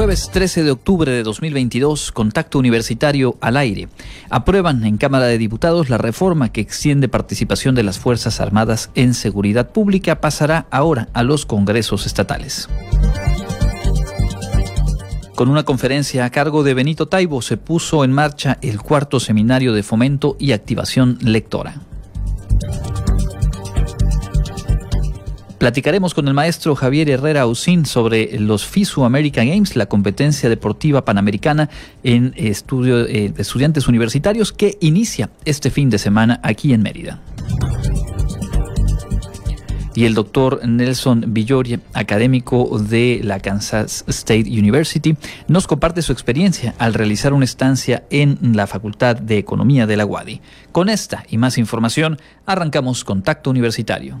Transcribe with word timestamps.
Jueves 0.00 0.30
13 0.32 0.64
de 0.64 0.70
octubre 0.70 1.12
de 1.12 1.22
2022, 1.22 2.10
contacto 2.12 2.58
universitario 2.58 3.36
al 3.42 3.58
aire. 3.58 3.90
Aprueban 4.30 4.82
en 4.86 4.96
Cámara 4.96 5.26
de 5.26 5.36
Diputados 5.36 5.90
la 5.90 5.98
reforma 5.98 6.50
que 6.50 6.62
extiende 6.62 7.06
participación 7.06 7.74
de 7.74 7.82
las 7.82 7.98
Fuerzas 7.98 8.40
Armadas 8.40 8.88
en 8.94 9.12
seguridad 9.12 9.72
pública. 9.72 10.22
Pasará 10.22 10.64
ahora 10.70 11.10
a 11.12 11.22
los 11.22 11.44
congresos 11.44 12.06
estatales. 12.06 12.66
Con 15.34 15.50
una 15.50 15.64
conferencia 15.64 16.24
a 16.24 16.30
cargo 16.30 16.62
de 16.62 16.72
Benito 16.72 17.06
Taibo 17.06 17.42
se 17.42 17.58
puso 17.58 18.02
en 18.02 18.12
marcha 18.12 18.56
el 18.62 18.80
cuarto 18.80 19.20
seminario 19.20 19.74
de 19.74 19.82
fomento 19.82 20.34
y 20.40 20.52
activación 20.52 21.18
lectora. 21.20 21.74
Platicaremos 25.60 26.14
con 26.14 26.26
el 26.26 26.32
maestro 26.32 26.74
Javier 26.74 27.10
Herrera 27.10 27.42
Ausín 27.42 27.84
sobre 27.84 28.40
los 28.40 28.64
FISU 28.64 29.04
American 29.04 29.46
Games, 29.46 29.76
la 29.76 29.84
competencia 29.84 30.48
deportiva 30.48 31.04
panamericana 31.04 31.68
en 32.02 32.32
estudio, 32.34 33.06
eh, 33.06 33.34
estudiantes 33.36 33.86
universitarios 33.86 34.54
que 34.54 34.78
inicia 34.80 35.28
este 35.44 35.70
fin 35.70 35.90
de 35.90 35.98
semana 35.98 36.40
aquí 36.42 36.72
en 36.72 36.80
Mérida. 36.80 37.20
Y 39.94 40.06
el 40.06 40.14
doctor 40.14 40.66
Nelson 40.66 41.26
Villoria, 41.28 41.78
académico 41.92 42.78
de 42.78 43.20
la 43.22 43.38
Kansas 43.40 44.06
State 44.08 44.48
University, 44.48 45.14
nos 45.46 45.66
comparte 45.66 46.00
su 46.00 46.12
experiencia 46.12 46.74
al 46.78 46.94
realizar 46.94 47.34
una 47.34 47.44
estancia 47.44 48.04
en 48.08 48.38
la 48.56 48.66
Facultad 48.66 49.16
de 49.16 49.36
Economía 49.36 49.86
de 49.86 49.98
la 49.98 50.06
UADI. 50.06 50.40
Con 50.72 50.88
esta 50.88 51.26
y 51.28 51.36
más 51.36 51.58
información, 51.58 52.16
arrancamos 52.46 53.04
Contacto 53.04 53.50
Universitario. 53.50 54.20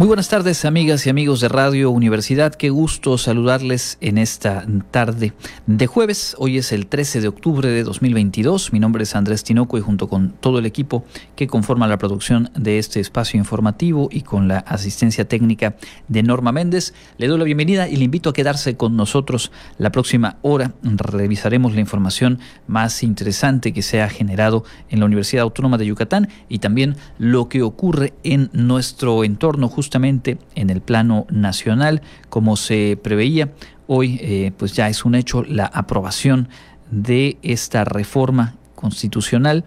muy 0.00 0.06
buenas 0.06 0.30
tardes, 0.30 0.64
amigas 0.64 1.06
y 1.06 1.10
amigos 1.10 1.42
de 1.42 1.48
Radio 1.48 1.90
Universidad. 1.90 2.54
Qué 2.54 2.70
gusto 2.70 3.18
saludarles 3.18 3.98
en 4.00 4.16
esta 4.16 4.64
tarde 4.90 5.34
de 5.66 5.86
jueves. 5.86 6.34
Hoy 6.38 6.56
es 6.56 6.72
el 6.72 6.86
13 6.86 7.20
de 7.20 7.28
octubre 7.28 7.68
de 7.68 7.82
2022. 7.84 8.72
Mi 8.72 8.80
nombre 8.80 9.02
es 9.02 9.14
Andrés 9.14 9.44
Tinoco 9.44 9.76
y 9.76 9.82
junto 9.82 10.08
con 10.08 10.30
todo 10.30 10.58
el 10.58 10.64
equipo 10.64 11.04
que 11.36 11.48
conforma 11.48 11.86
la 11.86 11.98
producción 11.98 12.48
de 12.56 12.78
este 12.78 12.98
espacio 12.98 13.36
informativo 13.36 14.08
y 14.10 14.22
con 14.22 14.48
la 14.48 14.60
asistencia 14.60 15.28
técnica 15.28 15.76
de 16.08 16.22
Norma 16.22 16.50
Méndez, 16.50 16.94
le 17.18 17.26
doy 17.26 17.36
la 17.36 17.44
bienvenida 17.44 17.86
y 17.86 17.96
le 17.96 18.04
invito 18.04 18.30
a 18.30 18.32
quedarse 18.32 18.78
con 18.78 18.96
nosotros 18.96 19.52
la 19.76 19.92
próxima 19.92 20.38
hora. 20.40 20.72
Revisaremos 20.82 21.74
la 21.74 21.80
información 21.80 22.38
más 22.66 23.02
interesante 23.02 23.74
que 23.74 23.82
se 23.82 24.00
ha 24.00 24.08
generado 24.08 24.64
en 24.88 25.00
la 25.00 25.04
Universidad 25.04 25.42
Autónoma 25.42 25.76
de 25.76 25.84
Yucatán 25.84 26.30
y 26.48 26.60
también 26.60 26.96
lo 27.18 27.50
que 27.50 27.60
ocurre 27.60 28.14
en 28.22 28.48
nuestro 28.54 29.24
entorno 29.24 29.68
justo 29.68 29.89
justamente 29.90 30.38
en 30.54 30.70
el 30.70 30.82
plano 30.82 31.26
nacional, 31.30 32.00
como 32.28 32.56
se 32.56 32.96
preveía. 33.02 33.50
Hoy 33.88 34.20
eh, 34.22 34.52
pues 34.56 34.72
ya 34.72 34.88
es 34.88 35.04
un 35.04 35.16
hecho 35.16 35.42
la 35.42 35.66
aprobación 35.66 36.48
de 36.92 37.38
esta 37.42 37.84
reforma 37.84 38.54
constitucional 38.76 39.64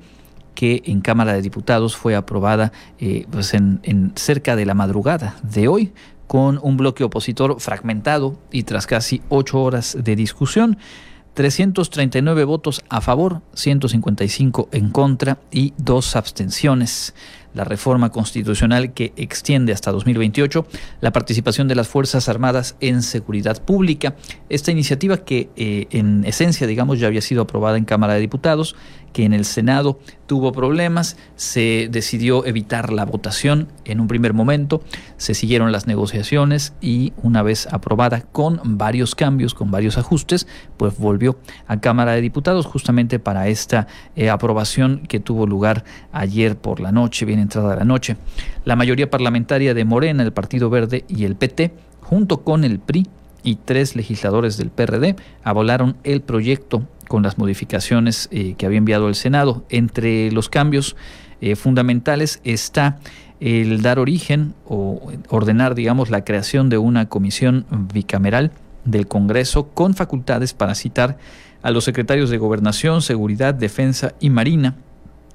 que 0.56 0.82
en 0.86 1.02
Cámara 1.02 1.34
de 1.34 1.42
Diputados 1.42 1.98
fue 1.98 2.16
aprobada 2.16 2.72
eh, 3.00 3.26
pues 3.32 3.54
en, 3.54 3.82
en 3.84 4.14
cerca 4.16 4.56
de 4.56 4.66
la 4.66 4.74
madrugada 4.74 5.36
de 5.44 5.68
hoy 5.68 5.92
con 6.28 6.58
un 6.64 6.78
bloque 6.78 7.04
opositor 7.04 7.60
fragmentado 7.60 8.40
y 8.50 8.64
tras 8.64 8.88
casi 8.88 9.22
ocho 9.28 9.62
horas 9.62 9.98
de 10.00 10.16
discusión. 10.16 10.78
339 11.34 12.44
votos 12.44 12.84
a 12.90 13.02
favor, 13.02 13.42
155 13.54 14.70
en 14.72 14.90
contra 14.90 15.40
y 15.52 15.74
dos 15.78 16.16
abstenciones 16.16 17.14
la 17.54 17.64
reforma 17.64 18.10
constitucional 18.10 18.94
que 18.94 19.14
extiende 19.16 19.74
hasta 19.74 19.92
2028 19.92 20.66
la 21.02 21.12
participación 21.12 21.68
de 21.68 21.76
las 21.76 21.88
Fuerzas 21.88 22.30
Armadas 22.30 22.76
en 22.80 23.02
seguridad 23.02 23.62
pública. 23.62 24.16
Esta 24.50 24.72
iniciativa 24.72 25.18
que 25.18 25.50
eh, 25.56 25.88
en 25.92 26.26
esencia, 26.26 26.68
digamos, 26.68 27.00
ya 27.00 27.08
había 27.08 27.22
sido 27.22 27.44
aprobada 27.44 27.78
en 27.78 27.86
Cámara 27.86 28.14
de 28.14 28.22
Diputados, 28.22 28.76
que 29.14 29.24
en 29.24 29.34
el 29.34 29.46
Senado 29.46 30.00
tuvo 30.28 30.52
problemas, 30.52 31.16
se 31.36 31.88
decidió 31.92 32.46
evitar 32.46 32.92
la 32.92 33.06
votación 33.06 33.70
en 33.86 34.00
un 34.00 34.08
primer 34.08 34.34
momento, 34.34 34.84
se 35.18 35.34
siguieron 35.34 35.72
las 35.72 35.88
negociaciones 35.88 36.74
y 36.82 37.14
una 37.22 37.44
vez 37.44 37.68
aprobada 37.72 38.22
con 38.22 38.60
varios 38.78 39.16
cambios, 39.16 39.54
con 39.54 39.72
varios 39.72 39.98
ajustes, 39.98 40.48
pues 40.78 40.98
volvió 40.98 41.38
a 41.68 41.80
Cámara 41.80 42.14
de 42.14 42.22
Diputados 42.22 42.66
justamente 42.66 43.20
para 43.20 43.48
esta 43.48 43.88
eh, 44.16 44.30
aprobación 44.30 45.04
que 45.08 45.20
tuvo 45.20 45.46
lugar 45.46 45.86
ayer 46.12 46.58
por 46.58 46.80
la 46.80 46.92
noche, 46.92 47.26
bien 47.26 47.40
entrada 47.40 47.70
de 47.70 47.78
la 47.78 47.86
noche. 47.86 48.18
La 48.66 48.76
mayoría 48.76 49.10
parlamentaria 49.10 49.74
de 49.74 49.86
Morena, 49.86 50.24
el 50.24 50.34
Partido 50.34 50.70
Verde 50.70 51.06
y 51.08 51.26
el 51.26 51.36
PT, 51.36 51.74
junto 52.02 52.42
con 52.42 52.64
el 52.64 52.80
PRI, 52.80 53.08
y 53.44 53.56
tres 53.56 53.96
legisladores 53.96 54.58
del 54.58 54.70
PRD 54.70 55.16
avolaron 55.44 55.98
el 56.04 56.22
proyecto 56.22 56.88
con 57.14 57.22
las 57.22 57.38
modificaciones 57.38 58.28
eh, 58.32 58.56
que 58.58 58.66
había 58.66 58.80
enviado 58.80 59.08
el 59.08 59.14
Senado. 59.14 59.66
Entre 59.70 60.32
los 60.32 60.50
cambios 60.50 60.96
eh, 61.42 61.56
fundamentales 61.56 62.42
está 62.44 62.98
el 63.40 63.84
dar 63.84 64.00
origen 64.00 64.56
o 64.66 65.12
ordenar, 65.30 65.76
digamos, 65.76 66.10
la 66.10 66.24
creación 66.24 66.70
de 66.70 66.80
una 66.80 67.10
comisión 67.10 67.68
bicameral 67.94 68.52
del 68.84 69.06
Congreso 69.06 69.68
con 69.76 69.94
facultades 69.94 70.56
para 70.56 70.74
citar 70.74 71.20
a 71.62 71.70
los 71.70 71.84
secretarios 71.84 72.32
de 72.32 72.40
Gobernación, 72.40 73.04
Seguridad, 73.04 73.54
Defensa 73.54 74.16
y 74.20 74.32
Marina 74.32 74.74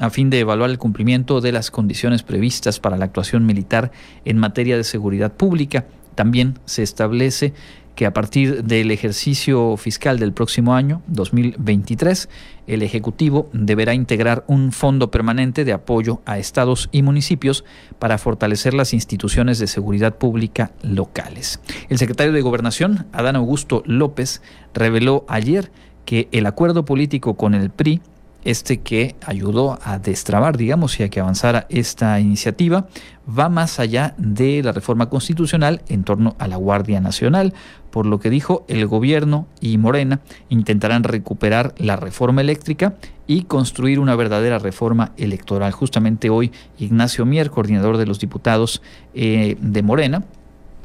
a 0.00 0.10
fin 0.10 0.30
de 0.30 0.40
evaluar 0.40 0.70
el 0.70 0.78
cumplimiento 0.78 1.40
de 1.40 1.52
las 1.52 1.70
condiciones 1.70 2.24
previstas 2.24 2.80
para 2.80 2.96
la 2.96 3.04
actuación 3.04 3.46
militar 3.46 3.92
en 4.24 4.36
materia 4.36 4.76
de 4.76 4.82
seguridad 4.82 5.32
pública. 5.32 5.86
También 6.16 6.58
se 6.64 6.82
establece 6.82 7.54
que 7.98 8.06
a 8.06 8.12
partir 8.12 8.62
del 8.62 8.92
ejercicio 8.92 9.76
fiscal 9.76 10.20
del 10.20 10.32
próximo 10.32 10.72
año, 10.76 11.02
2023, 11.08 12.28
el 12.68 12.82
Ejecutivo 12.82 13.50
deberá 13.52 13.92
integrar 13.92 14.44
un 14.46 14.70
fondo 14.70 15.10
permanente 15.10 15.64
de 15.64 15.72
apoyo 15.72 16.22
a 16.24 16.38
estados 16.38 16.88
y 16.92 17.02
municipios 17.02 17.64
para 17.98 18.16
fortalecer 18.18 18.72
las 18.72 18.94
instituciones 18.94 19.58
de 19.58 19.66
seguridad 19.66 20.16
pública 20.16 20.70
locales. 20.80 21.58
El 21.88 21.98
secretario 21.98 22.32
de 22.32 22.40
Gobernación, 22.40 23.08
Adán 23.10 23.34
Augusto 23.34 23.82
López, 23.84 24.42
reveló 24.74 25.24
ayer 25.26 25.72
que 26.04 26.28
el 26.30 26.46
acuerdo 26.46 26.84
político 26.84 27.34
con 27.34 27.52
el 27.52 27.68
PRI 27.70 28.00
este 28.48 28.78
que 28.78 29.14
ayudó 29.26 29.78
a 29.82 29.98
destrabar, 29.98 30.56
digamos, 30.56 30.98
y 30.98 31.02
a 31.02 31.10
que 31.10 31.20
avanzara 31.20 31.66
esta 31.68 32.18
iniciativa, 32.18 32.88
va 33.28 33.50
más 33.50 33.78
allá 33.78 34.14
de 34.16 34.62
la 34.62 34.72
reforma 34.72 35.10
constitucional 35.10 35.82
en 35.88 36.02
torno 36.02 36.34
a 36.38 36.48
la 36.48 36.56
Guardia 36.56 36.98
Nacional, 37.02 37.52
por 37.90 38.06
lo 38.06 38.20
que 38.20 38.30
dijo 38.30 38.64
el 38.66 38.86
gobierno 38.86 39.46
y 39.60 39.76
Morena 39.76 40.20
intentarán 40.48 41.04
recuperar 41.04 41.74
la 41.76 41.96
reforma 41.96 42.40
eléctrica 42.40 42.94
y 43.26 43.42
construir 43.42 44.00
una 44.00 44.16
verdadera 44.16 44.58
reforma 44.58 45.12
electoral. 45.18 45.72
Justamente 45.72 46.30
hoy 46.30 46.50
Ignacio 46.78 47.26
Mier, 47.26 47.50
coordinador 47.50 47.98
de 47.98 48.06
los 48.06 48.18
diputados 48.18 48.80
eh, 49.12 49.58
de 49.60 49.82
Morena, 49.82 50.24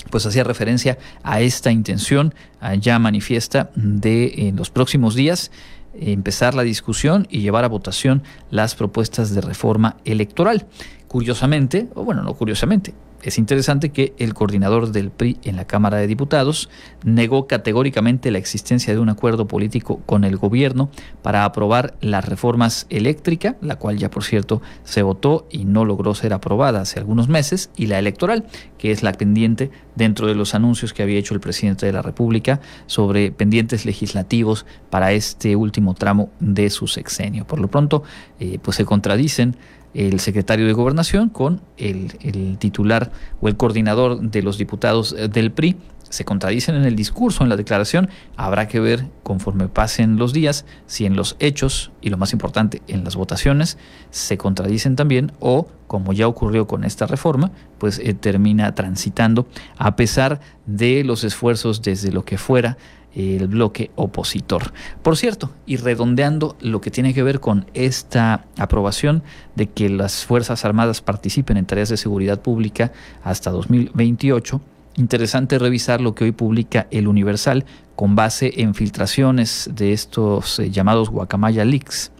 pues 0.09 0.25
hacía 0.25 0.43
referencia 0.43 0.97
a 1.23 1.39
esta 1.39 1.71
intención 1.71 2.35
ya 2.81 2.99
manifiesta 2.99 3.71
de 3.75 4.49
en 4.49 4.57
los 4.57 4.69
próximos 4.69 5.15
días 5.15 5.49
empezar 5.93 6.53
la 6.53 6.63
discusión 6.63 7.27
y 7.29 7.41
llevar 7.41 7.63
a 7.63 7.69
votación 7.69 8.23
las 8.49 8.75
propuestas 8.75 9.33
de 9.33 9.41
reforma 9.41 9.97
electoral. 10.05 10.65
Curiosamente, 11.07 11.89
o 11.95 12.03
bueno, 12.03 12.23
no 12.23 12.33
curiosamente, 12.33 12.93
es 13.23 13.37
interesante 13.37 13.89
que 13.89 14.13
el 14.17 14.33
coordinador 14.33 14.91
del 14.91 15.09
PRI 15.09 15.39
en 15.43 15.55
la 15.55 15.65
Cámara 15.65 15.97
de 15.97 16.07
Diputados 16.07 16.69
negó 17.03 17.47
categóricamente 17.47 18.31
la 18.31 18.37
existencia 18.37 18.93
de 18.93 18.99
un 18.99 19.09
acuerdo 19.09 19.47
político 19.47 20.01
con 20.05 20.25
el 20.25 20.37
gobierno 20.37 20.89
para 21.21 21.45
aprobar 21.45 21.95
las 22.01 22.25
reformas 22.25 22.85
eléctrica, 22.89 23.55
la 23.61 23.77
cual 23.77 23.97
ya 23.97 24.09
por 24.11 24.23
cierto 24.23 24.61
se 24.83 25.03
votó 25.03 25.47
y 25.49 25.65
no 25.65 25.85
logró 25.85 26.13
ser 26.15 26.33
aprobada 26.33 26.81
hace 26.81 26.99
algunos 26.99 27.29
meses, 27.29 27.69
y 27.77 27.87
la 27.87 27.97
electoral, 27.97 28.45
que 28.77 28.91
es 28.91 29.03
la 29.03 29.13
pendiente 29.13 29.71
dentro 29.95 30.27
de 30.27 30.35
los 30.35 30.53
anuncios 30.53 30.93
que 30.93 31.03
había 31.03 31.19
hecho 31.19 31.33
el 31.33 31.39
presidente 31.39 31.85
de 31.85 31.93
la 31.93 32.01
República 32.01 32.59
sobre 32.87 33.31
pendientes 33.31 33.85
legislativos 33.85 34.65
para 34.89 35.13
este 35.13 35.55
último 35.55 35.93
tramo 35.93 36.29
de 36.39 36.69
su 36.69 36.87
sexenio. 36.87 37.47
Por 37.47 37.59
lo 37.59 37.69
pronto, 37.69 38.03
eh, 38.39 38.59
pues 38.61 38.77
se 38.77 38.85
contradicen 38.85 39.55
el 39.93 40.19
secretario 40.19 40.65
de 40.65 40.73
Gobernación 40.73 41.29
con 41.29 41.61
el, 41.77 42.57
titular 42.57 43.11
o 43.41 43.47
el 43.47 43.57
coordinador 43.57 44.19
de 44.19 44.41
los 44.41 44.57
diputados 44.57 45.15
eh, 45.17 45.27
del 45.27 45.51
PRI 45.51 45.77
se 46.13 46.25
contradicen 46.25 46.75
en 46.75 46.83
el 46.83 46.95
discurso, 46.95 47.41
en 47.41 47.49
la 47.49 47.55
declaración, 47.55 48.07
habrá 48.35 48.67
que 48.67 48.79
ver 48.79 49.07
conforme 49.23 49.67
pasen 49.67 50.17
los 50.17 50.31
días 50.31 50.63
si 50.85 51.07
en 51.07 51.15
los 51.15 51.35
hechos 51.39 51.91
y 52.01 52.11
lo 52.11 52.17
más 52.17 52.33
importante, 52.33 52.83
en 52.87 53.03
las 53.03 53.15
votaciones, 53.15 53.79
se 54.11 54.37
contradicen 54.37 54.95
también 54.95 55.31
o, 55.39 55.67
como 55.87 56.13
ya 56.13 56.27
ocurrió 56.27 56.67
con 56.67 56.83
esta 56.83 57.07
reforma, 57.07 57.51
pues 57.79 57.97
eh, 57.97 58.13
termina 58.13 58.75
transitando 58.75 59.47
a 59.75 59.95
pesar 59.95 60.39
de 60.67 61.03
los 61.03 61.23
esfuerzos 61.23 61.81
desde 61.81 62.11
lo 62.11 62.23
que 62.23 62.37
fuera 62.37 62.77
el 63.15 63.47
bloque 63.47 63.91
opositor. 63.95 64.73
Por 65.01 65.17
cierto, 65.17 65.51
y 65.65 65.77
redondeando 65.77 66.55
lo 66.61 66.81
que 66.81 66.91
tiene 66.91 67.13
que 67.13 67.23
ver 67.23 67.39
con 67.39 67.65
esta 67.73 68.45
aprobación 68.57 69.23
de 69.55 69.67
que 69.69 69.89
las 69.89 70.25
Fuerzas 70.25 70.65
Armadas 70.65 71.01
participen 71.01 71.57
en 71.57 71.65
tareas 71.65 71.89
de 71.89 71.97
seguridad 71.97 72.41
pública 72.41 72.91
hasta 73.23 73.51
2028, 73.51 74.61
interesante 74.95 75.59
revisar 75.59 76.01
lo 76.01 76.15
que 76.15 76.25
hoy 76.25 76.31
publica 76.31 76.87
el 76.91 77.07
Universal 77.07 77.65
con 77.95 78.15
base 78.15 78.53
en 78.57 78.73
filtraciones 78.73 79.69
de 79.73 79.93
estos 79.93 80.59
eh, 80.59 80.71
llamados 80.71 81.09
Guacamaya 81.09 81.65
Leaks 81.65 82.11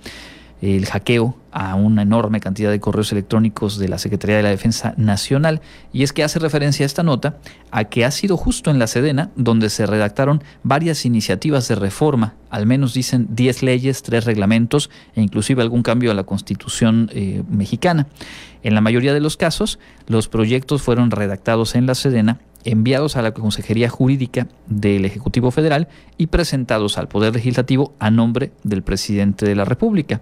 el 0.63 0.85
hackeo 0.85 1.35
a 1.53 1.75
una 1.75 2.01
enorme 2.01 2.39
cantidad 2.39 2.71
de 2.71 2.79
correos 2.79 3.11
electrónicos 3.11 3.77
de 3.77 3.87
la 3.87 3.99
Secretaría 3.99 4.37
de 4.37 4.43
la 4.43 4.49
Defensa 4.49 4.93
Nacional. 4.97 5.61
Y 5.91 6.03
es 6.03 6.11
que 6.11 6.23
hace 6.23 6.39
referencia 6.39 6.83
a 6.83 6.87
esta 6.87 7.03
nota 7.03 7.37
a 7.71 7.85
que 7.85 8.05
ha 8.05 8.11
sido 8.11 8.37
justo 8.37 8.71
en 8.71 8.79
la 8.79 8.87
Sedena 8.87 9.29
donde 9.35 9.69
se 9.69 9.85
redactaron 9.85 10.43
varias 10.63 11.05
iniciativas 11.05 11.67
de 11.67 11.75
reforma, 11.75 12.35
al 12.49 12.65
menos 12.65 12.93
dicen 12.93 13.27
10 13.29 13.63
leyes, 13.63 14.01
3 14.03 14.25
reglamentos 14.25 14.89
e 15.15 15.21
inclusive 15.21 15.61
algún 15.61 15.83
cambio 15.83 16.11
a 16.11 16.15
la 16.15 16.23
Constitución 16.23 17.09
eh, 17.13 17.43
mexicana. 17.47 18.07
En 18.63 18.75
la 18.75 18.81
mayoría 18.81 19.13
de 19.13 19.19
los 19.19 19.37
casos, 19.37 19.79
los 20.07 20.27
proyectos 20.27 20.81
fueron 20.81 21.11
redactados 21.11 21.75
en 21.75 21.85
la 21.85 21.95
Sedena 21.95 22.39
enviados 22.65 23.17
a 23.17 23.21
la 23.21 23.33
Consejería 23.33 23.89
Jurídica 23.89 24.47
del 24.67 25.05
Ejecutivo 25.05 25.51
Federal 25.51 25.87
y 26.17 26.27
presentados 26.27 26.97
al 26.97 27.07
Poder 27.07 27.33
Legislativo 27.33 27.93
a 27.99 28.09
nombre 28.09 28.51
del 28.63 28.83
presidente 28.83 29.45
de 29.45 29.55
la 29.55 29.65
República. 29.65 30.21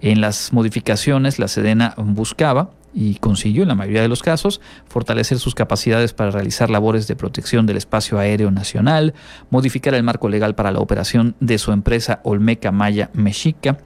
En 0.00 0.20
las 0.20 0.52
modificaciones, 0.52 1.38
la 1.38 1.48
Sedena 1.48 1.94
buscaba 1.96 2.70
y 2.92 3.16
consiguió 3.16 3.62
en 3.62 3.68
la 3.68 3.74
mayoría 3.74 4.02
de 4.02 4.08
los 4.08 4.22
casos 4.22 4.60
fortalecer 4.88 5.38
sus 5.38 5.54
capacidades 5.54 6.12
para 6.12 6.30
realizar 6.30 6.70
labores 6.70 7.06
de 7.06 7.16
protección 7.16 7.66
del 7.66 7.76
espacio 7.76 8.18
aéreo 8.18 8.50
nacional, 8.50 9.14
modificar 9.50 9.94
el 9.94 10.02
marco 10.02 10.28
legal 10.28 10.54
para 10.54 10.72
la 10.72 10.80
operación 10.80 11.36
de 11.40 11.58
su 11.58 11.72
empresa 11.72 12.20
Olmeca 12.24 12.72
Maya 12.72 13.10
Mexica 13.12 13.78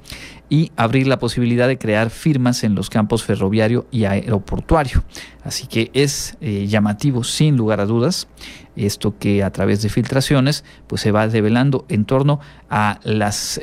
y 0.49 0.73
abrir 0.77 1.07
la 1.07 1.19
posibilidad 1.19 1.69
de 1.69 1.79
crear 1.79 2.11
firmas 2.11 2.65
en 2.65 2.75
los 2.75 2.91
campos 2.91 3.25
ferroviario 3.25 3.87
y 3.91 4.05
aeroportuario. 4.05 5.03
Así 5.43 5.67
que 5.67 5.91
es 5.95 6.37
eh, 6.41 6.67
llamativo 6.67 7.25
sin 7.25 7.57
lugar 7.57 7.81
a 7.81 7.87
dudas 7.87 8.29
esto 8.77 9.17
que 9.19 9.43
a 9.43 9.51
través 9.51 9.83
de 9.83 9.89
filtraciones 9.89 10.65
pues 10.87 11.03
se 11.03 11.13
va 11.13 11.29
develando 11.29 11.85
en 11.89 12.05
torno 12.05 12.41
a 12.71 13.01
las 13.05 13.61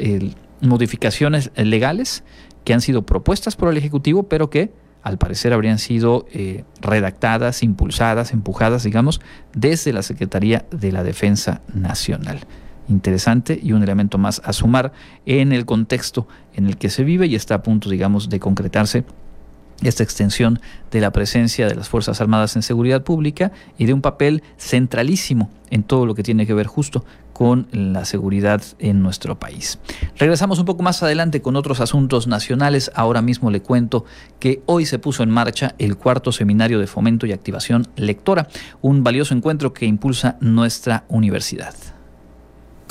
modificaciones 0.62 1.52
legales 1.56 2.24
que 2.64 2.74
han 2.74 2.82
sido 2.82 3.06
propuestas 3.06 3.56
por 3.56 3.70
el 3.70 3.78
Ejecutivo 3.78 4.24
pero 4.24 4.50
que 4.50 4.72
al 5.04 5.18
parecer 5.18 5.54
habrían 5.54 5.80
sido 5.80 6.26
eh, 6.32 6.64
redactadas, 6.80 7.64
impulsadas, 7.64 8.34
empujadas, 8.34 8.84
digamos, 8.84 9.20
desde 9.54 9.94
la 9.94 10.04
Secretaría 10.04 10.66
de 10.72 10.92
la 10.92 11.04
Defensa 11.04 11.62
Nacional. 11.74 12.42
Interesante 12.88 13.60
y 13.62 13.74
un 13.74 13.84
elemento 13.84 14.18
más 14.18 14.42
a 14.46 14.54
sumar 14.54 14.92
en 15.26 15.54
el 15.54 15.66
contexto 15.66 16.28
en 16.54 16.68
el 16.68 16.78
que 16.78 16.90
se 16.90 17.04
vive 17.04 17.26
y 17.28 17.36
está 17.36 17.56
a 17.56 17.64
punto, 17.64 17.90
digamos, 17.90 18.30
de 18.30 18.40
concretarse 18.40 19.06
esta 19.82 20.04
extensión 20.04 20.60
de 20.92 21.02
la 21.02 21.12
presencia 21.12 21.68
de 21.68 21.74
las 21.74 21.90
Fuerzas 21.90 22.22
Armadas 22.22 22.56
en 22.56 22.62
seguridad 22.62 23.04
pública 23.04 23.52
y 23.78 23.86
de 23.86 23.94
un 23.94 24.02
papel 24.02 24.44
centralísimo 24.58 25.50
en 25.72 25.84
todo 25.84 26.06
lo 26.06 26.14
que 26.14 26.22
tiene 26.22 26.46
que 26.46 26.54
ver 26.54 26.68
justo 26.68 27.04
con 27.42 27.68
la 27.72 28.06
seguridad 28.06 28.62
en 28.78 29.02
nuestro 29.02 29.40
país. 29.40 29.80
Regresamos 30.16 30.60
un 30.60 30.66
poco 30.66 30.84
más 30.84 31.02
adelante 31.02 31.42
con 31.42 31.56
otros 31.56 31.80
asuntos 31.80 32.28
nacionales. 32.28 32.92
Ahora 32.94 33.24
mismo 33.24 33.50
le 33.50 33.64
cuento 33.64 34.06
que 34.40 34.62
hoy 34.68 34.86
se 34.86 35.00
puso 35.00 35.24
en 35.24 35.32
marcha 35.32 35.74
el 35.80 35.98
cuarto 35.98 36.32
seminario 36.32 36.78
de 36.78 36.86
fomento 36.86 37.26
y 37.26 37.32
activación 37.32 37.88
lectora, 37.96 38.48
un 38.82 39.04
valioso 39.04 39.34
encuentro 39.34 39.74
que 39.74 39.88
impulsa 39.88 40.38
nuestra 40.40 41.06
universidad. 41.08 41.74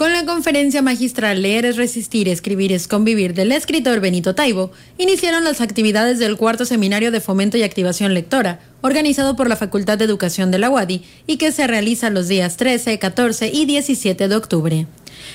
Con 0.01 0.15
la 0.15 0.25
conferencia 0.25 0.81
magistral 0.81 1.43
Leer 1.43 1.67
es 1.67 1.77
resistir, 1.77 2.27
escribir 2.27 2.73
es 2.73 2.89
convivir 2.89 3.35
del 3.35 3.53
escritor 3.53 4.01
Benito 4.01 4.35
Taibo, 4.35 4.73
iniciaron 4.97 5.45
las 5.45 5.61
actividades 5.61 6.19
del 6.19 6.39
cuarto 6.39 6.65
seminario 6.65 7.11
de 7.11 7.21
fomento 7.21 7.59
y 7.59 7.65
activación 7.65 8.15
lectora, 8.15 8.61
organizado 8.81 9.37
por 9.37 9.47
la 9.47 9.57
Facultad 9.57 9.99
de 9.99 10.07
Educación 10.07 10.51
de 10.51 10.59
la 10.59 10.71
UADI 10.71 11.05
y 11.27 11.37
que 11.37 11.53
se 11.53 11.67
realiza 11.67 12.09
los 12.09 12.29
días 12.29 12.57
13, 12.57 12.99
14 12.99 13.51
y 13.53 13.67
17 13.67 14.27
de 14.27 14.37
octubre. 14.37 14.87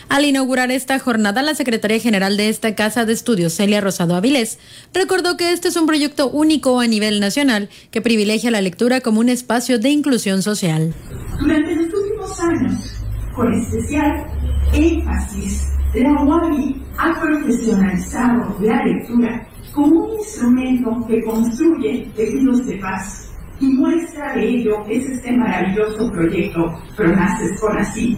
Al 0.10 0.26
inaugurar 0.26 0.72
esta 0.72 0.98
jornada, 0.98 1.44
la 1.44 1.54
secretaria 1.54 2.00
general 2.00 2.36
de 2.36 2.50
esta 2.50 2.74
casa 2.74 3.06
de 3.06 3.14
estudios, 3.14 3.54
Celia 3.54 3.82
Rosado 3.82 4.16
Avilés, 4.16 4.58
recordó 4.96 5.38
que 5.38 5.54
este 5.54 5.68
es 5.68 5.76
un 5.76 5.86
proyecto 5.86 6.28
único 6.28 6.80
a 6.80 6.88
nivel 6.88 7.20
nacional 7.20 7.70
que 7.92 8.02
privilegia 8.02 8.50
la 8.50 8.62
lectura 8.62 9.02
como 9.02 9.20
un 9.20 9.30
espacio 9.30 9.78
de 9.78 9.90
inclusión 9.90 10.42
social. 10.42 10.92
Durante 11.40 11.76
los 11.76 11.86
últimos 11.94 12.40
años, 12.40 12.96
con 13.36 13.54
especial 13.54 14.44
énfasis, 14.74 15.68
la 15.94 16.24
UABI 16.24 16.82
ha 16.98 17.22
profesionalizado 17.22 18.58
la 18.62 18.84
lectura 18.84 19.48
como 19.74 20.06
un 20.06 20.14
instrumento 20.14 21.06
que 21.08 21.24
construye 21.24 22.08
tejidos 22.16 22.66
de 22.66 22.78
paz 22.78 23.32
y 23.60 23.68
muestra 23.68 24.34
de 24.36 24.48
ello 24.48 24.84
es 24.90 25.06
este 25.06 25.32
maravilloso 25.32 26.12
proyecto 26.12 26.74
Pronaces 26.96 27.60
con 27.60 27.78
así 27.78 28.18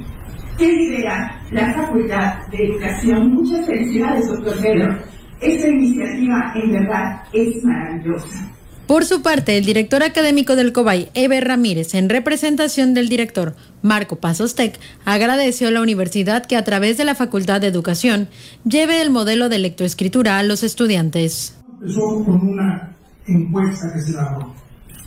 que 0.58 0.72
lidera 0.72 1.40
la 1.52 1.74
Facultad 1.74 2.48
de 2.48 2.66
Educación. 2.66 3.32
Muchas 3.34 3.66
felicidades, 3.68 4.28
doctor 4.28 4.60
Pedro. 4.60 4.98
Esta 5.40 5.68
iniciativa 5.68 6.52
en 6.56 6.72
verdad 6.72 7.22
es 7.32 7.64
maravillosa. 7.64 8.56
Por 8.88 9.04
su 9.04 9.22
parte, 9.22 9.57
el 9.57 9.66
director 9.66 10.01
académico 10.01 10.56
del 10.56 10.72
COBAI, 10.72 11.10
Eber 11.13 11.45
Ramírez, 11.45 11.94
en 11.94 12.07
representación 12.07 12.94
del 12.94 13.10
director 13.10 13.54
Marco 13.81 14.16
Pasostec, 14.16 14.80
agradeció 15.04 15.68
a 15.68 15.72
la 15.72 15.81
universidad 15.81 16.45
que 16.45 16.56
a 16.56 16.63
través 16.63 16.98
de 16.98 17.04
la 17.04 17.13
Facultad 17.13 17.60
de 17.60 17.68
Educación 17.68 18.30
lleve 18.63 19.01
el 19.01 19.10
modelo 19.10 19.50
de 19.50 19.60
lectoescritura 19.60 20.39
a 20.39 20.44
los 20.44 20.63
estudiantes. 20.63 21.60
Empezó 21.81 22.24
con 22.24 22.48
una 22.48 22.95
encuesta 23.28 23.92
que 23.94 24.01
se 24.04 24.12
elaboró, 24.12 24.54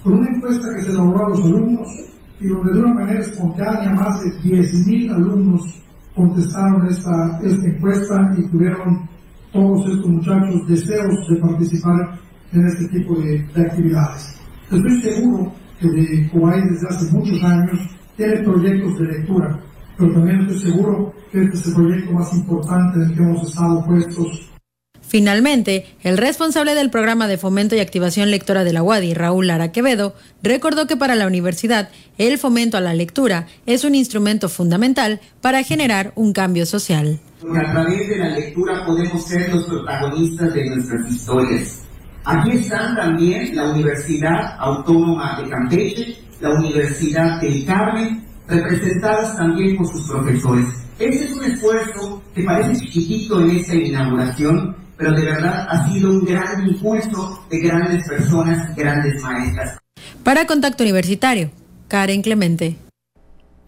con 0.03 0.13
una 0.13 0.29
encuesta 0.29 0.69
que 0.77 0.83
se 0.83 0.91
elaboró 0.91 1.25
a 1.25 1.29
los 1.31 1.41
alumnos 1.41 1.89
y 2.39 2.49
donde 2.49 2.73
de 2.75 2.79
una 2.81 2.95
manera 2.95 3.21
espontánea 3.21 3.95
más 3.95 4.21
de 4.23 4.31
10.000 4.43 5.15
alumnos 5.15 5.63
contestaron 6.15 6.87
esta, 6.87 7.41
esta 7.43 7.67
encuesta 7.67 8.31
y 8.37 8.47
tuvieron 8.51 9.09
todos 9.55 9.81
estos 9.89 10.07
muchachos 10.07 10.69
deseos 10.69 11.15
de 11.31 11.41
participar 11.41 12.21
en 12.53 12.67
este 12.67 12.89
tipo 12.89 13.15
de, 13.21 13.47
actividades. 13.57 14.35
Estoy 14.71 15.01
seguro 15.03 15.53
que 15.81 15.89
de 15.89 16.29
Kuwait 16.31 16.65
desde 16.65 16.89
hace 16.89 17.13
muchos 17.13 17.43
años 17.43 17.81
tiene 18.17 18.43
proyectos 18.43 18.99
de 18.99 19.05
lectura, 19.07 19.61
pero 19.97 20.13
también 20.13 20.41
estoy 20.41 20.71
seguro 20.71 21.15
que 21.33 21.43
este 21.43 21.57
es 21.57 21.67
el 21.67 21.75
proyecto 21.75 22.13
más 22.13 22.35
importante 22.35 22.99
en 22.99 23.03
el 23.03 23.17
que 23.17 23.23
hemos 23.23 23.49
estado 23.49 23.85
puestos 23.85 24.51
Finalmente, 25.11 25.87
el 26.05 26.17
responsable 26.19 26.77
del 26.77 26.89
programa 26.89 27.27
de 27.27 27.37
fomento 27.37 27.75
y 27.75 27.81
activación 27.81 28.31
lectora 28.31 28.63
de 28.63 28.73
la 28.73 28.85
UADI, 28.85 29.15
Raúl 29.15 29.49
Lara 29.49 29.73
Quevedo, 29.73 30.15
recordó 30.41 30.87
que 30.87 30.97
para 30.97 31.17
la 31.17 31.27
universidad 31.27 31.91
el 32.17 32.39
fomento 32.39 32.77
a 32.77 32.81
la 32.81 32.95
lectura 32.95 33.49
es 33.67 33.83
un 33.83 33.97
instrumento 33.97 34.49
fundamental 34.49 35.21
para 35.41 35.65
generar 35.65 36.13
un 36.15 36.33
cambio 36.33 36.65
social. 36.65 37.19
a 37.43 37.73
través 37.73 38.09
de 38.09 38.19
la 38.19 38.29
lectura 38.29 38.87
podemos 38.87 39.27
ser 39.27 39.53
los 39.53 39.65
protagonistas 39.65 40.55
de 40.55 40.67
nuestras 40.67 41.11
historias. 41.11 41.80
Aquí 42.25 42.51
están 42.53 42.95
también 42.97 43.55
la 43.57 43.71
Universidad 43.71 44.57
Autónoma 44.59 45.41
de 45.41 45.49
Campeche, 45.49 46.17
la 46.41 46.51
Universidad 46.51 47.41
del 47.41 47.65
Carmen, 47.65 48.25
representadas 48.47 49.37
también 49.37 49.77
por 49.77 49.87
sus 49.89 50.07
profesores. 50.09 50.67
Ese 50.99 51.25
es 51.25 51.33
un 51.33 51.45
esfuerzo 51.45 52.23
que 52.35 52.45
parece 52.45 52.79
chiquitito 52.79 53.41
en 53.41 53.51
esta 53.53 53.75
inauguración, 53.75 54.77
pero 54.99 55.13
de 55.13 55.25
verdad 55.25 55.67
ha 55.71 55.89
sido 55.89 56.11
un 56.11 56.25
gran 56.25 56.69
impulso 56.69 57.43
de 57.51 57.59
grandes 57.61 58.07
personas, 58.07 58.77
grandes 58.77 59.23
maestras. 59.23 59.79
Para 60.23 60.47
Contacto 60.47 60.83
Universitario, 60.83 61.51
Karen 61.89 62.21
Clemente. 62.21 62.77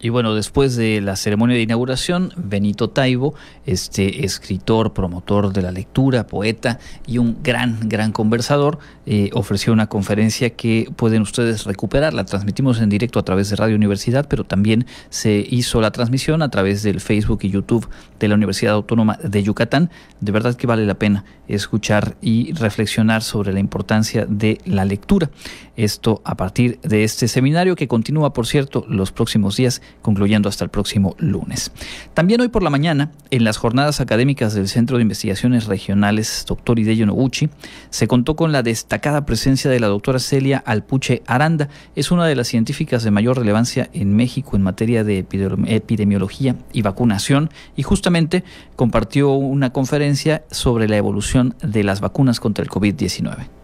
Y 0.03 0.09
bueno, 0.09 0.35
después 0.35 0.75
de 0.75 0.99
la 0.99 1.15
ceremonia 1.15 1.55
de 1.55 1.61
inauguración, 1.61 2.33
Benito 2.35 2.89
Taibo, 2.89 3.35
este 3.65 4.25
escritor, 4.25 4.91
promotor 4.91 5.53
de 5.53 5.61
la 5.61 5.71
lectura, 5.71 6.27
poeta 6.27 6.77
y 7.07 7.19
un 7.19 7.37
gran, 7.41 7.87
gran 7.87 8.11
conversador, 8.11 8.79
eh, 9.05 9.29
ofreció 9.31 9.71
una 9.71 9.87
conferencia 9.87 10.49
que 10.49 10.91
pueden 10.93 11.21
ustedes 11.21 11.63
recuperar. 11.63 12.13
La 12.13 12.25
transmitimos 12.25 12.81
en 12.81 12.89
directo 12.89 13.17
a 13.17 13.23
través 13.23 13.49
de 13.49 13.55
Radio 13.55 13.77
Universidad, 13.77 14.27
pero 14.27 14.43
también 14.43 14.87
se 15.09 15.47
hizo 15.49 15.79
la 15.79 15.91
transmisión 15.91 16.41
a 16.41 16.49
través 16.49 16.83
del 16.83 16.99
Facebook 16.99 17.39
y 17.43 17.49
YouTube 17.49 17.87
de 18.19 18.27
la 18.27 18.35
Universidad 18.35 18.73
Autónoma 18.73 19.17
de 19.23 19.41
Yucatán. 19.41 19.89
De 20.19 20.33
verdad 20.33 20.55
que 20.55 20.67
vale 20.67 20.85
la 20.85 20.95
pena 20.95 21.23
escuchar 21.47 22.17
y 22.21 22.51
reflexionar 22.51 23.23
sobre 23.23 23.53
la 23.53 23.61
importancia 23.61 24.25
de 24.27 24.57
la 24.65 24.83
lectura. 24.83 25.29
Esto 25.75 26.21
a 26.23 26.35
partir 26.35 26.79
de 26.83 27.03
este 27.03 27.27
seminario 27.27 27.75
que 27.75 27.87
continúa, 27.87 28.33
por 28.33 28.45
cierto, 28.45 28.85
los 28.87 29.11
próximos 29.11 29.57
días, 29.57 29.81
concluyendo 30.03 30.47
hasta 30.47 30.63
el 30.63 30.69
próximo 30.69 31.15
lunes. 31.17 31.71
También 32.13 32.41
hoy 32.41 32.49
por 32.49 32.61
la 32.61 32.69
mañana, 32.69 33.11
en 33.31 33.43
las 33.43 33.57
jornadas 33.57 33.99
académicas 33.99 34.53
del 34.53 34.67
Centro 34.67 34.97
de 34.97 35.01
Investigaciones 35.01 35.65
Regionales 35.65 36.45
Dr. 36.47 36.77
Hideyo 36.77 37.07
Noguchi, 37.07 37.49
se 37.89 38.07
contó 38.07 38.35
con 38.35 38.51
la 38.51 38.61
destacada 38.61 39.25
presencia 39.25 39.71
de 39.71 39.79
la 39.79 39.87
doctora 39.87 40.19
Celia 40.19 40.61
Alpuche 40.63 41.23
Aranda. 41.25 41.69
Es 41.95 42.11
una 42.11 42.27
de 42.27 42.35
las 42.35 42.47
científicas 42.47 43.03
de 43.03 43.09
mayor 43.11 43.39
relevancia 43.39 43.89
en 43.93 44.15
México 44.15 44.55
en 44.55 44.61
materia 44.61 45.03
de 45.03 45.17
epidemiología 45.17 46.55
y 46.71 46.83
vacunación 46.83 47.49
y 47.75 47.81
justamente 47.81 48.43
compartió 48.75 49.31
una 49.31 49.71
conferencia 49.71 50.43
sobre 50.51 50.87
la 50.87 50.97
evolución 50.97 51.55
de 51.63 51.83
las 51.83 51.99
vacunas 51.99 52.39
contra 52.39 52.63
el 52.63 52.69
COVID-19. 52.69 53.62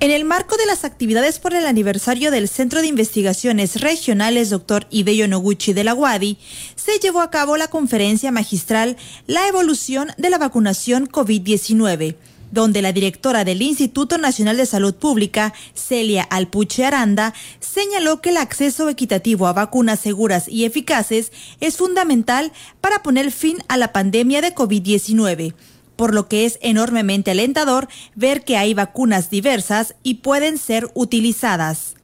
En 0.00 0.10
el 0.10 0.24
marco 0.24 0.56
de 0.56 0.66
las 0.66 0.84
actividades 0.84 1.38
por 1.38 1.54
el 1.54 1.66
aniversario 1.66 2.30
del 2.30 2.48
Centro 2.48 2.80
de 2.80 2.88
Investigaciones 2.88 3.80
Regionales 3.80 4.50
Dr. 4.50 4.86
Ideyo 4.90 5.28
Noguchi 5.28 5.72
de 5.72 5.84
la 5.84 5.94
UADI, 5.94 6.36
se 6.74 6.98
llevó 6.98 7.20
a 7.20 7.30
cabo 7.30 7.56
la 7.56 7.68
conferencia 7.68 8.30
magistral 8.30 8.96
La 9.26 9.48
evolución 9.48 10.08
de 10.18 10.30
la 10.30 10.38
vacunación 10.38 11.08
COVID-19 11.08 12.16
donde 12.50 12.82
la 12.82 12.92
directora 12.92 13.44
del 13.44 13.62
Instituto 13.62 14.16
Nacional 14.16 14.56
de 14.56 14.66
Salud 14.66 14.94
Pública, 14.94 15.52
Celia 15.74 16.22
Alpuche 16.22 16.84
Aranda, 16.84 17.34
señaló 17.58 18.20
que 18.20 18.30
el 18.30 18.36
acceso 18.36 18.88
equitativo 18.88 19.48
a 19.48 19.52
vacunas 19.52 19.98
seguras 19.98 20.46
y 20.46 20.64
eficaces 20.64 21.32
es 21.58 21.76
fundamental 21.76 22.52
para 22.80 23.02
poner 23.02 23.32
fin 23.32 23.58
a 23.66 23.76
la 23.76 23.92
pandemia 23.92 24.40
de 24.40 24.54
COVID-19 24.54 25.52
por 25.96 26.14
lo 26.14 26.28
que 26.28 26.44
es 26.44 26.58
enormemente 26.62 27.30
alentador 27.30 27.88
ver 28.14 28.44
que 28.44 28.56
hay 28.56 28.74
vacunas 28.74 29.30
diversas 29.30 29.96
y 30.02 30.16
pueden 30.16 30.58
ser 30.58 30.88
utilizadas. 30.94 31.96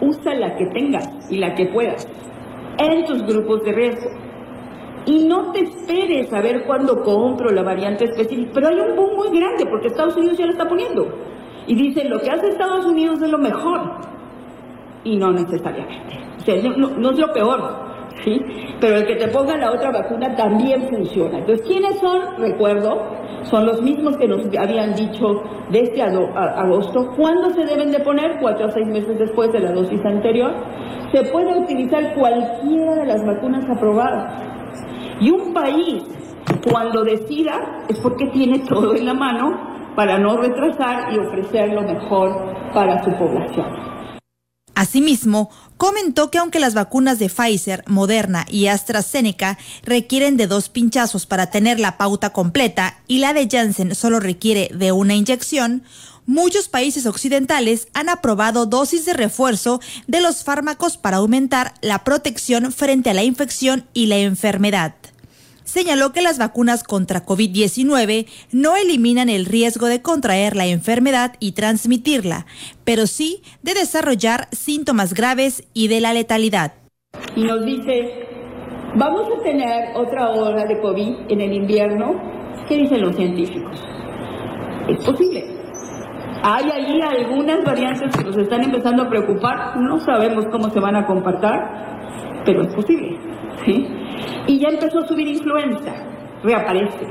Usa 0.00 0.34
la 0.34 0.56
que 0.56 0.66
tengas 0.66 1.08
y 1.30 1.38
la 1.38 1.54
que 1.54 1.66
puedas 1.66 2.06
en 2.78 3.04
tus 3.04 3.22
grupos 3.22 3.62
de 3.64 3.72
riesgo 3.72 4.24
y 5.06 5.26
no 5.26 5.52
te 5.52 5.60
esperes 5.60 6.32
a 6.32 6.40
ver 6.40 6.64
cuándo 6.66 7.02
compro 7.02 7.50
la 7.50 7.62
variante 7.62 8.04
específica. 8.04 8.52
Pero 8.54 8.68
hay 8.68 8.80
un 8.80 8.96
boom 8.96 9.16
muy 9.16 9.38
grande 9.38 9.66
porque 9.66 9.88
Estados 9.88 10.16
Unidos 10.16 10.38
ya 10.38 10.46
la 10.46 10.52
está 10.52 10.68
poniendo. 10.68 11.06
Y 11.66 11.74
dicen, 11.74 12.10
lo 12.10 12.20
que 12.20 12.30
hace 12.30 12.48
Estados 12.48 12.86
Unidos 12.86 13.20
es 13.22 13.30
lo 13.30 13.38
mejor. 13.38 13.80
Y 15.04 15.16
no 15.16 15.32
necesariamente. 15.32 16.18
O 16.38 16.40
sea, 16.40 16.56
no, 16.76 17.10
es 17.10 17.18
lo 17.18 17.32
peor. 17.32 17.93
¿Sí? 18.22 18.40
Pero 18.80 18.96
el 18.96 19.06
que 19.06 19.16
te 19.16 19.28
ponga 19.28 19.56
la 19.56 19.72
otra 19.72 19.90
vacuna 19.90 20.34
también 20.36 20.88
funciona. 20.88 21.38
Entonces, 21.38 21.66
¿quiénes 21.66 21.98
son? 22.00 22.20
Recuerdo, 22.38 23.02
son 23.44 23.66
los 23.66 23.82
mismos 23.82 24.16
que 24.16 24.28
nos 24.28 24.40
habían 24.58 24.94
dicho 24.94 25.42
desde 25.70 26.02
agosto. 26.02 27.10
¿Cuándo 27.16 27.50
se 27.50 27.64
deben 27.64 27.90
de 27.90 28.00
poner? 28.00 28.38
Cuatro 28.40 28.66
a 28.66 28.70
seis 28.70 28.86
meses 28.86 29.18
después 29.18 29.52
de 29.52 29.60
la 29.60 29.72
dosis 29.72 30.04
anterior. 30.04 30.52
Se 31.12 31.22
puede 31.30 31.58
utilizar 31.58 32.14
cualquiera 32.14 32.94
de 32.96 33.06
las 33.06 33.24
vacunas 33.24 33.64
aprobadas. 33.70 34.42
Y 35.20 35.30
un 35.30 35.52
país, 35.52 36.02
cuando 36.70 37.04
decida, 37.04 37.84
es 37.88 37.98
porque 38.00 38.26
tiene 38.28 38.60
todo 38.60 38.94
en 38.94 39.06
la 39.06 39.14
mano 39.14 39.74
para 39.94 40.18
no 40.18 40.36
retrasar 40.36 41.12
y 41.12 41.18
ofrecer 41.18 41.72
lo 41.72 41.82
mejor 41.82 42.54
para 42.72 43.02
su 43.04 43.10
población. 43.12 43.94
Asimismo, 44.74 45.50
comentó 45.76 46.30
que 46.30 46.38
aunque 46.38 46.60
las 46.60 46.74
vacunas 46.74 47.18
de 47.18 47.28
Pfizer, 47.28 47.84
Moderna 47.86 48.46
y 48.48 48.66
AstraZeneca 48.66 49.58
requieren 49.82 50.36
de 50.36 50.46
dos 50.46 50.68
pinchazos 50.68 51.26
para 51.26 51.50
tener 51.50 51.80
la 51.80 51.96
pauta 51.96 52.30
completa 52.30 52.98
y 53.06 53.18
la 53.18 53.32
de 53.32 53.48
Janssen 53.50 53.94
solo 53.94 54.20
requiere 54.20 54.70
de 54.74 54.92
una 54.92 55.14
inyección, 55.14 55.82
muchos 56.26 56.68
países 56.68 57.06
occidentales 57.06 57.88
han 57.94 58.08
aprobado 58.08 58.66
dosis 58.66 59.04
de 59.04 59.12
refuerzo 59.12 59.80
de 60.06 60.20
los 60.20 60.44
fármacos 60.44 60.96
para 60.96 61.18
aumentar 61.18 61.74
la 61.82 62.04
protección 62.04 62.72
frente 62.72 63.10
a 63.10 63.14
la 63.14 63.24
infección 63.24 63.86
y 63.92 64.06
la 64.06 64.18
enfermedad 64.18 64.94
señaló 65.64 66.12
que 66.12 66.22
las 66.22 66.38
vacunas 66.38 66.84
contra 66.84 67.24
COVID-19 67.24 68.26
no 68.52 68.76
eliminan 68.76 69.28
el 69.28 69.46
riesgo 69.46 69.86
de 69.86 70.02
contraer 70.02 70.56
la 70.56 70.66
enfermedad 70.66 71.34
y 71.40 71.52
transmitirla, 71.52 72.46
pero 72.84 73.06
sí 73.06 73.42
de 73.62 73.74
desarrollar 73.74 74.48
síntomas 74.52 75.14
graves 75.14 75.66
y 75.74 75.88
de 75.88 76.00
la 76.00 76.12
letalidad. 76.12 76.72
Y 77.36 77.44
nos 77.44 77.64
dice, 77.64 78.26
vamos 78.96 79.28
a 79.38 79.42
tener 79.42 79.96
otra 79.96 80.30
ola 80.30 80.64
de 80.64 80.80
COVID 80.80 81.30
en 81.30 81.40
el 81.40 81.52
invierno. 81.52 82.12
¿Qué 82.68 82.76
dicen 82.76 83.00
los 83.00 83.16
científicos? 83.16 83.82
Es 84.88 85.04
posible. 85.04 85.44
Hay 86.42 86.64
allí 86.70 87.00
algunas 87.00 87.64
variantes 87.64 88.14
que 88.14 88.24
nos 88.24 88.36
están 88.36 88.62
empezando 88.64 89.04
a 89.04 89.08
preocupar. 89.08 89.76
No 89.78 89.98
sabemos 89.98 90.44
cómo 90.52 90.68
se 90.70 90.78
van 90.78 90.96
a 90.96 91.06
comportar, 91.06 92.42
pero 92.44 92.62
es 92.62 92.74
posible. 92.74 93.18
¿sí? 93.64 93.86
Y 94.46 94.58
ya 94.58 94.68
empezó 94.68 95.00
a 95.00 95.08
subir 95.08 95.28
influenza, 95.28 95.92
reaparece 96.42 97.06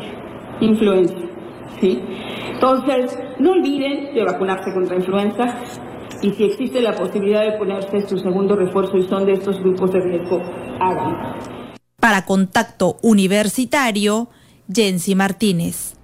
influenza. 0.62 1.16
¿sí? 1.80 2.00
Entonces, 2.52 3.18
no 3.40 3.52
olviden 3.52 4.14
de 4.14 4.24
vacunarse 4.24 4.74
contra 4.74 4.96
influenza 4.96 5.60
y 6.22 6.32
si 6.32 6.44
existe 6.46 6.82
la 6.82 6.94
posibilidad 6.96 7.44
de 7.44 7.58
ponerse 7.58 8.08
su 8.08 8.18
segundo 8.18 8.56
refuerzo 8.56 8.98
y 8.98 9.08
son 9.08 9.26
de 9.26 9.34
estos 9.34 9.60
grupos 9.60 9.92
de 9.92 10.00
riesgo, 10.00 10.42
háganlo. 10.80 11.36
Para 12.00 12.26
contacto 12.26 12.98
universitario, 13.02 14.30
Jensi 14.72 15.16
Martínez. 15.16 15.96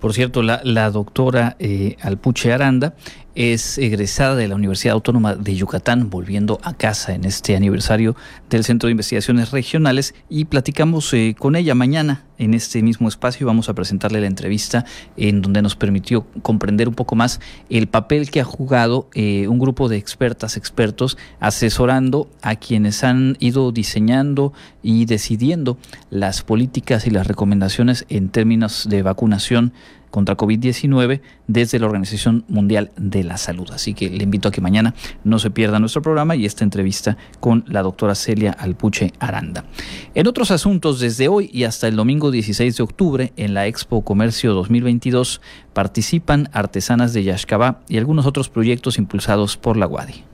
Por 0.00 0.12
cierto, 0.12 0.42
la, 0.42 0.60
la 0.64 0.90
doctora 0.90 1.56
eh, 1.58 1.96
Alpuche 2.02 2.52
Aranda 2.52 2.94
es 3.34 3.78
egresada 3.78 4.36
de 4.36 4.48
la 4.48 4.54
Universidad 4.54 4.94
Autónoma 4.94 5.34
de 5.34 5.56
Yucatán, 5.56 6.10
volviendo 6.10 6.60
a 6.62 6.74
casa 6.74 7.14
en 7.14 7.24
este 7.24 7.56
aniversario 7.56 8.16
del 8.48 8.64
Centro 8.64 8.86
de 8.86 8.92
Investigaciones 8.92 9.50
Regionales 9.50 10.14
y 10.28 10.44
platicamos 10.44 11.12
eh, 11.14 11.34
con 11.38 11.56
ella 11.56 11.74
mañana 11.74 12.24
en 12.38 12.54
este 12.54 12.82
mismo 12.82 13.08
espacio. 13.08 13.46
Vamos 13.46 13.68
a 13.68 13.74
presentarle 13.74 14.20
la 14.20 14.26
entrevista 14.26 14.84
en 15.16 15.42
donde 15.42 15.62
nos 15.62 15.76
permitió 15.76 16.26
comprender 16.42 16.88
un 16.88 16.94
poco 16.94 17.16
más 17.16 17.40
el 17.70 17.88
papel 17.88 18.30
que 18.30 18.40
ha 18.40 18.44
jugado 18.44 19.08
eh, 19.14 19.48
un 19.48 19.58
grupo 19.58 19.88
de 19.88 19.96
expertas, 19.96 20.56
expertos, 20.56 21.16
asesorando 21.40 22.30
a 22.42 22.56
quienes 22.56 23.02
han 23.04 23.36
ido 23.40 23.72
diseñando 23.72 24.52
y 24.82 25.06
decidiendo 25.06 25.78
las 26.10 26.42
políticas 26.42 27.06
y 27.06 27.10
las 27.10 27.26
recomendaciones 27.26 28.04
en 28.08 28.28
términos 28.28 28.86
de 28.88 29.02
vacunación 29.02 29.72
contra 30.14 30.36
COVID-19 30.36 31.22
desde 31.48 31.80
la 31.80 31.86
Organización 31.86 32.44
Mundial 32.46 32.92
de 32.96 33.24
la 33.24 33.36
Salud. 33.36 33.68
Así 33.72 33.94
que 33.94 34.08
le 34.08 34.22
invito 34.22 34.46
a 34.46 34.52
que 34.52 34.60
mañana 34.60 34.94
no 35.24 35.40
se 35.40 35.50
pierda 35.50 35.80
nuestro 35.80 36.02
programa 36.02 36.36
y 36.36 36.46
esta 36.46 36.62
entrevista 36.62 37.16
con 37.40 37.64
la 37.66 37.82
doctora 37.82 38.14
Celia 38.14 38.52
Alpuche 38.52 39.12
Aranda. 39.18 39.64
En 40.14 40.28
otros 40.28 40.52
asuntos, 40.52 41.00
desde 41.00 41.26
hoy 41.26 41.50
y 41.52 41.64
hasta 41.64 41.88
el 41.88 41.96
domingo 41.96 42.30
16 42.30 42.76
de 42.76 42.82
octubre, 42.84 43.32
en 43.36 43.54
la 43.54 43.66
Expo 43.66 44.04
Comercio 44.04 44.54
2022, 44.54 45.40
participan 45.72 46.48
artesanas 46.52 47.12
de 47.12 47.24
Yaxcabá 47.24 47.80
y 47.88 47.98
algunos 47.98 48.24
otros 48.24 48.48
proyectos 48.48 48.98
impulsados 48.98 49.56
por 49.56 49.76
la 49.76 49.88
UADI. 49.88 50.33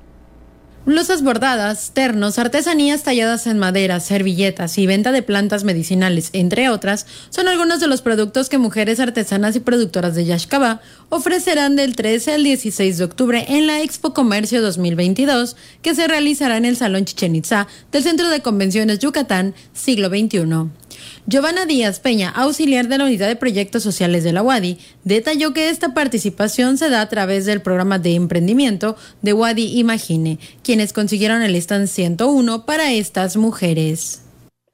Blusas 0.87 1.23
bordadas, 1.23 1.91
ternos, 1.93 2.39
artesanías 2.39 3.03
talladas 3.03 3.47
en 3.47 3.59
madera, 3.59 4.01
servilletas 4.01 4.79
y 4.79 4.87
venta 4.87 5.13
de 5.13 5.23
plantas 5.23 5.63
medicinales, 5.63 6.31
entre 6.33 6.71
otras, 6.71 7.07
son 7.29 7.49
algunos 7.49 7.81
de 7.81 7.87
los 7.87 8.01
productos 8.01 8.49
que 8.49 8.57
mujeres 8.57 8.99
artesanas 8.99 9.55
y 9.57 9.61
productoras 9.61 10.15
de 10.15 10.25
Yashkaba 10.25 10.81
ofrecerán 11.11 11.77
del 11.77 11.95
13 11.95 12.33
al 12.33 12.45
16 12.45 12.97
de 12.97 13.05
octubre 13.05 13.45
en 13.49 13.67
la 13.67 13.83
Expo 13.83 14.15
Comercio 14.15 14.63
2022, 14.63 15.55
que 15.83 15.95
se 15.95 16.09
realizará 16.09 16.57
en 16.57 16.65
el 16.65 16.79
Salón 16.79 17.05
Chichen 17.05 17.37
Itza 17.37 17.69
del 17.93 18.03
Centro 18.03 18.31
de 18.31 18.41
Convenciones 18.41 19.01
Yucatán, 19.01 19.55
siglo 19.75 20.09
XXI. 20.09 20.80
Giovanna 21.27 21.67
Díaz 21.67 22.01
Peña, 22.01 22.31
auxiliar 22.31 22.87
de 22.87 22.99
la 22.99 23.05
Unidad 23.05 23.29
de 23.29 23.37
Proyectos 23.37 23.83
Sociales 23.83 24.25
de 24.25 24.33
la 24.33 24.43
UADI, 24.43 24.79
detalló 25.05 25.53
que 25.53 25.69
esta 25.69 25.95
participación 25.95 26.79
se 26.79 26.91
da 26.91 27.01
a 27.01 27.09
través 27.09 27.47
del 27.47 27.63
programa 27.63 27.99
de 27.99 28.15
emprendimiento 28.15 28.97
de 29.23 29.33
UADI 29.33 29.79
Imagine, 29.79 30.39
quienes 30.65 30.93
consiguieron 30.93 31.43
el 31.43 31.55
stand 31.57 31.87
101 31.87 32.67
para 32.67 32.93
estas 32.93 33.37
mujeres. 33.37 34.27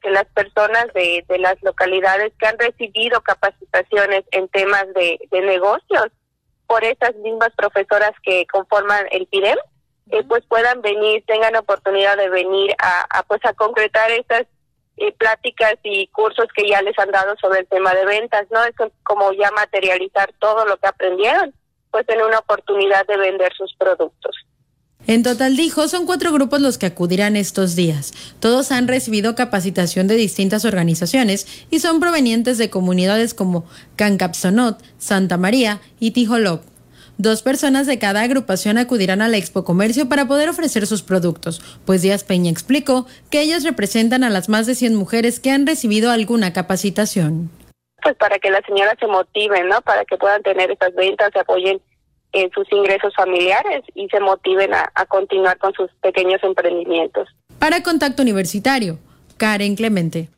Las 0.03 0.27
personas 0.27 0.87
de, 0.95 1.25
las 1.39 1.61
localidades 1.63 2.33
que 2.39 2.47
han 2.47 2.59
recibido 2.59 3.21
capacitaciones 3.23 4.25
en 4.31 4.49
temas 4.49 4.87
de, 4.95 5.19
negocios 5.33 6.07
por 6.67 6.85
esas 6.85 7.15
mismas 7.17 7.51
profesoras 7.57 8.13
que 8.23 8.47
conforman 8.47 9.07
el 9.11 9.27
PIDEM, 9.27 9.59
eh, 10.11 10.23
pues 10.29 10.45
puedan 10.47 10.81
venir, 10.83 11.25
tengan 11.27 11.57
oportunidad 11.57 12.17
de 12.17 12.29
venir 12.29 12.73
a, 12.79 13.07
a 13.11 13.23
pues 13.25 13.45
a 13.45 13.53
concretar 13.55 14.11
estas 14.13 14.47
y 14.97 15.11
pláticas 15.13 15.75
y 15.83 16.07
cursos 16.09 16.47
que 16.55 16.69
ya 16.69 16.81
les 16.83 16.99
han 16.99 17.11
dado 17.11 17.35
sobre 17.41 17.61
el 17.61 17.67
tema 17.67 17.95
de 17.95 18.07
ventas, 18.07 18.47
¿no? 18.51 18.65
Es 18.65 18.75
como 19.03 19.33
ya 19.33 19.51
materializar 19.51 20.33
todo 20.39 20.65
lo 20.65 20.77
que 20.79 20.87
aprendieron, 20.87 21.53
pues 21.91 22.07
tener 22.07 22.25
una 22.25 22.39
oportunidad 22.39 23.07
de 23.07 23.17
vender 23.19 23.53
sus 23.57 23.75
productos. 23.77 24.35
En 25.07 25.23
total, 25.23 25.57
dijo, 25.57 25.87
son 25.87 26.05
cuatro 26.05 26.33
grupos 26.33 26.61
los 26.61 26.79
que 26.79 26.87
acudirán 26.87 27.37
estos 27.37 27.77
días. 27.77 28.13
Todos 28.41 28.73
han 28.73 28.89
recibido 28.89 29.37
capacitación 29.37 30.09
de 30.09 30.17
distintas 30.17 30.65
organizaciones 30.65 31.47
y 31.71 31.79
son 31.79 32.01
provenientes 32.01 32.59
de 32.59 32.71
comunidades 32.71 33.33
como 33.33 33.67
Cancapsonot, 33.95 34.83
Santa 34.99 35.37
María 35.37 35.81
y 36.01 36.11
Tijolop. 36.11 36.63
Dos 37.19 37.41
personas 37.41 37.87
de 37.87 37.99
cada 37.99 38.21
agrupación 38.21 38.77
acudirán 38.77 39.23
a 39.23 39.29
la 39.29 39.39
Expo 39.39 39.65
Comercio 39.65 40.07
para 40.07 40.27
poder 40.27 40.51
ofrecer 40.51 40.87
sus 40.87 41.03
productos, 41.03 41.63
pues 41.87 42.03
Díaz 42.03 42.25
Peña 42.25 42.51
explicó 42.51 43.07
que 43.31 43.41
ellos 43.41 43.65
representan 43.65 44.23
a 44.23 44.29
las 44.29 44.51
más 44.51 44.67
de 44.67 44.75
100 44.75 44.95
mujeres 44.95 45.41
que 45.41 45.51
han 45.51 45.67
recibido 45.67 46.11
alguna 46.11 46.53
capacitación. 46.53 47.51
Pues 48.03 48.17
para 48.17 48.39
que 48.39 48.51
las 48.51 48.61
señoras 48.67 48.97
se 49.01 49.07
motiven, 49.07 49.69
¿no? 49.69 49.81
Para 49.81 50.05
que 50.05 50.19
puedan 50.19 50.43
tener 50.43 50.71
estas 50.71 50.95
ventas, 50.95 51.31
se 51.33 51.41
apoyen 51.41 51.81
en 52.33 52.51
sus 52.51 52.71
ingresos 52.71 53.15
familiares 53.15 53.83
y 53.95 54.09
se 54.09 54.21
motiven 54.21 54.75
a, 54.75 54.93
a 54.95 55.07
continuar 55.07 55.57
con 55.57 55.73
sus 55.73 55.91
pequeños 56.03 56.43
emprendimientos. 56.45 57.29
Para 57.59 57.83
Contacto 57.83 58.23
Universitario, 58.23 58.99
Karen 59.39 59.75
Clemente. 59.75 60.29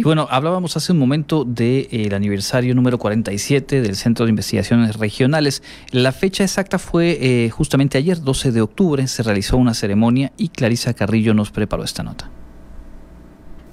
Y 0.00 0.02
bueno, 0.02 0.26
hablábamos 0.30 0.78
hace 0.78 0.92
un 0.92 0.98
momento 0.98 1.44
del 1.44 1.90
de, 1.90 2.16
aniversario 2.16 2.74
número 2.74 2.96
47 2.96 3.82
del 3.82 3.96
Centro 3.96 4.24
de 4.24 4.30
Investigaciones 4.30 4.96
Regionales. 4.96 5.62
La 5.90 6.12
fecha 6.12 6.42
exacta 6.42 6.78
fue 6.78 7.18
eh, 7.20 7.50
justamente 7.50 7.98
ayer, 7.98 8.22
12 8.22 8.50
de 8.50 8.62
octubre, 8.62 9.06
se 9.08 9.22
realizó 9.22 9.58
una 9.58 9.74
ceremonia 9.74 10.32
y 10.38 10.48
Clarisa 10.48 10.94
Carrillo 10.94 11.34
nos 11.34 11.50
preparó 11.50 11.84
esta 11.84 12.02
nota. 12.02 12.30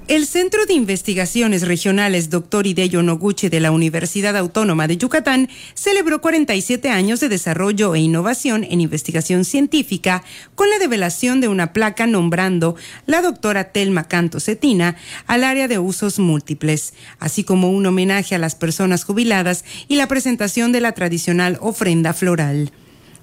El 0.07 0.25
Centro 0.25 0.65
de 0.65 0.73
Investigaciones 0.73 1.67
Regionales 1.67 2.29
Dr. 2.29 2.65
Hideyo 2.65 3.03
Noguchi 3.03 3.49
de 3.49 3.59
la 3.59 3.71
Universidad 3.71 4.37
Autónoma 4.37 4.87
de 4.87 4.95
Yucatán 4.95 5.49
celebró 5.73 6.21
47 6.21 6.89
años 6.89 7.19
de 7.19 7.27
desarrollo 7.27 7.93
e 7.93 7.99
innovación 7.99 8.63
en 8.63 8.79
investigación 8.79 9.43
científica 9.43 10.23
con 10.55 10.69
la 10.69 10.79
develación 10.79 11.41
de 11.41 11.49
una 11.49 11.73
placa 11.73 12.07
nombrando 12.07 12.77
la 13.05 13.21
doctora 13.21 13.73
Telma 13.73 14.05
Canto 14.05 14.39
Cetina 14.39 14.95
al 15.25 15.43
área 15.43 15.67
de 15.67 15.77
usos 15.77 16.19
múltiples, 16.19 16.93
así 17.19 17.43
como 17.43 17.69
un 17.69 17.85
homenaje 17.85 18.33
a 18.33 18.39
las 18.39 18.55
personas 18.55 19.03
jubiladas 19.03 19.65
y 19.89 19.97
la 19.97 20.07
presentación 20.07 20.71
de 20.71 20.79
la 20.79 20.93
tradicional 20.93 21.57
ofrenda 21.59 22.13
floral. 22.13 22.71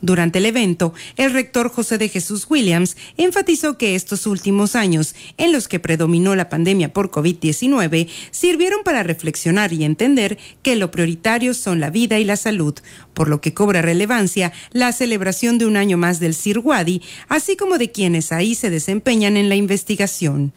Durante 0.01 0.39
el 0.39 0.47
evento, 0.47 0.93
el 1.17 1.33
rector 1.33 1.71
José 1.71 1.99
de 1.99 2.09
Jesús 2.09 2.47
Williams 2.49 2.97
enfatizó 3.17 3.79
que 3.79 3.95
estos 3.95 4.27
últimos 4.27 4.77
años, 4.77 5.15
en 5.39 5.53
los 5.53 5.69
que 5.69 5.81
predominó 5.81 6.35
la 6.35 6.49
pandemia 6.49 6.93
por 6.93 7.11
COVID-19, 7.11 8.09
sirvieron 8.31 8.83
para 8.85 9.03
reflexionar 9.03 9.73
y 9.73 9.85
entender 9.85 10.39
que 10.63 10.77
lo 10.77 10.91
prioritario 10.91 11.55
son 11.55 11.81
la 11.81 11.91
vida 11.91 12.19
y 12.19 12.25
la 12.25 12.37
salud, 12.37 12.75
por 13.15 13.29
lo 13.29 13.41
que 13.41 13.55
cobra 13.55 13.83
relevancia 13.83 14.53
la 14.73 14.93
celebración 14.93 15.59
de 15.59 15.67
un 15.67 15.77
año 15.77 15.97
más 15.97 16.21
del 16.21 16.35
CIRWADI, 16.35 17.03
así 17.29 17.57
como 17.57 17.79
de 17.79 17.91
quienes 17.91 18.33
ahí 18.33 18.55
se 18.55 18.71
desempeñan 18.71 19.37
en 19.37 19.49
la 19.49 19.57
investigación. 19.57 20.53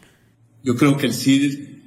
Yo 0.64 0.76
creo 0.76 0.98
que 0.98 1.06
el 1.06 1.14
CIR 1.14 1.78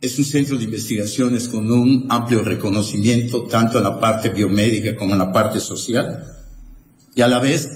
es 0.00 0.18
un 0.18 0.24
centro 0.24 0.56
de 0.56 0.64
investigaciones 0.64 1.48
con 1.48 1.70
un 1.70 2.06
amplio 2.08 2.42
reconocimiento 2.42 3.44
tanto 3.44 3.78
en 3.78 3.84
la 3.84 4.00
parte 4.00 4.30
biomédica 4.30 4.96
como 4.96 5.12
en 5.12 5.18
la 5.18 5.32
parte 5.32 5.60
social 5.60 6.41
y 7.14 7.20
a 7.20 7.28
la 7.28 7.38
vez 7.38 7.68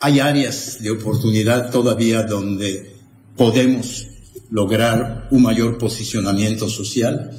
hay 0.00 0.20
áreas 0.20 0.78
de 0.80 0.90
oportunidad 0.90 1.70
todavía 1.70 2.22
donde 2.22 2.94
podemos 3.36 4.06
lograr 4.50 5.28
un 5.30 5.42
mayor 5.42 5.78
posicionamiento 5.78 6.68
social, 6.68 7.30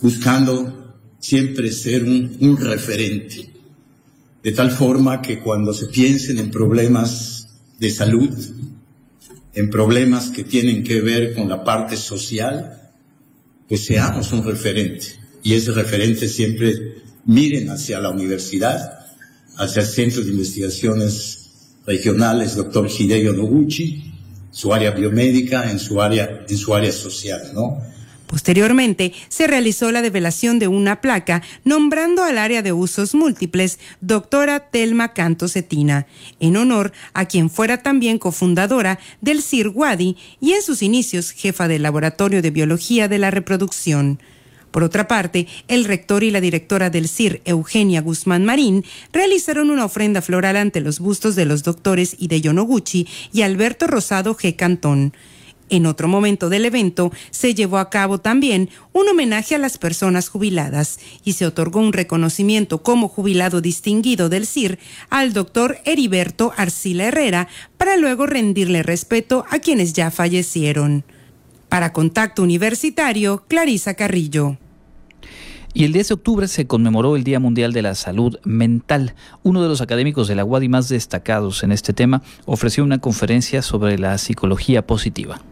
buscando 0.00 0.96
siempre 1.18 1.70
ser 1.72 2.04
un, 2.04 2.56
referente, 2.56 3.50
de 4.42 4.52
tal 4.52 4.70
forma 4.70 5.22
que 5.22 5.40
cuando 5.40 5.72
se 5.72 5.86
piensen 5.86 6.38
en 6.38 6.50
problemas 6.50 7.48
de 7.78 7.90
salud, 7.90 8.30
en 9.54 9.70
problemas 9.70 10.30
que 10.30 10.44
tienen 10.44 10.82
que 10.82 11.00
ver 11.00 11.34
con 11.34 11.48
la 11.48 11.62
parte 11.62 11.96
social, 11.96 12.90
pues 13.68 13.84
seamos 13.84 14.32
un 14.32 14.44
referente. 14.44 15.06
Y 15.42 15.54
ese 15.54 15.72
referente 15.72 16.28
siempre 16.28 16.96
miren 17.26 17.70
hacia 17.70 18.00
la 18.00 18.10
universidad, 18.10 19.03
hacia 19.56 19.82
el 19.82 19.88
Centro 19.88 20.22
de 20.22 20.30
Investigaciones 20.30 21.50
Regionales, 21.86 22.56
doctor 22.56 22.88
Hideo 22.88 23.32
Noguchi, 23.32 24.12
su 24.50 24.72
área 24.72 24.92
biomédica, 24.92 25.70
en 25.70 25.78
su 25.78 26.00
área, 26.00 26.44
en 26.48 26.56
su 26.56 26.74
área 26.74 26.92
social, 26.92 27.52
¿no? 27.52 27.78
Posteriormente, 28.26 29.12
se 29.28 29.46
realizó 29.46 29.92
la 29.92 30.02
develación 30.02 30.58
de 30.58 30.66
una 30.66 31.00
placa 31.00 31.42
nombrando 31.64 32.24
al 32.24 32.38
área 32.38 32.62
de 32.62 32.72
usos 32.72 33.14
múltiples 33.14 33.78
doctora 34.00 34.70
Telma 34.70 35.12
Canto 35.12 35.46
Cetina, 35.46 36.06
en 36.40 36.56
honor 36.56 36.92
a 37.12 37.26
quien 37.26 37.50
fuera 37.50 37.82
también 37.82 38.18
cofundadora 38.18 38.98
del 39.20 39.42
CIR 39.42 39.68
Wadi 39.68 40.16
y 40.40 40.52
en 40.52 40.62
sus 40.62 40.82
inicios 40.82 41.30
jefa 41.30 41.68
del 41.68 41.82
Laboratorio 41.82 42.42
de 42.42 42.50
Biología 42.50 43.08
de 43.08 43.18
la 43.18 43.30
Reproducción. 43.30 44.18
Por 44.74 44.82
otra 44.82 45.06
parte, 45.06 45.46
el 45.68 45.84
rector 45.84 46.24
y 46.24 46.32
la 46.32 46.40
directora 46.40 46.90
del 46.90 47.08
CIR, 47.08 47.42
Eugenia 47.44 48.00
Guzmán 48.00 48.44
Marín, 48.44 48.84
realizaron 49.12 49.70
una 49.70 49.84
ofrenda 49.84 50.20
floral 50.20 50.56
ante 50.56 50.80
los 50.80 50.98
bustos 50.98 51.36
de 51.36 51.44
los 51.44 51.62
doctores 51.62 52.16
Hideyo 52.18 52.52
Noguchi 52.52 53.06
y 53.32 53.42
Alberto 53.42 53.86
Rosado 53.86 54.34
G. 54.36 54.56
Cantón. 54.56 55.12
En 55.70 55.86
otro 55.86 56.08
momento 56.08 56.48
del 56.48 56.64
evento 56.64 57.12
se 57.30 57.54
llevó 57.54 57.78
a 57.78 57.88
cabo 57.88 58.18
también 58.18 58.68
un 58.92 59.06
homenaje 59.06 59.54
a 59.54 59.58
las 59.58 59.78
personas 59.78 60.28
jubiladas 60.28 60.98
y 61.22 61.34
se 61.34 61.46
otorgó 61.46 61.78
un 61.78 61.92
reconocimiento 61.92 62.82
como 62.82 63.06
jubilado 63.06 63.60
distinguido 63.60 64.28
del 64.28 64.44
CIR 64.44 64.80
al 65.08 65.32
doctor 65.32 65.78
Heriberto 65.84 66.52
Arcila 66.56 67.04
Herrera 67.04 67.46
para 67.78 67.96
luego 67.96 68.26
rendirle 68.26 68.82
respeto 68.82 69.44
a 69.50 69.60
quienes 69.60 69.92
ya 69.92 70.10
fallecieron. 70.10 71.04
Para 71.68 71.92
Contacto 71.92 72.42
Universitario, 72.42 73.44
Clarisa 73.46 73.94
Carrillo. 73.94 74.58
Y 75.76 75.82
el 75.82 75.92
10 75.92 76.06
de 76.06 76.14
octubre 76.14 76.46
se 76.46 76.68
conmemoró 76.68 77.16
el 77.16 77.24
Día 77.24 77.40
Mundial 77.40 77.72
de 77.72 77.82
la 77.82 77.96
Salud 77.96 78.38
Mental. 78.44 79.16
Uno 79.42 79.60
de 79.60 79.68
los 79.68 79.80
académicos 79.80 80.28
de 80.28 80.36
la 80.36 80.44
UADI 80.44 80.68
más 80.68 80.88
destacados 80.88 81.64
en 81.64 81.72
este 81.72 81.92
tema 81.92 82.22
ofreció 82.46 82.84
una 82.84 82.98
conferencia 82.98 83.60
sobre 83.60 83.98
la 83.98 84.16
psicología 84.18 84.86
positiva. 84.86 85.42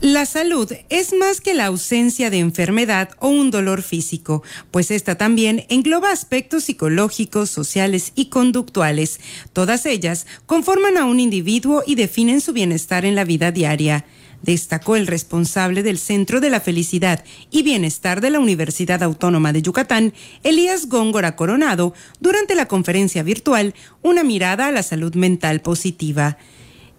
La 0.00 0.26
salud 0.26 0.72
es 0.88 1.14
más 1.14 1.40
que 1.40 1.54
la 1.54 1.66
ausencia 1.66 2.30
de 2.30 2.40
enfermedad 2.40 3.10
o 3.20 3.28
un 3.28 3.52
dolor 3.52 3.82
físico, 3.82 4.42
pues 4.72 4.90
esta 4.90 5.14
también 5.14 5.64
engloba 5.68 6.10
aspectos 6.10 6.64
psicológicos, 6.64 7.48
sociales 7.48 8.10
y 8.16 8.24
conductuales. 8.24 9.20
Todas 9.52 9.86
ellas 9.86 10.26
conforman 10.46 10.96
a 10.96 11.04
un 11.04 11.20
individuo 11.20 11.84
y 11.86 11.94
definen 11.94 12.40
su 12.40 12.52
bienestar 12.52 13.04
en 13.04 13.14
la 13.14 13.22
vida 13.22 13.52
diaria 13.52 14.04
destacó 14.42 14.96
el 14.96 15.06
responsable 15.06 15.82
del 15.82 15.98
Centro 15.98 16.40
de 16.40 16.50
la 16.50 16.60
Felicidad 16.60 17.24
y 17.50 17.62
Bienestar 17.62 18.20
de 18.20 18.30
la 18.30 18.40
Universidad 18.40 19.02
Autónoma 19.02 19.52
de 19.52 19.62
Yucatán, 19.62 20.12
Elías 20.42 20.88
Góngora 20.88 21.36
Coronado, 21.36 21.94
durante 22.20 22.54
la 22.54 22.66
conferencia 22.66 23.22
virtual 23.22 23.74
Una 24.02 24.24
mirada 24.24 24.66
a 24.66 24.72
la 24.72 24.82
salud 24.82 25.14
mental 25.14 25.60
positiva. 25.60 26.38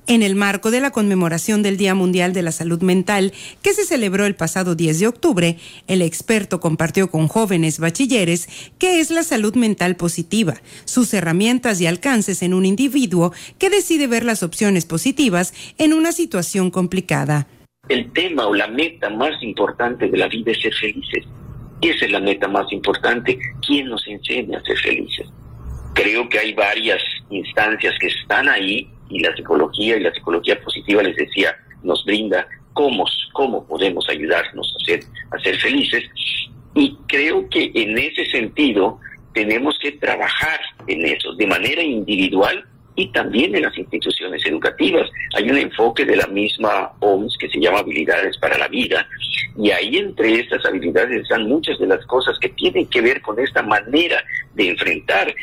En 0.05 0.21
el 0.21 0.35
marco 0.35 0.69
de 0.69 0.81
la 0.81 0.91
conmemoración 0.91 1.63
del 1.63 1.77
Día 1.77 1.95
Mundial 1.95 2.33
de 2.33 2.41
la 2.41 2.51
Salud 2.51 2.81
Mental, 2.81 3.31
que 3.61 3.73
se 3.73 3.85
celebró 3.85 4.25
el 4.25 4.35
pasado 4.35 4.75
10 4.75 4.99
de 4.99 5.07
octubre, 5.07 5.57
el 5.87 6.01
experto 6.01 6.59
compartió 6.59 7.09
con 7.09 7.29
jóvenes 7.29 7.79
bachilleres 7.79 8.49
qué 8.79 8.99
es 8.99 9.11
la 9.11 9.23
salud 9.23 9.55
mental 9.55 9.95
positiva, 9.95 10.55
sus 10.83 11.13
herramientas 11.13 11.79
y 11.79 11.87
alcances 11.87 12.43
en 12.43 12.53
un 12.53 12.65
individuo 12.65 13.31
que 13.57 13.69
decide 13.69 14.07
ver 14.07 14.25
las 14.25 14.43
opciones 14.43 14.85
positivas 14.85 15.53
en 15.77 15.93
una 15.93 16.11
situación 16.11 16.69
complicada. 16.69 17.47
El 17.87 18.11
tema 18.11 18.45
o 18.47 18.53
la 18.53 18.67
meta 18.67 19.09
más 19.09 19.41
importante 19.41 20.09
de 20.09 20.17
la 20.17 20.27
vida 20.27 20.51
es 20.51 20.61
ser 20.61 20.73
felices. 20.73 21.23
Y 21.79 21.89
esa 21.89 22.05
es 22.05 22.11
la 22.11 22.19
meta 22.19 22.49
más 22.49 22.69
importante. 22.73 23.39
¿Quién 23.65 23.87
nos 23.87 24.05
enseña 24.05 24.57
a 24.57 24.63
ser 24.63 24.77
felices? 24.79 25.27
Creo 25.93 26.27
que 26.27 26.39
hay 26.39 26.53
varias 26.53 27.01
instancias 27.29 27.93
que 27.99 28.07
están 28.07 28.49
ahí 28.49 28.89
y 29.13 29.19
la 29.19 29.35
psicología 29.35 29.97
y 29.97 30.01
la 30.01 30.13
psicología 30.13 30.59
positiva, 30.61 31.03
les 31.03 31.15
decía, 31.15 31.55
nos 31.83 32.03
brinda 32.05 32.47
cómo, 32.73 33.05
cómo 33.31 33.65
podemos 33.65 34.07
ayudarnos 34.09 34.75
a 34.79 34.85
ser, 34.85 34.99
a 35.31 35.39
ser 35.39 35.55
felices. 35.57 36.03
Y 36.73 36.97
creo 37.07 37.47
que 37.49 37.71
en 37.75 37.97
ese 37.97 38.25
sentido 38.25 38.99
tenemos 39.33 39.77
que 39.79 39.91
trabajar 39.93 40.59
en 40.87 41.05
eso 41.05 41.33
de 41.33 41.47
manera 41.47 41.83
individual 41.83 42.65
y 42.95 43.11
también 43.11 43.55
en 43.55 43.63
las 43.63 43.77
instituciones 43.77 44.45
educativas. 44.45 45.09
Hay 45.35 45.49
un 45.49 45.57
enfoque 45.57 46.05
de 46.05 46.15
la 46.15 46.27
misma 46.27 46.91
OMS 46.99 47.37
que 47.37 47.49
se 47.49 47.59
llama 47.59 47.79
habilidades 47.79 48.37
para 48.37 48.57
la 48.57 48.67
vida 48.67 49.07
y 49.57 49.71
ahí 49.71 49.97
entre 49.97 50.39
estas 50.39 50.65
habilidades 50.65 51.23
están 51.23 51.47
muchas 51.47 51.77
de 51.79 51.87
las 51.87 52.05
cosas 52.05 52.37
que 52.39 52.49
tienen 52.49 52.87
que 52.87 53.01
ver 53.01 53.21
con 53.21 53.39
esta 53.39 53.61
manera 53.61 54.23
de 54.53 54.69
enfrentar 54.69 55.33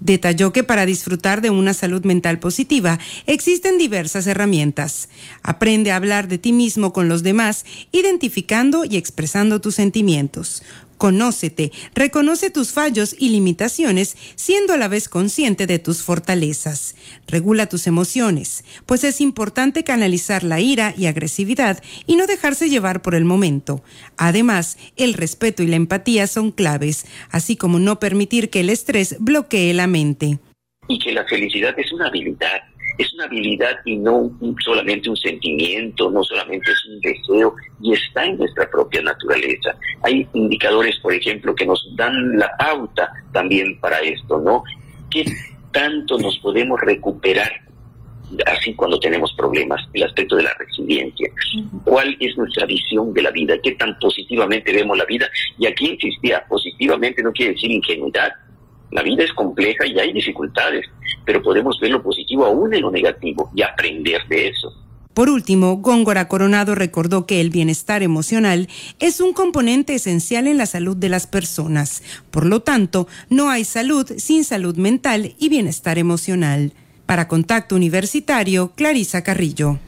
Detalló 0.00 0.52
que 0.52 0.64
para 0.64 0.86
disfrutar 0.86 1.42
de 1.42 1.50
una 1.50 1.74
salud 1.74 2.04
mental 2.04 2.38
positiva 2.38 2.98
existen 3.26 3.78
diversas 3.78 4.26
herramientas. 4.26 5.08
Aprende 5.42 5.92
a 5.92 5.96
hablar 5.96 6.26
de 6.26 6.38
ti 6.38 6.52
mismo 6.52 6.92
con 6.92 7.08
los 7.08 7.22
demás, 7.22 7.66
identificando 7.92 8.84
y 8.84 8.96
expresando 8.96 9.60
tus 9.60 9.74
sentimientos. 9.74 10.62
Conócete, 11.00 11.72
reconoce 11.94 12.50
tus 12.50 12.72
fallos 12.72 13.16
y 13.18 13.30
limitaciones, 13.30 14.18
siendo 14.36 14.74
a 14.74 14.76
la 14.76 14.86
vez 14.86 15.08
consciente 15.08 15.66
de 15.66 15.78
tus 15.78 16.02
fortalezas. 16.02 16.94
Regula 17.26 17.70
tus 17.70 17.86
emociones, 17.86 18.64
pues 18.84 19.02
es 19.04 19.22
importante 19.22 19.82
canalizar 19.82 20.44
la 20.44 20.60
ira 20.60 20.92
y 20.98 21.06
agresividad 21.06 21.82
y 22.06 22.16
no 22.16 22.26
dejarse 22.26 22.68
llevar 22.68 23.00
por 23.00 23.14
el 23.14 23.24
momento. 23.24 23.82
Además, 24.18 24.76
el 24.96 25.14
respeto 25.14 25.62
y 25.62 25.68
la 25.68 25.76
empatía 25.76 26.26
son 26.26 26.50
claves, 26.50 27.06
así 27.30 27.56
como 27.56 27.78
no 27.78 27.98
permitir 27.98 28.50
que 28.50 28.60
el 28.60 28.68
estrés 28.68 29.16
bloquee 29.20 29.72
la 29.72 29.86
mente. 29.86 30.38
Y 30.86 30.98
que 30.98 31.12
la 31.12 31.24
felicidad 31.24 31.72
es 31.78 31.90
una 31.92 32.08
habilidad 32.08 32.60
es 32.98 33.12
una 33.14 33.24
habilidad 33.24 33.78
y 33.84 33.96
no 33.96 34.30
solamente 34.64 35.10
un 35.10 35.16
sentimiento, 35.16 36.10
no 36.10 36.22
solamente 36.22 36.70
es 36.70 36.84
un 36.86 37.00
deseo 37.00 37.54
y 37.80 37.94
está 37.94 38.24
en 38.24 38.38
nuestra 38.38 38.68
propia 38.70 39.02
naturaleza. 39.02 39.74
Hay 40.02 40.26
indicadores, 40.34 40.98
por 40.98 41.14
ejemplo, 41.14 41.54
que 41.54 41.66
nos 41.66 41.86
dan 41.96 42.38
la 42.38 42.50
pauta 42.58 43.12
también 43.32 43.80
para 43.80 43.98
esto, 44.00 44.40
¿no? 44.40 44.62
¿Qué 45.10 45.24
tanto 45.72 46.18
nos 46.18 46.38
podemos 46.38 46.80
recuperar 46.80 47.50
así 48.46 48.74
cuando 48.74 48.98
tenemos 49.00 49.32
problemas, 49.34 49.80
el 49.92 50.04
aspecto 50.04 50.36
de 50.36 50.44
la 50.44 50.54
resiliencia. 50.54 51.30
¿Cuál 51.84 52.16
es 52.20 52.36
nuestra 52.36 52.66
visión 52.66 53.12
de 53.12 53.22
la 53.22 53.30
vida? 53.30 53.56
¿Qué 53.62 53.72
tan 53.72 53.98
positivamente 53.98 54.72
vemos 54.72 54.96
la 54.96 55.04
vida? 55.04 55.28
Y 55.58 55.66
aquí 55.66 55.88
insistía, 55.88 56.44
positivamente 56.48 57.22
no 57.22 57.32
quiere 57.32 57.54
decir 57.54 57.70
ingenuidad, 57.70 58.32
la 58.90 59.02
vida 59.02 59.24
es 59.24 59.32
compleja 59.32 59.86
y 59.86 59.98
hay 59.98 60.12
dificultades, 60.12 60.86
pero 61.24 61.42
podemos 61.42 61.78
ver 61.80 61.90
lo 61.90 62.02
positivo 62.02 62.44
aún 62.44 62.74
en 62.74 62.82
lo 62.82 62.90
negativo 62.90 63.50
y 63.54 63.62
aprender 63.62 64.26
de 64.28 64.48
eso. 64.48 64.72
Por 65.14 65.28
último, 65.28 65.76
Góngora 65.76 66.28
Coronado 66.28 66.74
recordó 66.74 67.26
que 67.26 67.40
el 67.40 67.50
bienestar 67.50 68.02
emocional 68.02 68.68
es 69.00 69.20
un 69.20 69.32
componente 69.32 69.94
esencial 69.94 70.46
en 70.46 70.56
la 70.56 70.66
salud 70.66 70.96
de 70.96 71.08
las 71.08 71.26
personas. 71.26 72.02
Por 72.30 72.46
lo 72.46 72.60
tanto, 72.60 73.08
no 73.28 73.50
hay 73.50 73.64
salud 73.64 74.06
sin 74.18 74.44
salud 74.44 74.76
mental 74.76 75.34
y 75.38 75.48
bienestar 75.48 75.98
emocional. 75.98 76.72
Para 77.06 77.26
Contacto 77.26 77.74
Universitario, 77.74 78.72
Clarisa 78.76 79.22
Carrillo 79.22 79.80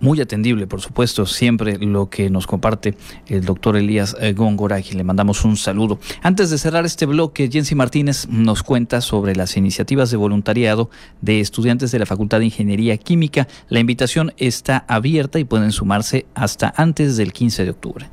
muy 0.00 0.20
atendible, 0.20 0.66
por 0.66 0.80
supuesto, 0.80 1.26
siempre 1.26 1.78
lo 1.78 2.10
que 2.10 2.30
nos 2.30 2.46
comparte 2.46 2.96
el 3.28 3.44
doctor 3.44 3.76
Elías 3.76 4.16
eh, 4.20 4.32
Góngora, 4.32 4.80
y 4.80 4.92
le 4.92 5.04
mandamos 5.04 5.44
un 5.44 5.56
saludo. 5.56 5.98
Antes 6.22 6.50
de 6.50 6.58
cerrar 6.58 6.84
este 6.84 7.06
bloque, 7.06 7.48
Jensi 7.50 7.74
Martínez 7.74 8.28
nos 8.28 8.62
cuenta 8.62 9.00
sobre 9.00 9.34
las 9.34 9.56
iniciativas 9.56 10.10
de 10.10 10.16
voluntariado 10.16 10.90
de 11.20 11.40
estudiantes 11.40 11.90
de 11.90 11.98
la 11.98 12.06
Facultad 12.06 12.40
de 12.40 12.46
Ingeniería 12.46 12.96
Química. 12.96 13.48
La 13.68 13.80
invitación 13.80 14.32
está 14.36 14.84
abierta 14.88 15.38
y 15.38 15.44
pueden 15.44 15.72
sumarse 15.72 16.26
hasta 16.34 16.72
antes 16.76 17.16
del 17.16 17.32
15 17.32 17.64
de 17.64 17.70
octubre. 17.70 18.10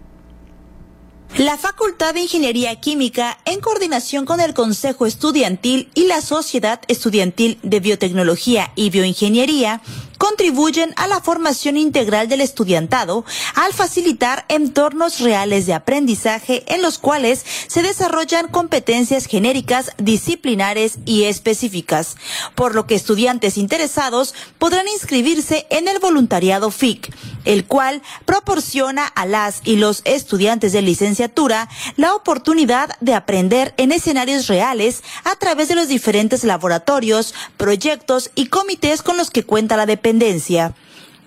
La 1.37 1.57
Facultad 1.57 2.13
de 2.13 2.21
Ingeniería 2.21 2.79
Química, 2.79 3.39
en 3.45 3.59
coordinación 3.59 4.23
con 4.23 4.39
el 4.39 4.53
Consejo 4.53 5.07
Estudiantil 5.07 5.89
y 5.95 6.05
la 6.05 6.21
Sociedad 6.21 6.79
Estudiantil 6.87 7.57
de 7.63 7.79
Biotecnología 7.79 8.71
y 8.75 8.91
Bioingeniería, 8.91 9.81
contribuyen 10.23 10.93
a 10.95 11.07
la 11.07 11.19
formación 11.19 11.75
integral 11.75 12.29
del 12.29 12.39
estudiantado 12.39 13.25
al 13.55 13.73
facilitar 13.73 14.45
entornos 14.47 15.19
reales 15.19 15.65
de 15.65 15.73
aprendizaje 15.73 16.63
en 16.73 16.81
los 16.81 16.97
cuales 16.97 17.45
se 17.67 17.81
desarrollan 17.81 18.47
competencias 18.47 19.25
genéricas, 19.25 19.91
disciplinares 19.97 20.99
y 21.05 21.23
específicas, 21.23 22.15
por 22.55 22.73
lo 22.73 22.87
que 22.87 22.95
estudiantes 22.95 23.57
interesados 23.57 24.33
podrán 24.59 24.87
inscribirse 24.87 25.67
en 25.69 25.89
el 25.89 25.99
voluntariado 25.99 26.71
FIC, 26.71 27.13
el 27.43 27.65
cual 27.65 28.01
proporciona 28.23 29.05
a 29.05 29.25
las 29.25 29.59
y 29.65 29.75
los 29.75 30.03
estudiantes 30.05 30.71
de 30.71 30.83
licenciatura 30.83 31.67
la 31.97 32.15
oportunidad 32.15 32.91
de 33.01 33.13
aprender 33.13 33.73
en 33.75 33.91
escenarios 33.91 34.47
reales 34.47 35.03
a 35.25 35.35
través 35.35 35.67
de 35.67 35.75
los 35.75 35.89
diferentes 35.89 36.45
laboratorios, 36.45 37.33
proyectos 37.57 38.31
y 38.35 38.45
comités 38.45 39.01
con 39.01 39.17
los 39.17 39.29
que 39.29 39.43
cuenta 39.43 39.75
la 39.75 39.85
dependencia 39.85 40.12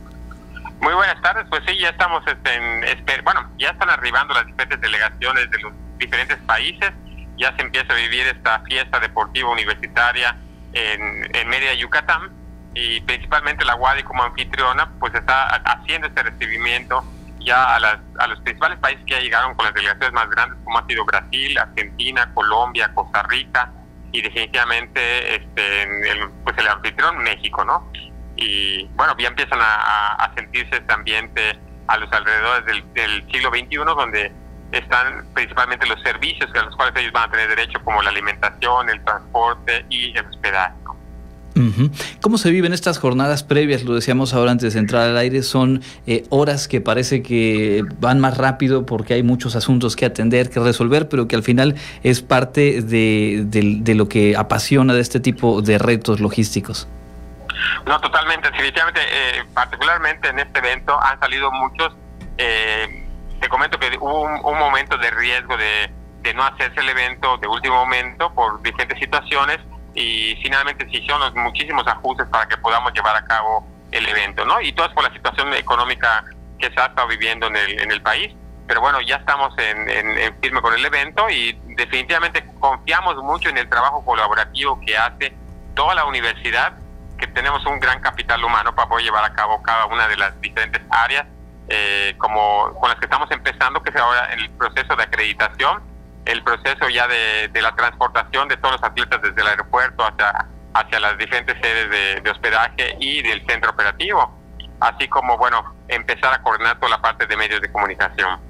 Muy 0.80 0.94
buenas 0.94 1.20
tardes, 1.22 1.46
pues 1.48 1.62
sí, 1.66 1.78
ya 1.78 1.90
estamos, 1.90 2.24
este, 2.26 2.54
en, 2.54 3.24
bueno, 3.24 3.48
ya 3.58 3.70
están 3.70 3.88
arribando 3.88 4.34
las 4.34 4.46
diferentes 4.46 4.80
delegaciones 4.80 5.50
de 5.50 5.58
los 5.60 5.72
diferentes 5.96 6.38
países, 6.38 6.90
ya 7.38 7.54
se 7.56 7.62
empieza 7.62 7.92
a 7.92 7.96
vivir 7.96 8.26
esta 8.26 8.60
fiesta 8.60 8.98
deportiva 8.98 9.50
universitaria 9.50 10.36
en, 10.72 11.36
en 11.36 11.48
Mérida, 11.48 11.74
Yucatán, 11.74 12.30
y 12.74 13.00
principalmente 13.02 13.64
la 13.64 13.76
UADI 13.76 14.02
como 14.02 14.24
anfitriona, 14.24 14.90
pues 14.98 15.14
está 15.14 15.46
haciendo 15.64 16.08
este 16.08 16.22
recibimiento 16.22 17.04
ya 17.38 17.76
a, 17.76 17.80
las, 17.80 17.98
a 18.18 18.26
los 18.26 18.40
principales 18.40 18.78
países 18.78 19.04
que 19.04 19.14
ya 19.14 19.20
llegaron 19.20 19.54
con 19.54 19.66
las 19.66 19.74
delegaciones 19.74 20.12
más 20.12 20.28
grandes, 20.30 20.58
como 20.64 20.78
ha 20.78 20.86
sido 20.86 21.04
Brasil, 21.04 21.58
Argentina, 21.58 22.30
Colombia, 22.34 22.90
Costa 22.94 23.22
Rica, 23.24 23.70
y 24.12 24.20
definitivamente 24.20 25.36
este, 25.36 26.28
pues 26.44 26.56
el 26.58 26.68
anfitrión 26.68 27.18
México, 27.18 27.64
¿no? 27.64 27.90
Y 28.42 28.88
bueno, 28.96 29.14
ya 29.18 29.28
empiezan 29.28 29.58
a, 29.60 30.32
sentirse 30.34 30.76
este 30.76 30.92
ambiente 30.92 31.58
a 31.86 31.96
los 31.98 32.10
alrededores 32.12 32.64
del, 32.94 33.24
siglo 33.30 33.50
XXI, 33.50 33.76
donde 33.76 34.32
están 34.72 35.26
principalmente 35.34 35.86
los 35.86 36.00
servicios 36.02 36.50
a 36.54 36.62
los 36.62 36.74
cuales 36.76 36.94
ellos 36.96 37.12
van 37.12 37.28
a 37.28 37.30
tener 37.30 37.48
derecho, 37.48 37.78
como 37.84 38.02
la 38.02 38.10
alimentación, 38.10 38.88
el 38.88 39.02
transporte 39.04 39.84
y 39.90 40.16
el 40.16 40.26
hospedaje. 40.26 40.74
¿Cómo 42.22 42.38
se 42.38 42.50
viven 42.50 42.72
estas 42.72 42.98
jornadas 42.98 43.42
previas? 43.42 43.84
Lo 43.84 43.94
decíamos 43.94 44.32
ahora 44.32 44.52
antes 44.52 44.72
de 44.72 44.80
entrar 44.80 45.10
al 45.10 45.18
aire, 45.18 45.42
son 45.42 45.82
eh, 46.06 46.24
horas 46.30 46.66
que 46.66 46.80
parece 46.80 47.22
que 47.22 47.84
van 48.00 48.20
más 48.20 48.38
rápido 48.38 48.86
porque 48.86 49.14
hay 49.14 49.22
muchos 49.22 49.54
asuntos 49.54 49.94
que 49.94 50.06
atender, 50.06 50.48
que 50.48 50.60
resolver, 50.60 51.10
pero 51.10 51.28
que 51.28 51.36
al 51.36 51.42
final 51.42 51.74
es 52.02 52.22
parte 52.22 52.80
de, 52.80 53.44
de 53.46 53.94
lo 53.94 54.08
que 54.08 54.34
apasiona 54.34 54.94
de 54.94 55.02
este 55.02 55.20
tipo 55.20 55.60
de 55.60 55.78
retos 55.78 56.20
logísticos. 56.20 56.88
No, 57.86 58.00
totalmente, 58.00 58.50
definitivamente, 58.50 59.00
eh, 59.02 59.44
particularmente 59.54 60.28
en 60.28 60.38
este 60.38 60.58
evento 60.58 60.98
han 61.02 61.18
salido 61.20 61.50
muchos, 61.50 61.94
eh, 62.38 63.08
te 63.40 63.48
comento 63.48 63.78
que 63.78 63.96
hubo 63.98 64.22
un, 64.22 64.58
momento 64.58 64.96
de 64.98 65.10
riesgo 65.10 65.56
de, 65.56 65.90
no 66.34 66.44
hacerse 66.44 66.80
el 66.80 66.88
evento 66.88 67.36
de 67.38 67.48
último 67.48 67.76
momento 67.76 68.32
por 68.34 68.62
diferentes 68.62 68.98
situaciones, 68.98 69.58
y 69.94 70.36
finalmente 70.42 70.88
se 70.88 70.96
hicieron 70.96 71.20
muchísimos 71.34 71.86
ajustes 71.86 72.26
para 72.28 72.48
que 72.48 72.56
podamos 72.56 72.92
llevar 72.94 73.16
a 73.16 73.24
cabo 73.24 73.66
el 73.90 74.08
evento, 74.08 74.44
¿no? 74.44 74.60
Y 74.60 74.72
todo 74.72 74.92
por 74.94 75.04
la 75.04 75.12
situación 75.12 75.52
económica 75.54 76.24
que 76.58 76.70
se 76.70 76.80
ha 76.80 76.86
estado 76.86 77.08
viviendo 77.08 77.46
en 77.48 77.56
el, 77.56 77.80
en 77.80 77.90
el 77.90 78.00
país. 78.00 78.34
Pero 78.66 78.80
bueno, 78.80 79.00
ya 79.02 79.16
estamos 79.16 79.52
en, 79.58 79.90
en, 79.90 80.40
firme 80.40 80.62
con 80.62 80.72
el 80.72 80.84
evento 80.84 81.28
y 81.28 81.58
definitivamente 81.76 82.44
confiamos 82.58 83.16
mucho 83.16 83.50
en 83.50 83.58
el 83.58 83.68
trabajo 83.68 84.04
colaborativo 84.04 84.80
que 84.80 84.96
hace 84.96 85.34
toda 85.74 85.94
la 85.94 86.04
universidad, 86.04 86.72
que 87.22 87.28
tenemos 87.28 87.64
un 87.66 87.78
gran 87.78 88.00
capital 88.00 88.42
humano 88.42 88.74
para 88.74 88.88
poder 88.88 89.04
llevar 89.04 89.24
a 89.24 89.32
cabo 89.32 89.62
cada 89.62 89.86
una 89.86 90.08
de 90.08 90.16
las 90.16 90.40
diferentes 90.40 90.82
áreas, 90.90 91.24
eh, 91.68 92.16
como 92.18 92.74
con 92.80 92.90
las 92.90 92.98
que 92.98 93.04
estamos 93.04 93.30
empezando, 93.30 93.80
que 93.80 93.90
es 93.90 93.96
ahora 93.96 94.34
el 94.34 94.50
proceso 94.50 94.96
de 94.96 95.04
acreditación, 95.04 95.84
el 96.24 96.42
proceso 96.42 96.88
ya 96.88 97.06
de, 97.06 97.48
la 97.62 97.76
transportación 97.76 98.48
de 98.48 98.56
todos 98.56 98.80
los 98.80 98.82
atletas 98.82 99.22
desde 99.22 99.40
el 99.40 99.46
aeropuerto 99.46 100.04
hacia, 100.04 100.46
hacia 100.74 100.98
las 100.98 101.16
diferentes 101.16 101.56
sedes 101.62 101.90
de, 101.90 102.20
de 102.22 102.30
hospedaje 102.30 102.96
y 102.98 103.22
del 103.22 103.46
centro 103.46 103.70
operativo, 103.70 104.36
así 104.80 105.06
como, 105.06 105.38
bueno, 105.38 105.76
empezar 105.86 106.34
a 106.34 106.42
coordinar 106.42 106.80
toda 106.80 106.90
la 106.90 107.00
parte 107.00 107.28
de 107.28 107.36
medios 107.36 107.60
de 107.60 107.70
comunicación. 107.70 108.40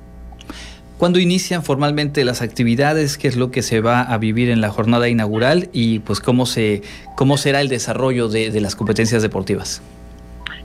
¿Cuándo 1.02 1.18
inician 1.18 1.64
formalmente 1.64 2.24
las 2.24 2.42
actividades? 2.42 3.18
¿Qué 3.18 3.26
es 3.26 3.34
lo 3.34 3.50
que 3.50 3.62
se 3.62 3.80
va 3.80 4.02
a 4.02 4.18
vivir 4.18 4.50
en 4.50 4.60
la 4.60 4.70
jornada 4.70 5.08
inaugural? 5.08 5.68
Y 5.72 5.98
pues 5.98 6.20
cómo, 6.20 6.46
se, 6.46 6.82
cómo 7.16 7.38
será 7.38 7.60
el 7.60 7.68
desarrollo 7.68 8.28
de, 8.28 8.52
de 8.52 8.60
las 8.60 8.76
competencias 8.76 9.20
deportivas. 9.20 9.82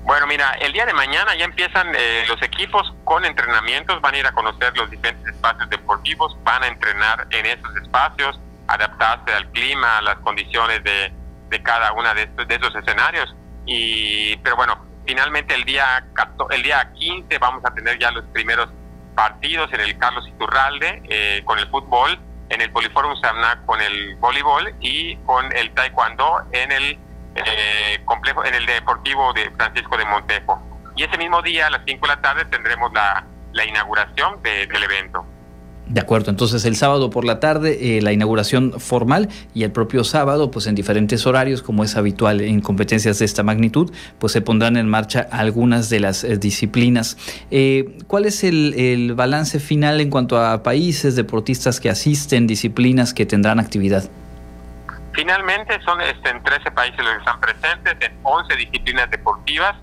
Bueno, 0.03 0.27
mira, 0.27 0.51
el 0.61 0.73
día 0.73 0.85
de 0.85 0.93
mañana 0.93 1.35
ya 1.35 1.45
empiezan 1.45 1.87
eh, 1.95 2.23
los 2.27 2.39
equipos 2.43 2.93
con 3.03 3.25
entrenamientos, 3.25 3.99
van 3.99 4.13
a 4.13 4.17
ir 4.19 4.27
a 4.27 4.31
conocer 4.31 4.77
los 4.77 4.91
diferentes 4.91 5.33
espacios 5.33 5.67
deportivos, 5.71 6.37
van 6.43 6.61
a 6.61 6.67
entrenar 6.67 7.25
en 7.31 7.43
esos 7.47 7.75
espacios, 7.81 8.39
adaptarse 8.67 9.33
al 9.33 9.49
clima, 9.53 9.97
a 9.97 10.01
las 10.03 10.17
condiciones 10.17 10.83
de, 10.83 11.11
de 11.49 11.63
cada 11.63 11.93
una 11.93 12.13
de, 12.13 12.27
de 12.27 12.55
esos 12.55 12.75
escenarios. 12.75 13.35
Y, 13.65 14.37
pero 14.43 14.55
bueno, 14.55 14.85
finalmente 15.07 15.55
el 15.55 15.63
día, 15.63 16.05
el 16.51 16.61
día 16.61 16.91
15 16.93 17.39
vamos 17.39 17.65
a 17.65 17.73
tener 17.73 17.97
ya 17.97 18.11
los 18.11 18.23
primeros 18.25 18.69
partidos 19.17 19.73
en 19.73 19.81
el 19.81 19.97
Carlos 19.97 20.27
Iturralde 20.27 21.01
eh, 21.09 21.41
con 21.43 21.57
el 21.57 21.67
fútbol, 21.69 22.19
en 22.49 22.61
el 22.61 22.71
Poliforum 22.71 23.19
Samna 23.19 23.63
con 23.65 23.81
el 23.81 24.15
voleibol 24.17 24.75
y 24.79 25.15
con 25.25 25.51
el 25.57 25.71
taekwondo 25.71 26.43
en 26.51 26.71
el 26.71 26.99
eh, 27.33 27.99
complejo, 28.05 28.45
en 28.45 28.53
el 28.53 28.67
Deportivo 28.67 29.33
de 29.33 29.49
Francisco 29.57 29.97
de 29.97 30.05
Montejo. 30.05 30.61
Y 30.95 31.03
ese 31.03 31.17
mismo 31.17 31.41
día, 31.41 31.65
a 31.65 31.71
las 31.71 31.81
5 31.87 32.07
de 32.07 32.15
la 32.15 32.21
tarde, 32.21 32.45
tendremos 32.45 32.93
la, 32.93 33.25
la 33.53 33.65
inauguración 33.65 34.41
de, 34.43 34.67
del 34.67 34.83
evento. 34.83 35.25
De 35.89 36.01
acuerdo, 36.01 36.31
entonces 36.31 36.65
el 36.65 36.75
sábado 36.75 37.09
por 37.09 37.23
la 37.23 37.39
tarde 37.39 37.97
eh, 37.97 38.01
la 38.01 38.11
inauguración 38.11 38.73
formal 38.77 39.29
y 39.53 39.63
el 39.63 39.71
propio 39.71 40.03
sábado, 40.03 40.51
pues 40.51 40.67
en 40.67 40.75
diferentes 40.75 41.25
horarios, 41.25 41.61
como 41.61 41.83
es 41.85 41.95
habitual 41.95 42.41
en 42.41 42.59
competencias 42.59 43.19
de 43.19 43.25
esta 43.25 43.41
magnitud, 43.41 43.93
pues 44.19 44.33
se 44.33 44.41
pondrán 44.41 44.75
en 44.75 44.89
marcha 44.89 45.27
algunas 45.31 45.89
de 45.89 46.01
las 46.01 46.25
eh, 46.25 46.37
disciplinas. 46.37 47.17
Eh, 47.51 47.97
¿Cuál 48.07 48.25
es 48.25 48.43
el, 48.43 49.13
balance 49.15 49.59
final 49.59 50.01
en 50.01 50.09
cuanto 50.09 50.37
a 50.37 50.61
países, 50.61 51.15
deportistas 51.15 51.79
que 51.79 51.89
asisten, 51.89 52.47
disciplinas 52.47 53.13
que 53.13 53.25
tendrán 53.25 53.59
actividad? 53.59 54.09
Finalmente 55.13 55.79
son 55.85 56.01
este, 56.01 56.29
en 56.29 56.43
13 56.43 56.71
países 56.71 56.99
los 56.99 57.13
que 57.13 57.19
están 57.19 57.39
presentes, 57.39 57.95
en 58.01 58.13
11 58.23 58.55
disciplinas 58.57 59.09
deportivas, 59.09 59.75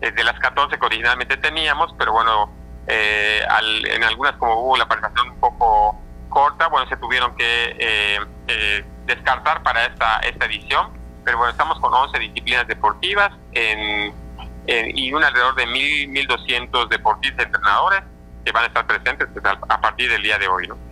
de 0.00 0.24
las 0.24 0.38
14 0.38 0.78
que 0.78 0.86
originalmente 0.86 1.38
teníamos, 1.38 1.94
pero 1.98 2.12
bueno, 2.12 2.50
eh, 2.86 3.42
al, 3.48 3.86
en 3.86 4.04
algunas 4.04 4.34
como 4.36 4.60
hubo 4.60 4.76
la 4.76 4.86
participación 4.86 5.30
un 5.30 5.40
poco 5.40 6.00
corta, 6.28 6.68
bueno, 6.68 6.88
se 6.88 6.96
tuvieron 6.96 7.34
que 7.36 7.76
eh, 7.78 8.18
eh, 8.48 8.84
descartar 9.06 9.62
para 9.62 9.86
esta, 9.86 10.18
esta 10.20 10.44
edición, 10.46 10.90
pero 11.24 11.38
bueno, 11.38 11.50
estamos 11.50 11.80
con 11.80 11.92
11 11.92 12.18
disciplinas 12.18 12.66
deportivas 12.66 13.32
en, 13.52 14.12
en, 14.66 14.98
y 14.98 15.12
un 15.12 15.24
alrededor 15.24 15.54
de 15.54 15.66
1.000, 15.66 16.26
1.200 16.28 16.88
deportistas 16.88 17.46
entrenadores 17.46 18.02
que 18.44 18.52
van 18.52 18.64
a 18.64 18.66
estar 18.66 18.86
presentes 18.86 19.28
pues, 19.32 19.44
a 19.46 19.80
partir 19.80 20.10
del 20.10 20.22
día 20.22 20.38
de 20.38 20.46
hoy, 20.46 20.68
¿no? 20.68 20.85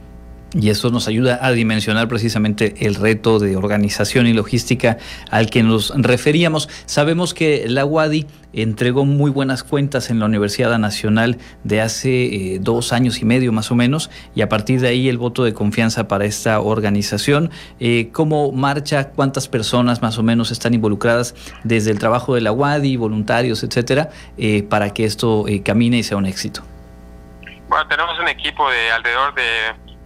Y 0.54 0.70
eso 0.70 0.90
nos 0.90 1.08
ayuda 1.08 1.40
a 1.42 1.50
dimensionar 1.50 2.06
precisamente 2.06 2.86
el 2.86 2.94
reto 2.94 3.40
de 3.40 3.56
organización 3.56 4.28
y 4.28 4.32
logística 4.32 4.98
al 5.30 5.50
que 5.50 5.64
nos 5.64 5.92
referíamos. 5.96 6.68
Sabemos 6.86 7.34
que 7.34 7.64
la 7.66 7.84
UADI 7.84 8.26
entregó 8.52 9.04
muy 9.04 9.32
buenas 9.32 9.64
cuentas 9.64 10.10
en 10.10 10.20
la 10.20 10.26
Universidad 10.26 10.78
Nacional 10.78 11.38
de 11.64 11.80
hace 11.80 12.24
eh, 12.54 12.58
dos 12.60 12.92
años 12.92 13.20
y 13.20 13.24
medio 13.24 13.50
más 13.52 13.72
o 13.72 13.74
menos, 13.74 14.10
y 14.36 14.42
a 14.42 14.48
partir 14.48 14.80
de 14.80 14.88
ahí 14.88 15.08
el 15.08 15.18
voto 15.18 15.42
de 15.42 15.52
confianza 15.52 16.06
para 16.06 16.24
esta 16.24 16.60
organización. 16.60 17.50
Eh, 17.80 18.10
¿Cómo 18.12 18.52
marcha? 18.52 19.08
¿Cuántas 19.08 19.48
personas 19.48 20.02
más 20.02 20.18
o 20.18 20.22
menos 20.22 20.52
están 20.52 20.72
involucradas 20.72 21.34
desde 21.64 21.90
el 21.90 21.98
trabajo 21.98 22.36
de 22.36 22.42
la 22.42 22.52
UADI, 22.52 22.96
voluntarios, 22.96 23.64
etcétera, 23.64 24.10
eh, 24.38 24.62
para 24.62 24.90
que 24.90 25.04
esto 25.04 25.46
camine 25.64 25.98
y 25.98 26.02
sea 26.04 26.16
un 26.16 26.26
éxito? 26.26 26.62
Bueno, 27.68 27.88
tenemos 27.88 28.18
un 28.20 28.28
equipo 28.28 28.70
de 28.70 28.90
alrededor 28.92 29.34
de 29.34 29.42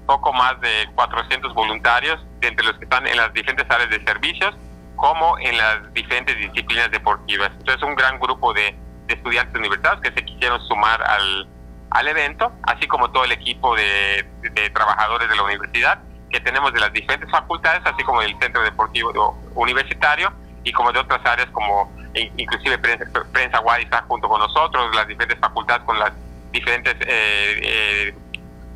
poco 0.08 0.32
más 0.32 0.58
de 0.62 0.88
400 0.94 1.52
voluntarios, 1.52 2.18
entre 2.40 2.64
los 2.64 2.78
que 2.78 2.84
están 2.84 3.06
en 3.06 3.18
las 3.18 3.30
diferentes 3.34 3.70
áreas 3.70 3.90
de 3.90 4.02
servicios, 4.04 4.56
como 4.96 5.38
en 5.38 5.56
las 5.56 5.92
diferentes 5.92 6.34
disciplinas 6.38 6.90
deportivas. 6.90 7.50
Entonces, 7.58 7.82
un 7.82 7.94
gran 7.94 8.18
grupo 8.18 8.54
de, 8.54 8.74
de 9.06 9.14
estudiantes 9.14 9.54
universitarios 9.54 10.00
que 10.00 10.12
se 10.12 10.24
quisieron 10.24 10.60
sumar 10.66 11.02
al, 11.02 11.46
al 11.90 12.08
evento, 12.08 12.50
así 12.62 12.88
como 12.88 13.10
todo 13.10 13.24
el 13.24 13.32
equipo 13.32 13.76
de, 13.76 14.26
de, 14.54 14.70
trabajadores 14.70 15.28
de 15.28 15.36
la 15.36 15.42
universidad 15.42 16.00
que 16.30 16.40
tenemos 16.40 16.72
de 16.72 16.80
las 16.80 16.92
diferentes 16.92 17.30
facultades, 17.30 17.82
así 17.84 18.02
como 18.02 18.22
del 18.22 18.34
Centro 18.40 18.62
Deportivo 18.62 19.38
Universitario 19.54 20.32
y 20.64 20.72
como 20.72 20.90
de 20.90 21.00
otras 21.00 21.24
áreas 21.24 21.48
como 21.52 21.92
inclusive 22.14 22.78
prensa, 22.78 23.06
prensa 23.32 23.62
está 23.78 24.02
junto 24.08 24.28
con 24.28 24.40
nosotros, 24.40 24.94
las 24.96 25.06
diferentes 25.06 25.38
facultades 25.38 25.82
con 25.84 25.98
las 25.98 26.12
diferentes 26.50 26.94
eh, 27.00 27.60
eh, 27.62 28.14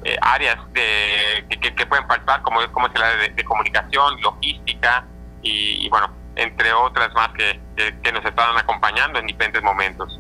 eh, 0.05 0.17
áreas 0.21 0.59
de, 0.73 1.45
que, 1.49 1.75
que, 1.75 1.87
pueden 1.87 2.07
participar, 2.07 2.43
como, 2.43 2.61
como 2.73 2.87
es 2.87 2.95
el 2.95 3.03
área 3.03 3.17
de, 3.17 3.29
de 3.31 3.45
comunicación, 3.45 4.21
logística 4.21 5.05
y, 5.43 5.85
y, 5.85 5.89
bueno, 5.89 6.11
entre 6.37 6.73
otras 6.73 7.13
más 7.15 7.29
que, 7.33 7.61
que, 7.77 7.95
que 8.03 8.13
nos 8.13 8.25
están 8.25 8.57
acompañando 8.57 9.19
en 9.19 9.27
diferentes 9.27 9.63
momentos. 9.63 10.19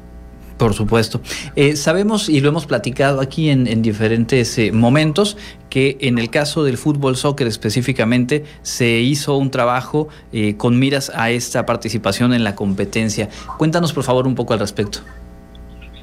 Por 0.62 0.75
supuesto. 0.75 1.21
Eh, 1.57 1.75
sabemos 1.75 2.29
y 2.29 2.40
lo 2.40 2.49
hemos 2.49 2.66
platicado 2.66 3.21
aquí 3.21 3.51
en, 3.51 3.66
en 3.66 3.83
diferentes 3.83 4.57
eh, 4.59 4.71
momentos 4.71 5.37
que 5.71 5.99
en 6.01 6.18
el 6.18 6.31
caso 6.31 6.62
del 6.62 6.79
fútbol 6.79 7.16
soccer 7.16 7.49
específicamente 7.49 8.45
se 8.62 8.87
hizo 8.87 9.37
un 9.37 9.51
trabajo 9.51 10.09
eh, 10.33 10.57
con 10.57 10.79
miras 10.79 11.11
a 11.16 11.31
esta 11.31 11.66
participación 11.66 12.33
en 12.33 12.45
la 12.45 12.55
competencia. 12.55 13.29
Cuéntanos 13.59 13.92
por 13.92 14.05
favor 14.05 14.27
un 14.29 14.37
poco 14.37 14.53
al 14.53 14.61
respecto. 14.61 15.01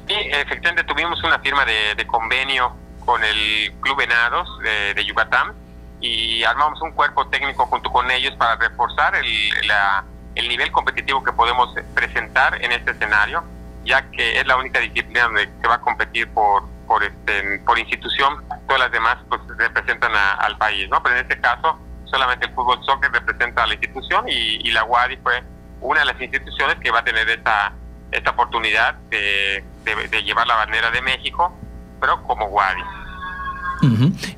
Sí, 0.06 0.14
efectivamente 0.30 0.84
tuvimos 0.84 1.22
una 1.24 1.38
firma 1.38 1.64
de, 1.64 1.94
de 1.96 2.06
convenio 2.06 2.72
con 3.10 3.24
el 3.24 3.72
Club 3.80 3.96
Venados 3.96 4.48
de, 4.60 4.94
de, 4.94 5.04
Yucatán 5.04 5.52
y 6.00 6.44
armamos 6.44 6.80
un 6.80 6.92
cuerpo 6.92 7.26
técnico 7.26 7.66
junto 7.66 7.90
con 7.90 8.08
ellos 8.08 8.32
para 8.36 8.54
reforzar 8.54 9.16
el, 9.16 9.66
la, 9.66 10.04
el 10.36 10.48
nivel 10.48 10.70
competitivo 10.70 11.24
que 11.24 11.32
podemos 11.32 11.74
presentar 11.92 12.62
en 12.62 12.70
este 12.70 12.92
escenario, 12.92 13.42
ya 13.84 14.08
que 14.12 14.38
es 14.38 14.46
la 14.46 14.56
única 14.56 14.78
disciplina 14.78 15.24
donde 15.24 15.50
que 15.60 15.66
va 15.66 15.74
a 15.74 15.80
competir 15.80 16.28
por 16.28 16.62
por, 16.86 17.02
este, 17.02 17.58
por 17.66 17.78
institución, 17.80 18.44
todas 18.66 18.80
las 18.80 18.92
demás 18.92 19.16
pues 19.28 19.40
representan 19.58 20.14
a, 20.14 20.34
al 20.34 20.56
país, 20.56 20.88
¿no? 20.88 21.02
Pero 21.02 21.16
en 21.16 21.22
este 21.22 21.40
caso 21.40 21.80
solamente 22.04 22.46
el 22.46 22.54
fútbol 22.54 22.78
soccer 22.84 23.10
representa 23.10 23.64
a 23.64 23.66
la 23.66 23.74
institución 23.74 24.28
y, 24.28 24.68
y 24.68 24.70
la 24.70 24.84
UADI 24.84 25.16
fue 25.16 25.42
una 25.80 26.00
de 26.00 26.06
las 26.06 26.20
instituciones 26.20 26.76
que 26.76 26.92
va 26.92 27.00
a 27.00 27.04
tener 27.04 27.28
esta, 27.28 27.72
esta 28.12 28.30
oportunidad 28.30 28.94
de, 29.10 29.64
de, 29.82 30.08
de 30.08 30.22
llevar 30.22 30.46
la 30.46 30.54
bandera 30.54 30.92
de 30.92 31.02
México, 31.02 31.52
pero 32.00 32.22
como 32.22 32.46
UADI. 32.46 32.99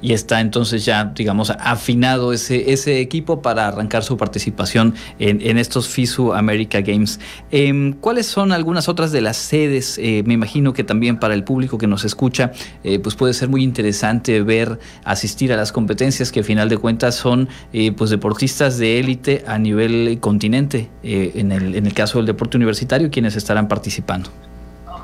Y 0.00 0.12
está 0.12 0.40
entonces 0.40 0.84
ya, 0.84 1.04
digamos, 1.04 1.50
afinado 1.50 2.32
ese, 2.32 2.72
ese 2.72 3.00
equipo 3.00 3.42
para 3.42 3.66
arrancar 3.66 4.04
su 4.04 4.16
participación 4.16 4.94
en, 5.18 5.40
en 5.40 5.58
estos 5.58 5.88
FISU 5.88 6.32
America 6.32 6.80
Games. 6.80 7.18
Eh, 7.50 7.94
¿Cuáles 8.00 8.26
son 8.26 8.52
algunas 8.52 8.88
otras 8.88 9.10
de 9.10 9.20
las 9.20 9.36
sedes? 9.36 9.98
Eh, 9.98 10.22
me 10.26 10.34
imagino 10.34 10.72
que 10.72 10.84
también 10.84 11.18
para 11.18 11.34
el 11.34 11.42
público 11.42 11.76
que 11.76 11.86
nos 11.88 12.04
escucha, 12.04 12.52
eh, 12.84 12.98
pues 13.00 13.16
puede 13.16 13.34
ser 13.34 13.48
muy 13.48 13.64
interesante 13.64 14.42
ver, 14.42 14.78
asistir 15.04 15.52
a 15.52 15.56
las 15.56 15.72
competencias 15.72 16.30
que 16.30 16.40
a 16.40 16.44
final 16.44 16.68
de 16.68 16.78
cuentas 16.78 17.14
son 17.14 17.48
eh, 17.72 17.92
pues 17.92 18.10
deportistas 18.10 18.78
de 18.78 19.00
élite 19.00 19.44
a 19.46 19.58
nivel 19.58 20.18
continente, 20.20 20.88
eh, 21.02 21.32
en, 21.34 21.52
el, 21.52 21.74
en 21.74 21.86
el 21.86 21.94
caso 21.94 22.18
del 22.18 22.26
deporte 22.26 22.56
universitario, 22.56 23.10
quienes 23.10 23.36
estarán 23.36 23.68
participando. 23.68 24.30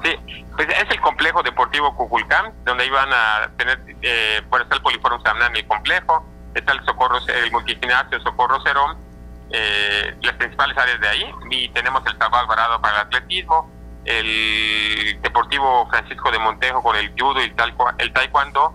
Sí, 0.04 0.44
pues 0.58 0.70
es 0.70 0.90
el 0.90 1.00
complejo 1.00 1.40
deportivo 1.44 1.94
Cuculcán, 1.94 2.52
donde 2.64 2.84
iban 2.84 3.08
a 3.12 3.48
tener, 3.56 3.80
eh, 4.02 4.42
bueno, 4.50 4.64
está 4.64 4.74
el 4.74 4.82
Poliforum 4.82 5.22
Samnan, 5.22 5.54
el 5.54 5.64
complejo, 5.68 6.26
está 6.52 6.72
el 6.72 6.84
Socorro, 6.84 7.18
el 7.28 7.52
multigimnasio 7.52 8.20
Socorro 8.22 8.60
Cerón, 8.64 8.96
eh, 9.52 10.16
las 10.20 10.34
principales 10.34 10.76
áreas 10.76 11.00
de 11.00 11.08
ahí, 11.08 11.32
y 11.48 11.68
tenemos 11.68 12.04
el 12.06 12.18
Tabal 12.18 12.40
Alvarado 12.40 12.80
para 12.80 12.96
el 12.96 13.00
atletismo, 13.02 13.70
el 14.04 15.20
Deportivo 15.22 15.88
Francisco 15.90 16.28
de 16.32 16.40
Montejo 16.40 16.82
con 16.82 16.96
el 16.96 17.12
judo 17.12 17.40
y 17.40 17.54
el, 17.98 18.12
taekwondo, 18.12 18.74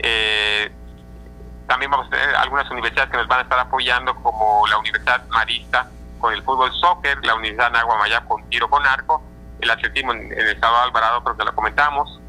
eh, 0.00 0.72
también 1.68 1.92
vamos 1.92 2.08
a 2.08 2.10
tener 2.10 2.34
algunas 2.34 2.68
universidades 2.68 3.12
que 3.12 3.16
nos 3.16 3.28
van 3.28 3.38
a 3.38 3.42
estar 3.42 3.60
apoyando, 3.60 4.12
como 4.16 4.66
la 4.66 4.76
Universidad 4.78 5.24
Marista 5.28 5.88
con 6.18 6.34
el 6.34 6.42
fútbol 6.42 6.72
soccer, 6.80 7.24
la 7.24 7.36
Universidad 7.36 7.70
Nahuamayá 7.70 8.22
con 8.22 8.42
tiro 8.50 8.68
con 8.68 8.84
arco, 8.84 9.29
el 9.60 9.70
atletismo 9.70 10.12
en, 10.12 10.32
el 10.32 10.48
estado 10.48 10.76
de 10.76 10.82
Alvarado, 10.82 11.22
creo 11.24 11.36
que 11.36 11.44
lo 11.44 11.54
comentamos, 11.54 12.20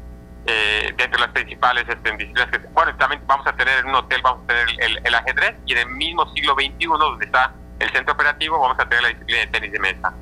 eh, 0.46 0.92
dentro 0.96 1.20
de 1.20 1.26
las 1.26 1.34
principales 1.34 1.84
este, 1.88 2.10
disciplinas 2.16 2.50
que, 2.50 2.58
bueno, 2.58 2.94
también 2.96 3.22
vamos 3.26 3.46
a 3.46 3.52
tener 3.52 3.78
en 3.78 3.86
un 3.86 3.94
hotel, 3.94 4.20
vamos 4.22 4.44
a 4.44 4.46
tener 4.48 4.66
el, 4.78 5.00
el, 5.04 5.14
ajedrez 5.14 5.54
y 5.66 5.72
en 5.72 5.78
el 5.78 5.88
mismo 5.90 6.26
siglo 6.34 6.54
XXI, 6.54 6.86
donde 6.86 7.24
está 7.26 7.52
el 7.78 7.90
centro 7.90 8.14
operativo, 8.14 8.58
vamos 8.58 8.78
a 8.78 8.88
tener 8.88 9.02
la 9.02 9.08
disciplina 9.10 9.40
de 9.40 9.46
tenis 9.48 9.72
de 9.72 9.78
mesa. 9.78 10.12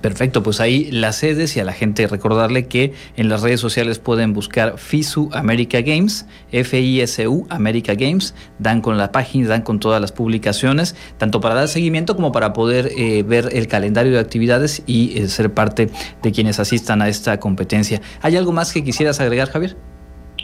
Perfecto, 0.00 0.44
pues 0.44 0.60
ahí 0.60 0.88
las 0.92 1.16
sedes 1.16 1.56
y 1.56 1.60
a 1.60 1.64
la 1.64 1.72
gente 1.72 2.06
recordarle 2.06 2.68
que 2.68 2.94
en 3.16 3.28
las 3.28 3.42
redes 3.42 3.58
sociales 3.58 3.98
pueden 3.98 4.32
buscar 4.32 4.78
FISU 4.78 5.28
America 5.32 5.80
Games, 5.80 6.24
F-I-S-U 6.52 7.48
America 7.50 7.94
Games, 7.94 8.32
dan 8.60 8.80
con 8.80 8.96
la 8.96 9.10
página, 9.10 9.48
dan 9.48 9.62
con 9.62 9.80
todas 9.80 10.00
las 10.00 10.12
publicaciones, 10.12 10.94
tanto 11.18 11.40
para 11.40 11.56
dar 11.56 11.66
seguimiento 11.66 12.14
como 12.14 12.30
para 12.30 12.52
poder 12.52 12.90
eh, 12.96 13.24
ver 13.24 13.48
el 13.52 13.66
calendario 13.66 14.12
de 14.12 14.20
actividades 14.20 14.84
y 14.86 15.18
eh, 15.18 15.26
ser 15.26 15.52
parte 15.52 15.90
de 16.22 16.32
quienes 16.32 16.60
asistan 16.60 17.02
a 17.02 17.08
esta 17.08 17.40
competencia. 17.40 18.00
¿Hay 18.22 18.36
algo 18.36 18.52
más 18.52 18.72
que 18.72 18.84
quisieras 18.84 19.18
agregar, 19.18 19.50
Javier? 19.50 19.76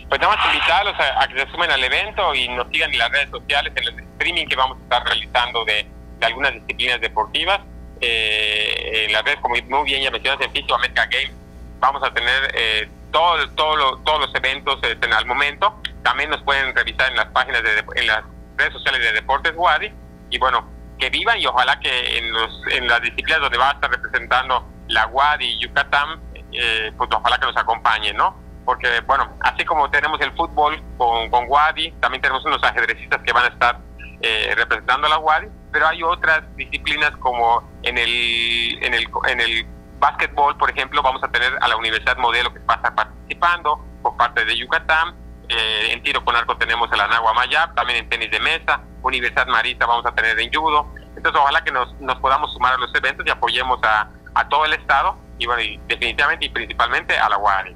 Pues 0.08 0.20
nada 0.20 0.34
más 0.34 0.46
invitarlos 0.52 0.94
a, 0.98 1.28
que 1.28 1.38
se 1.38 1.50
sumen 1.52 1.70
al 1.70 1.82
evento 1.82 2.34
y 2.34 2.48
nos 2.48 2.66
sigan 2.72 2.92
en 2.92 2.98
las 2.98 3.10
redes 3.10 3.30
sociales, 3.30 3.72
en 3.76 3.84
el 3.84 4.04
streaming 4.14 4.46
que 4.46 4.56
vamos 4.56 4.78
a 4.78 4.82
estar 4.82 5.04
realizando 5.04 5.64
de 5.64 5.86
algunas 6.20 6.54
disciplinas 6.54 7.00
deportivas 7.00 7.60
eh, 8.00 9.04
en 9.06 9.12
la 9.12 9.22
red, 9.22 9.38
como 9.40 9.54
muy 9.54 9.84
bien 9.84 10.02
ya 10.02 10.10
mencionaste, 10.10 10.46
en 10.46 10.52
Fisio 10.52 10.74
America 10.74 11.06
Games, 11.06 11.34
vamos 11.80 12.02
a 12.02 12.12
tener 12.12 12.50
eh, 12.54 12.88
todo, 13.10 13.48
todo 13.50 13.98
todos 13.98 14.20
los 14.20 14.34
eventos 14.34 14.78
este, 14.82 15.06
en 15.06 15.12
el 15.12 15.26
momento. 15.26 15.80
También 16.02 16.30
nos 16.30 16.42
pueden 16.42 16.74
revisar 16.74 17.10
en 17.10 17.16
las 17.16 17.26
páginas, 17.26 17.62
de, 17.62 18.04
las 18.04 18.24
redes 18.56 18.72
sociales 18.72 19.00
de 19.00 19.12
Deportes 19.12 19.52
Wadi. 19.56 19.92
Y 20.30 20.38
bueno, 20.38 20.68
que 20.98 21.10
vivan 21.10 21.38
y 21.38 21.46
ojalá 21.46 21.78
que 21.80 22.18
en, 22.18 22.32
los, 22.32 22.62
en 22.70 22.88
las 22.88 23.00
disciplinas 23.02 23.40
donde 23.40 23.58
va 23.58 23.70
a 23.70 23.72
estar 23.72 23.90
representando 23.90 24.68
la 24.88 25.06
Wadi 25.06 25.46
y 25.46 25.58
Yucatán, 25.60 26.20
eh, 26.52 26.92
pues 26.96 27.10
ojalá 27.12 27.38
que 27.38 27.46
nos 27.46 27.56
acompañen, 27.56 28.16
¿no? 28.16 28.36
Porque, 28.64 29.00
bueno, 29.00 29.36
así 29.40 29.64
como 29.64 29.90
tenemos 29.90 30.20
el 30.20 30.32
fútbol 30.32 30.82
con, 30.96 31.30
con 31.30 31.44
Wadi, 31.48 31.92
también 32.00 32.22
tenemos 32.22 32.44
unos 32.44 32.62
ajedrecistas 32.62 33.20
que 33.22 33.32
van 33.32 33.44
a 33.44 33.48
estar 33.48 33.78
eh, 34.22 34.54
representando 34.56 35.06
a 35.06 35.10
la 35.10 35.18
Wadi 35.18 35.48
pero 35.74 35.88
hay 35.88 36.04
otras 36.04 36.42
disciplinas 36.54 37.10
como 37.16 37.68
en 37.82 37.98
el, 37.98 38.78
en 38.80 38.94
el, 38.94 39.08
en 39.26 39.40
el 39.40 39.66
básquetbol, 39.98 40.56
por 40.56 40.70
ejemplo, 40.70 41.02
vamos 41.02 41.20
a 41.24 41.28
tener 41.32 41.52
a 41.60 41.66
la 41.66 41.76
Universidad 41.76 42.16
Modelo 42.16 42.54
que 42.54 42.60
va 42.60 42.80
participando 42.80 43.84
por 44.00 44.16
parte 44.16 44.44
de 44.44 44.56
Yucatán. 44.56 45.16
Eh, 45.48 45.88
en 45.90 46.00
tiro 46.04 46.24
con 46.24 46.36
arco 46.36 46.56
tenemos 46.58 46.92
a 46.92 46.96
la 46.96 47.08
Nagua 47.08 47.34
Mayab, 47.34 47.74
también 47.74 48.04
en 48.04 48.08
tenis 48.08 48.30
de 48.30 48.38
mesa, 48.38 48.82
Universidad 49.02 49.48
Marita 49.48 49.84
vamos 49.84 50.06
a 50.06 50.14
tener 50.14 50.38
en 50.38 50.52
judo. 50.52 50.86
Entonces, 51.16 51.40
ojalá 51.40 51.64
que 51.64 51.72
nos, 51.72 51.92
nos 52.00 52.20
podamos 52.20 52.52
sumar 52.52 52.74
a 52.74 52.78
los 52.78 52.94
eventos 52.94 53.26
y 53.26 53.30
apoyemos 53.30 53.80
a, 53.82 54.08
a 54.36 54.48
todo 54.48 54.66
el 54.66 54.74
Estado 54.74 55.18
y, 55.40 55.46
bueno, 55.46 55.60
y 55.60 55.80
definitivamente 55.88 56.46
y 56.46 56.50
principalmente 56.50 57.18
a 57.18 57.28
la 57.28 57.38
UARI. 57.38 57.74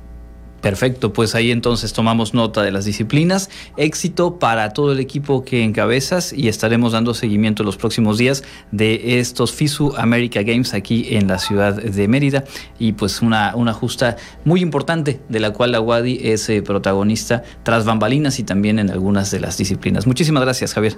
Perfecto, 0.61 1.13
pues 1.13 1.37
ahí 1.37 1.53
entonces 1.53 1.93
tomamos 1.93 2.35
nota 2.35 2.63
de 2.63 2.73
las 2.73 2.85
disciplinas. 2.85 3.49
Éxito 3.77 4.39
para 4.39 4.73
todo 4.73 4.93
el 4.93 4.99
equipo 4.99 5.45
que 5.45 5.63
encabezas 5.63 6.33
y 6.33 6.49
estaremos 6.49 6.93
dando 6.93 7.15
seguimiento 7.15 7.63
los 7.63 7.77
próximos 7.77 8.19
días 8.19 8.43
de 8.73 9.21
estos 9.21 9.53
FISU 9.53 9.95
America 9.97 10.43
Games 10.43 10.75
aquí 10.75 11.17
en 11.17 11.29
la 11.29 11.39
ciudad 11.39 11.75
de 11.75 12.09
Mérida 12.09 12.45
y 12.79 12.93
pues 12.93 13.23
una, 13.23 13.55
una 13.55 13.73
justa 13.73 14.17
muy 14.45 14.61
importante 14.61 15.21
de 15.29 15.41
la 15.41 15.53
cual 15.53 15.73
la 15.73 15.81
WADI 15.81 16.21
es 16.23 16.49
eh, 16.49 16.61
protagonista 16.63 17.45
tras 17.63 17.85
bambalinas 17.85 18.41
y 18.41 18.45
también 18.45 18.81
en 18.81 18.91
algunas 18.91 19.31
de 19.31 19.39
las 19.39 19.59
disciplinas. 19.59 20.07
Muchísimas 20.09 20.43
gracias, 20.43 20.75
Javier. 20.75 20.97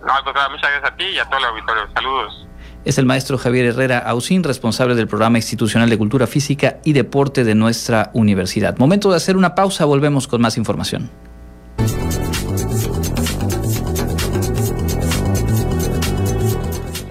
No, 0.00 0.12
muchas 0.24 0.70
gracias 0.70 0.84
a 0.84 0.96
ti 0.96 1.04
y 1.04 1.18
a 1.18 1.24
todo 1.26 1.38
el 1.38 1.44
auditorio. 1.44 1.82
Saludos 1.94 2.47
es 2.84 2.98
el 2.98 3.06
maestro 3.06 3.38
Javier 3.38 3.66
Herrera 3.66 3.98
Ausín, 3.98 4.44
responsable 4.44 4.94
del 4.94 5.08
programa 5.08 5.38
institucional 5.38 5.90
de 5.90 5.98
cultura 5.98 6.26
física 6.26 6.80
y 6.84 6.92
deporte 6.92 7.44
de 7.44 7.54
nuestra 7.54 8.10
universidad. 8.14 8.78
Momento 8.78 9.10
de 9.10 9.16
hacer 9.16 9.36
una 9.36 9.54
pausa, 9.54 9.84
volvemos 9.84 10.28
con 10.28 10.40
más 10.40 10.56
información. 10.56 11.10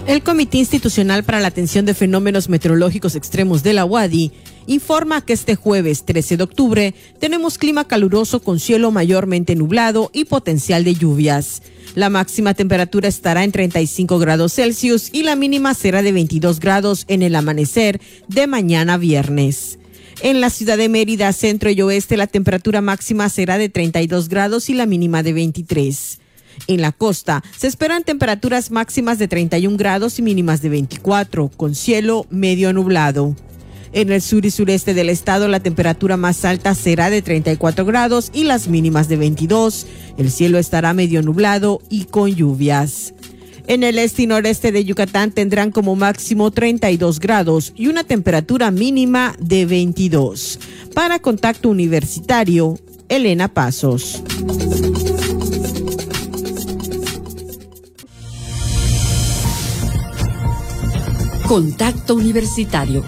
El 0.08 0.22
Comité 0.22 0.56
Institucional 0.56 1.22
para 1.22 1.38
la 1.38 1.48
Atención 1.48 1.84
de 1.84 1.92
Fenómenos 1.92 2.48
Meteorológicos 2.48 3.14
Extremos 3.14 3.62
de 3.62 3.74
la 3.74 3.84
UADI 3.84 4.32
informa 4.68 5.24
que 5.24 5.32
este 5.32 5.56
jueves 5.56 6.04
13 6.04 6.36
de 6.36 6.44
octubre 6.44 6.94
tenemos 7.18 7.58
clima 7.58 7.88
caluroso 7.88 8.40
con 8.40 8.60
cielo 8.60 8.92
mayormente 8.92 9.56
nublado 9.56 10.10
y 10.12 10.26
potencial 10.26 10.84
de 10.84 10.94
lluvias. 10.94 11.62
La 11.94 12.10
máxima 12.10 12.54
temperatura 12.54 13.08
estará 13.08 13.42
en 13.42 13.50
35 13.50 14.18
grados 14.18 14.52
Celsius 14.52 15.08
y 15.12 15.24
la 15.24 15.34
mínima 15.34 15.74
será 15.74 16.02
de 16.02 16.12
22 16.12 16.60
grados 16.60 17.04
en 17.08 17.22
el 17.22 17.34
amanecer 17.34 18.00
de 18.28 18.46
mañana 18.46 18.98
viernes. 18.98 19.78
En 20.20 20.40
la 20.40 20.50
ciudad 20.50 20.76
de 20.76 20.88
Mérida, 20.88 21.32
centro 21.32 21.70
y 21.70 21.80
oeste, 21.80 22.16
la 22.16 22.26
temperatura 22.26 22.80
máxima 22.80 23.28
será 23.28 23.56
de 23.56 23.68
32 23.68 24.28
grados 24.28 24.68
y 24.68 24.74
la 24.74 24.84
mínima 24.84 25.22
de 25.22 25.32
23. 25.32 26.18
En 26.66 26.82
la 26.82 26.92
costa 26.92 27.42
se 27.56 27.68
esperan 27.68 28.02
temperaturas 28.02 28.70
máximas 28.70 29.18
de 29.18 29.28
31 29.28 29.76
grados 29.76 30.18
y 30.18 30.22
mínimas 30.22 30.60
de 30.60 30.68
24, 30.68 31.48
con 31.56 31.74
cielo 31.74 32.26
medio 32.30 32.72
nublado. 32.72 33.34
En 33.92 34.12
el 34.12 34.20
sur 34.20 34.44
y 34.44 34.50
sureste 34.50 34.92
del 34.92 35.08
estado 35.08 35.48
la 35.48 35.60
temperatura 35.60 36.16
más 36.16 36.44
alta 36.44 36.74
será 36.74 37.08
de 37.08 37.22
34 37.22 37.84
grados 37.86 38.30
y 38.34 38.44
las 38.44 38.68
mínimas 38.68 39.08
de 39.08 39.16
22. 39.16 39.86
El 40.18 40.30
cielo 40.30 40.58
estará 40.58 40.92
medio 40.92 41.22
nublado 41.22 41.80
y 41.88 42.04
con 42.04 42.34
lluvias. 42.34 43.14
En 43.66 43.82
el 43.82 43.98
este 43.98 44.22
y 44.22 44.26
noreste 44.26 44.72
de 44.72 44.84
Yucatán 44.84 45.30
tendrán 45.30 45.70
como 45.70 45.96
máximo 45.96 46.50
32 46.50 47.20
grados 47.20 47.72
y 47.76 47.88
una 47.88 48.04
temperatura 48.04 48.70
mínima 48.70 49.34
de 49.38 49.66
22. 49.66 50.58
Para 50.94 51.18
Contacto 51.18 51.68
Universitario, 51.68 52.78
Elena 53.08 53.48
Pasos. 53.48 54.22
Contacto 61.46 62.14
Universitario 62.14 63.02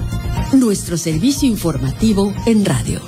nuestro 0.52 0.96
servicio 0.96 1.48
informativo 1.48 2.32
en 2.46 2.64
radio. 2.64 3.00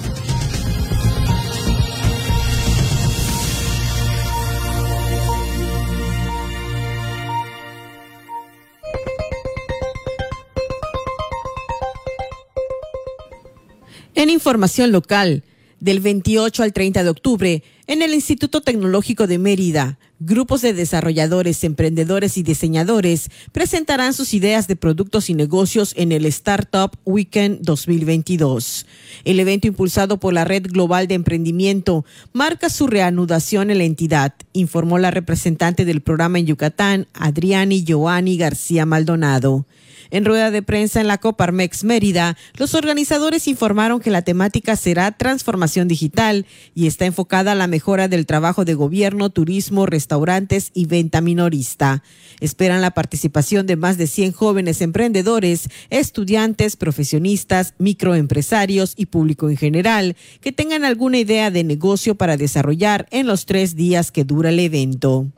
En 14.14 14.30
información 14.30 14.92
local, 14.92 15.42
del 15.82 15.98
28 15.98 16.62
al 16.62 16.72
30 16.72 17.02
de 17.02 17.10
octubre, 17.10 17.62
en 17.88 18.02
el 18.02 18.14
Instituto 18.14 18.60
Tecnológico 18.60 19.26
de 19.26 19.38
Mérida, 19.38 19.98
grupos 20.20 20.62
de 20.62 20.74
desarrolladores, 20.74 21.64
emprendedores 21.64 22.38
y 22.38 22.44
diseñadores 22.44 23.30
presentarán 23.50 24.14
sus 24.14 24.32
ideas 24.32 24.68
de 24.68 24.76
productos 24.76 25.28
y 25.28 25.34
negocios 25.34 25.92
en 25.96 26.12
el 26.12 26.24
Startup 26.26 26.96
Weekend 27.04 27.62
2022. 27.62 28.86
El 29.24 29.40
evento 29.40 29.66
impulsado 29.66 30.20
por 30.20 30.32
la 30.32 30.44
Red 30.44 30.68
Global 30.68 31.08
de 31.08 31.14
Emprendimiento 31.14 32.04
marca 32.32 32.70
su 32.70 32.86
reanudación 32.86 33.72
en 33.72 33.78
la 33.78 33.84
entidad, 33.84 34.34
informó 34.52 35.00
la 35.00 35.10
representante 35.10 35.84
del 35.84 36.00
programa 36.00 36.38
en 36.38 36.46
Yucatán, 36.46 37.08
Adriani 37.12 37.84
Joani 37.84 38.36
García 38.36 38.86
Maldonado. 38.86 39.66
En 40.12 40.26
rueda 40.26 40.50
de 40.50 40.60
prensa 40.60 41.00
en 41.00 41.06
la 41.06 41.16
Coparmex 41.16 41.84
Mérida, 41.84 42.36
los 42.58 42.74
organizadores 42.74 43.48
informaron 43.48 43.98
que 43.98 44.10
la 44.10 44.20
temática 44.20 44.76
será 44.76 45.10
transformación 45.12 45.88
digital 45.88 46.44
y 46.74 46.86
está 46.86 47.06
enfocada 47.06 47.52
a 47.52 47.54
la 47.54 47.66
mejora 47.66 48.08
del 48.08 48.26
trabajo 48.26 48.66
de 48.66 48.74
gobierno, 48.74 49.30
turismo, 49.30 49.86
restaurantes 49.86 50.70
y 50.74 50.84
venta 50.84 51.22
minorista. 51.22 52.02
Esperan 52.40 52.82
la 52.82 52.90
participación 52.90 53.66
de 53.66 53.76
más 53.76 53.96
de 53.96 54.06
100 54.06 54.32
jóvenes 54.32 54.82
emprendedores, 54.82 55.70
estudiantes, 55.88 56.76
profesionistas, 56.76 57.72
microempresarios 57.78 58.92
y 58.98 59.06
público 59.06 59.48
en 59.48 59.56
general 59.56 60.16
que 60.42 60.52
tengan 60.52 60.84
alguna 60.84 61.16
idea 61.16 61.50
de 61.50 61.64
negocio 61.64 62.16
para 62.16 62.36
desarrollar 62.36 63.06
en 63.12 63.26
los 63.26 63.46
tres 63.46 63.76
días 63.76 64.12
que 64.12 64.24
dura 64.24 64.50
el 64.50 64.58
evento. 64.58 65.32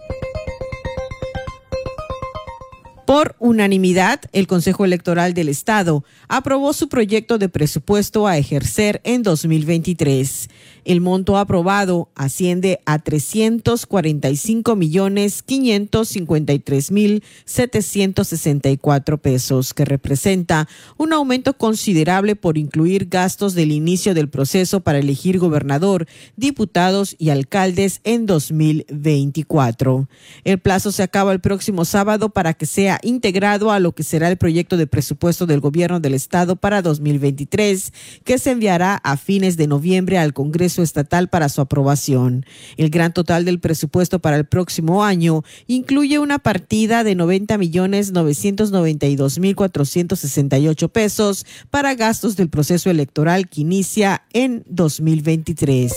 Por 3.07 3.37
unanimidad, 3.39 4.21
el 4.33 4.47
Consejo 4.47 4.87
Electoral 4.87 5.35
del 5.35 5.51
Estado 5.51 6.05
aprobó 6.29 6.73
su 6.73 6.89
proyecto 6.89 7.37
de 7.37 7.51
presupuesto 7.51 8.27
a 8.27 8.39
ejercer 8.39 9.03
en 9.05 9.23
2023. 9.23 10.49
El 10.85 11.01
monto 11.01 11.39
aprobado 11.39 12.11
asciende 12.15 12.81
a 12.85 12.99
345 12.99 14.77
millones 14.77 15.43
553 15.43 16.91
mil 16.91 17.23
764 17.47 19.19
pesos, 19.19 19.73
que 19.73 19.85
representa 19.85 20.69
un 20.99 21.13
aumento 21.13 21.55
considerable 21.55 22.37
por 22.37 22.59
incluir 22.59 23.09
gastos 23.09 23.55
del 23.55 23.73
inicio 23.73 24.15
del 24.15 24.29
proceso 24.29 24.81
para 24.81 24.99
elegir 24.99 25.39
gobernador, 25.39 26.07
diputados 26.37 27.17
y 27.19 27.31
alcaldes 27.31 28.01
en 28.05 28.27
2024. 28.27 30.09
El 30.45 30.59
plazo 30.59 30.93
se 30.93 31.03
acaba 31.03 31.33
el 31.33 31.41
próximo 31.41 31.85
sábado 31.87 32.29
para 32.29 32.53
que 32.53 32.67
sea 32.67 33.01
integrado 33.03 33.71
a 33.71 33.81
lo 33.81 33.93
que 33.93 34.03
será 34.03 34.29
el 34.29 34.37
proyecto 34.37 34.77
de 34.77 34.87
presupuesto 34.87 35.47
del 35.47 35.61
gobierno 35.61 36.01
del 36.01 36.15
estado 36.15 36.57
para 36.57 36.83
2023, 36.83 37.93
que 38.25 38.39
se 38.39 38.51
enviará 38.51 38.97
a 38.97 39.17
fines 39.17 39.57
de 39.57 39.67
noviembre 39.67 40.19
al 40.19 40.35
Congreso 40.35 40.74
Estatal 40.83 41.29
para 41.29 41.49
su 41.49 41.61
aprobación. 41.61 42.47
El 42.77 42.91
gran 42.91 43.13
total 43.13 43.45
del 43.45 43.61
presupuesto 43.61 44.19
para 44.19 44.37
el 44.37 44.45
próximo 44.45 45.05
año 45.05 45.43
incluye 45.67 46.19
una 46.19 46.39
partida 46.39 47.05
de 47.05 47.15
90 47.15 47.59
millones 47.59 48.13
992 48.13 49.39
mil 49.39 49.57
468 49.57 50.89
pesos 50.89 51.47
para 51.71 51.95
gastos 51.95 52.37
del 52.37 52.49
proceso 52.49 52.91
electoral 52.91 53.49
que 53.49 53.63
inicia 53.63 54.23
en 54.33 54.65
2023 54.69 55.93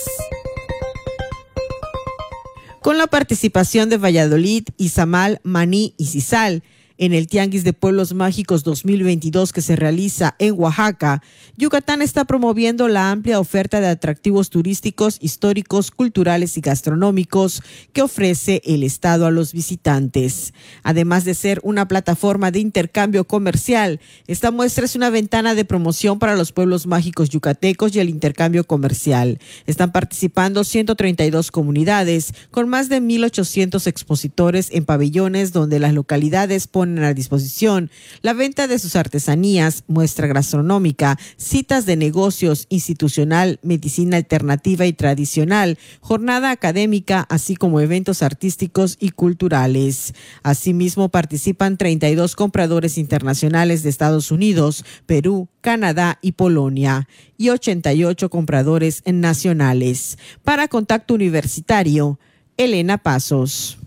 con 2.88 2.98
la 2.98 3.08
participación 3.08 3.90
de 3.90 3.98
Valladolid, 3.98 4.64
Izamal, 4.78 5.42
Maní 5.44 5.94
y 5.98 6.06
Cisal 6.06 6.64
en 6.98 7.14
el 7.14 7.28
Tianguis 7.28 7.64
de 7.64 7.74
Pueblos 7.74 8.14
Mágicos 8.14 8.64
2022 8.64 9.54
que 9.54 9.62
se 9.62 9.76
realiza 9.76 10.36
en 10.40 10.56
Oaxaca, 10.58 11.22
Yucatán 11.56 12.02
está 12.02 12.26
promoviendo 12.26 12.88
la 12.88 13.12
amplia 13.12 13.40
oferta 13.40 13.80
de 13.80 13.88
atractivos 13.88 14.50
turísticos, 14.50 15.18
históricos, 15.22 15.92
culturales 15.92 16.58
y 16.58 16.62
gastronómicos 16.62 17.62
que 17.94 18.02
ofrece 18.02 18.62
el 18.66 18.84
Estado 18.84 19.26
a 19.26 19.32
los 19.32 19.54
visitantes. 19.54 20.54
Además 20.84 21.26
de 21.26 21.36
ser 21.36 21.60
una 21.64 21.88
plataforma 21.88 22.52
de 22.52 22.60
intercambio 22.60 23.26
comercial, 23.26 24.00
esta 24.26 24.52
muestra 24.52 24.86
es 24.86 24.96
una 24.96 25.10
ventana 25.10 25.54
de 25.56 25.66
promoción 25.66 26.20
para 26.20 26.36
los 26.36 26.52
pueblos 26.52 26.88
mágicos 26.88 27.30
yucatecos 27.30 27.96
y 27.96 28.00
el 28.00 28.10
intercambio 28.10 28.64
comercial. 28.64 29.40
Están 29.66 29.92
participando 29.92 30.64
132 30.64 31.52
comunidades 31.52 32.34
con 32.50 32.70
más 32.70 32.90
de 32.90 33.02
1.800 33.02 33.86
expositores 33.88 34.70
en 34.72 34.86
pabellones 34.86 35.54
donde 35.54 35.80
las 35.80 35.94
localidades 35.94 36.68
ponen 36.68 36.87
a 37.00 37.14
disposición 37.14 37.92
la 38.22 38.34
venta 38.34 38.68
de 38.68 38.80
sus 38.80 38.96
artesanías, 38.96 39.84
muestra 39.88 40.28
gastronómica, 40.28 41.18
citas 41.38 41.86
de 41.86 41.96
negocios 41.96 42.66
institucional, 42.70 43.60
medicina 43.62 44.18
alternativa 44.18 44.86
y 44.86 44.94
tradicional, 44.94 45.78
jornada 46.00 46.52
académica, 46.52 47.26
así 47.30 47.56
como 47.56 47.82
eventos 47.82 48.24
artísticos 48.24 48.98
y 49.00 49.12
culturales. 49.12 50.14
Asimismo, 50.44 51.10
participan 51.10 51.78
32 51.78 52.36
compradores 52.36 52.98
internacionales 52.98 53.84
de 53.84 53.90
Estados 53.90 54.32
Unidos, 54.32 54.86
Perú, 55.06 55.50
Canadá 55.62 56.20
y 56.22 56.34
Polonia 56.34 57.08
y 57.38 57.50
88 57.50 58.30
compradores 58.30 59.04
nacionales. 59.06 60.18
Para 60.44 60.68
Contacto 60.68 61.14
Universitario, 61.14 62.20
Elena 62.58 62.98
Pasos. 62.98 63.78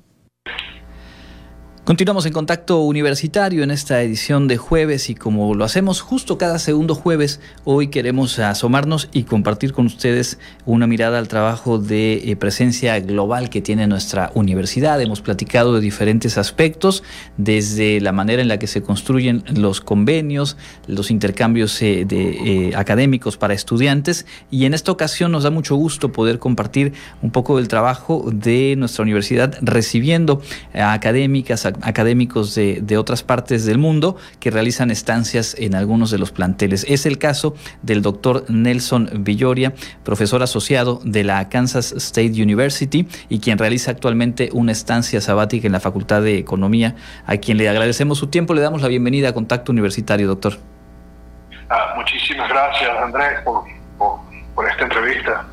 Continuamos 1.91 2.25
en 2.25 2.33
contacto 2.33 2.83
universitario 2.83 3.65
en 3.65 3.73
esta 3.73 4.01
edición 4.01 4.47
de 4.47 4.57
jueves 4.59 5.11
y 5.11 5.17
como 5.17 5.57
lo 5.57 5.65
hacemos 5.65 6.01
justo 6.01 6.39
cada 6.39 6.61
segundo 6.61 6.95
jueves, 6.95 7.41
hoy 7.65 7.89
queremos 7.89 8.39
asomarnos 8.39 9.09
y 9.13 9.25
compartir 9.25 9.73
con 9.73 9.87
ustedes 9.87 10.39
una 10.67 10.87
mirada 10.87 11.19
al 11.19 11.27
trabajo 11.27 11.81
de 11.81 12.31
eh, 12.31 12.37
presencia 12.37 13.01
global 13.01 13.51
que 13.51 13.61
tiene 13.61 13.89
nuestra 13.89 14.31
universidad. 14.35 15.01
Hemos 15.01 15.21
platicado 15.21 15.75
de 15.75 15.81
diferentes 15.81 16.39
aspectos, 16.39 17.03
desde 17.37 18.01
la 18.01 18.13
manera 18.13 18.41
en 18.41 18.47
la 18.47 18.61
que 18.61 18.69
se 18.69 18.85
construyen 18.85 19.43
los 19.53 19.81
convenios, 19.81 20.57
los 20.87 21.11
intercambios 21.11 21.83
eh, 21.83 22.05
de, 22.07 22.69
eh, 22.69 22.77
académicos 22.77 23.37
para 23.37 23.53
estudiantes 23.53 24.27
y 24.49 24.65
en 24.65 24.75
esta 24.75 24.93
ocasión 24.93 25.33
nos 25.33 25.43
da 25.43 25.51
mucho 25.51 25.75
gusto 25.75 26.13
poder 26.13 26.39
compartir 26.39 26.93
un 27.21 27.33
poco 27.33 27.57
del 27.57 27.67
trabajo 27.67 28.31
de 28.33 28.77
nuestra 28.79 29.03
universidad 29.03 29.59
recibiendo 29.61 30.41
académicas, 30.73 31.67
académicos 31.83 32.55
de, 32.55 32.99
otras 32.99 33.23
partes 33.23 33.65
del 33.65 33.79
mundo 33.79 34.17
que 34.41 34.51
realizan 34.51 34.91
estancias 34.91 35.57
en 35.59 35.75
algunos 35.75 36.11
de 36.11 36.19
los 36.19 36.33
planteles. 36.33 36.85
Es 36.89 37.07
el 37.07 37.19
caso 37.19 37.55
del 37.83 38.03
doctor 38.03 38.45
Nelson 38.49 39.11
Villoria, 39.21 39.73
profesor 40.05 40.43
asociado 40.43 41.01
de 41.05 41.25
la 41.25 41.49
Kansas 41.49 41.93
State 41.93 42.43
University 42.43 43.07
y 43.29 43.41
quien 43.41 43.59
realiza 43.59 43.91
actualmente 43.91 44.51
una 44.53 44.73
estancia 44.73 45.21
sabática 45.21 45.67
en 45.67 45.73
la 45.73 45.81
Facultad 45.81 46.23
de 46.23 46.39
Economía, 46.39 46.97
a 47.27 47.37
quien 47.37 47.59
le 47.59 47.69
agradecemos 47.69 48.19
su 48.19 48.27
tiempo, 48.27 48.55
le 48.55 48.61
damos 48.61 48.83
la 48.83 48.89
bienvenida 48.89 49.31
a 49.31 49.33
Contacto 49.33 49.73
Universitario, 49.73 50.27
doctor. 50.27 50.55
Ah, 51.69 51.95
muchísimas 51.97 52.49
gracias, 52.49 52.91
Andrés, 53.03 53.41
por 53.45 54.69
esta 54.69 54.85
entrevista. 54.85 55.50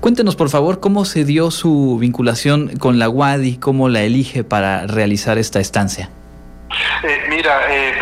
Cuéntenos, 0.00 0.34
por 0.34 0.48
favor, 0.48 0.80
cómo 0.80 1.04
se 1.04 1.26
dio 1.26 1.50
su 1.50 1.98
vinculación 2.00 2.78
con 2.78 2.98
la 2.98 3.10
UADI, 3.10 3.58
cómo 3.58 3.90
la 3.90 4.00
elige 4.00 4.44
para 4.44 4.86
realizar 4.86 5.36
esta 5.36 5.60
estancia. 5.60 6.08
Eh, 7.02 7.18
mira, 7.28 7.70
eh, 7.70 7.92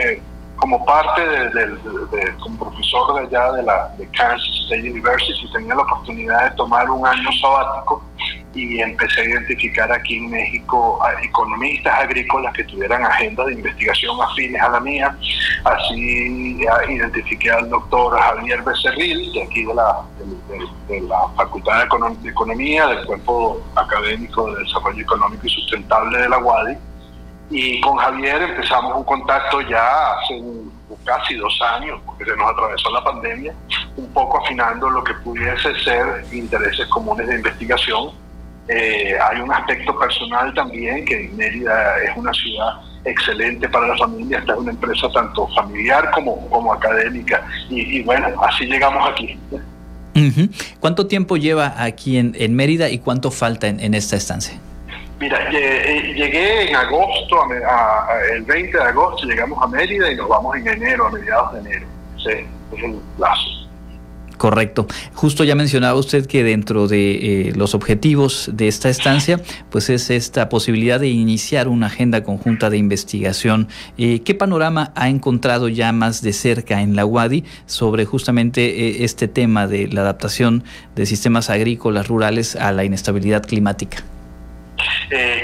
eh, 0.00 0.22
como 0.56 0.84
parte 0.84 1.20
de, 1.20 1.48
de, 1.50 1.66
de, 1.66 2.34
como 2.40 2.58
profesor 2.58 3.14
de 3.14 3.36
allá 3.36 3.52
de 3.52 3.62
la 3.62 3.88
de 3.98 4.06
Kansas 4.08 4.48
State 4.64 4.90
University, 4.90 5.48
tenía 5.52 5.76
la 5.76 5.82
oportunidad 5.82 6.50
de 6.50 6.56
tomar 6.56 6.90
un 6.90 7.06
año 7.06 7.28
sabático 7.40 8.02
y 8.54 8.80
empecé 8.80 9.22
a 9.22 9.24
identificar 9.24 9.90
aquí 9.90 10.18
en 10.18 10.30
México 10.30 10.98
a 11.02 11.22
economistas 11.22 12.00
agrícolas 12.00 12.52
que 12.54 12.64
tuvieran 12.64 13.04
agenda 13.04 13.44
de 13.46 13.54
investigación 13.54 14.20
afines 14.20 14.60
a 14.60 14.68
la 14.68 14.80
mía. 14.80 15.16
Así 15.64 16.58
identifiqué 16.88 17.50
al 17.50 17.68
doctor 17.70 18.18
Javier 18.18 18.62
Becerril, 18.62 19.32
de 19.32 19.42
aquí 19.42 19.64
de 19.64 19.74
la, 19.74 20.02
de, 20.18 20.94
de 20.94 21.00
la 21.02 21.28
Facultad 21.36 21.84
de, 21.84 22.16
de 22.22 22.30
Economía, 22.30 22.86
del 22.86 23.06
Cuerpo 23.06 23.62
Académico 23.74 24.52
de 24.52 24.64
Desarrollo 24.64 25.02
Económico 25.02 25.46
y 25.46 25.50
Sustentable 25.50 26.18
de 26.18 26.28
la 26.28 26.38
UADI. 26.38 26.76
Y 27.50 27.80
con 27.82 27.96
Javier 27.96 28.42
empezamos 28.42 28.96
un 28.96 29.04
contacto 29.04 29.60
ya 29.62 30.12
hace 30.14 30.34
un, 30.40 30.72
casi 31.04 31.34
dos 31.36 31.58
años, 31.76 32.00
porque 32.06 32.24
se 32.24 32.36
nos 32.36 32.50
atravesó 32.50 32.90
la 32.90 33.04
pandemia, 33.04 33.54
un 33.96 34.12
poco 34.12 34.38
afinando 34.42 34.88
lo 34.88 35.02
que 35.04 35.14
pudiese 35.14 35.74
ser 35.80 36.24
intereses 36.32 36.86
comunes 36.88 37.26
de 37.26 37.36
investigación. 37.36 38.21
Eh, 38.68 39.14
hay 39.20 39.40
un 39.40 39.52
aspecto 39.52 39.98
personal 39.98 40.54
también, 40.54 41.04
que 41.04 41.30
Mérida 41.34 42.02
es 42.04 42.16
una 42.16 42.32
ciudad 42.32 42.80
excelente 43.04 43.68
para 43.68 43.88
la 43.88 43.96
familia, 43.96 44.38
esta 44.38 44.52
es 44.52 44.58
una 44.58 44.70
empresa 44.70 45.08
tanto 45.12 45.48
familiar 45.48 46.10
como, 46.12 46.48
como 46.48 46.72
académica. 46.72 47.44
Y, 47.68 47.98
y 47.98 48.02
bueno, 48.02 48.28
así 48.42 48.66
llegamos 48.66 49.08
aquí. 49.10 49.38
Uh 49.50 49.58
-huh. 50.18 50.76
¿Cuánto 50.78 51.06
tiempo 51.06 51.36
lleva 51.36 51.74
aquí 51.76 52.18
en, 52.18 52.34
en 52.38 52.54
Mérida 52.54 52.88
y 52.88 52.98
cuánto 52.98 53.30
falta 53.30 53.66
en, 53.66 53.80
en 53.80 53.94
esta 53.94 54.16
estancia? 54.16 54.58
Mira, 55.18 55.50
llegué 55.50 56.68
en 56.68 56.76
agosto, 56.76 57.40
a, 57.40 57.46
a, 57.46 58.24
el 58.34 58.42
20 58.42 58.76
de 58.76 58.84
agosto 58.84 59.24
llegamos 59.26 59.62
a 59.62 59.68
Mérida 59.68 60.10
y 60.10 60.16
nos 60.16 60.28
vamos 60.28 60.56
en 60.56 60.66
enero, 60.66 61.06
a 61.06 61.10
mediados 61.10 61.52
de 61.54 61.60
enero. 61.60 61.86
Sí, 62.16 62.46
es 62.76 62.82
el 62.84 63.00
plazo. 63.16 63.61
Correcto. 64.42 64.88
Justo 65.14 65.44
ya 65.44 65.54
mencionaba 65.54 65.96
usted 65.96 66.26
que 66.26 66.42
dentro 66.42 66.88
de 66.88 67.50
eh, 67.50 67.52
los 67.54 67.76
objetivos 67.76 68.50
de 68.52 68.66
esta 68.66 68.88
estancia, 68.88 69.38
pues 69.70 69.88
es 69.88 70.10
esta 70.10 70.48
posibilidad 70.48 70.98
de 70.98 71.06
iniciar 71.06 71.68
una 71.68 71.86
agenda 71.86 72.24
conjunta 72.24 72.68
de 72.68 72.76
investigación. 72.76 73.68
Eh, 73.98 74.22
¿Qué 74.24 74.34
panorama 74.34 74.90
ha 74.96 75.08
encontrado 75.08 75.68
ya 75.68 75.92
más 75.92 76.22
de 76.22 76.32
cerca 76.32 76.80
en 76.80 76.96
la 76.96 77.06
UADI 77.06 77.44
sobre 77.66 78.04
justamente 78.04 78.64
eh, 78.64 79.04
este 79.04 79.28
tema 79.28 79.68
de 79.68 79.86
la 79.86 80.00
adaptación 80.00 80.64
de 80.96 81.06
sistemas 81.06 81.48
agrícolas 81.48 82.08
rurales 82.08 82.56
a 82.56 82.72
la 82.72 82.82
inestabilidad 82.82 83.46
climática? 83.46 83.98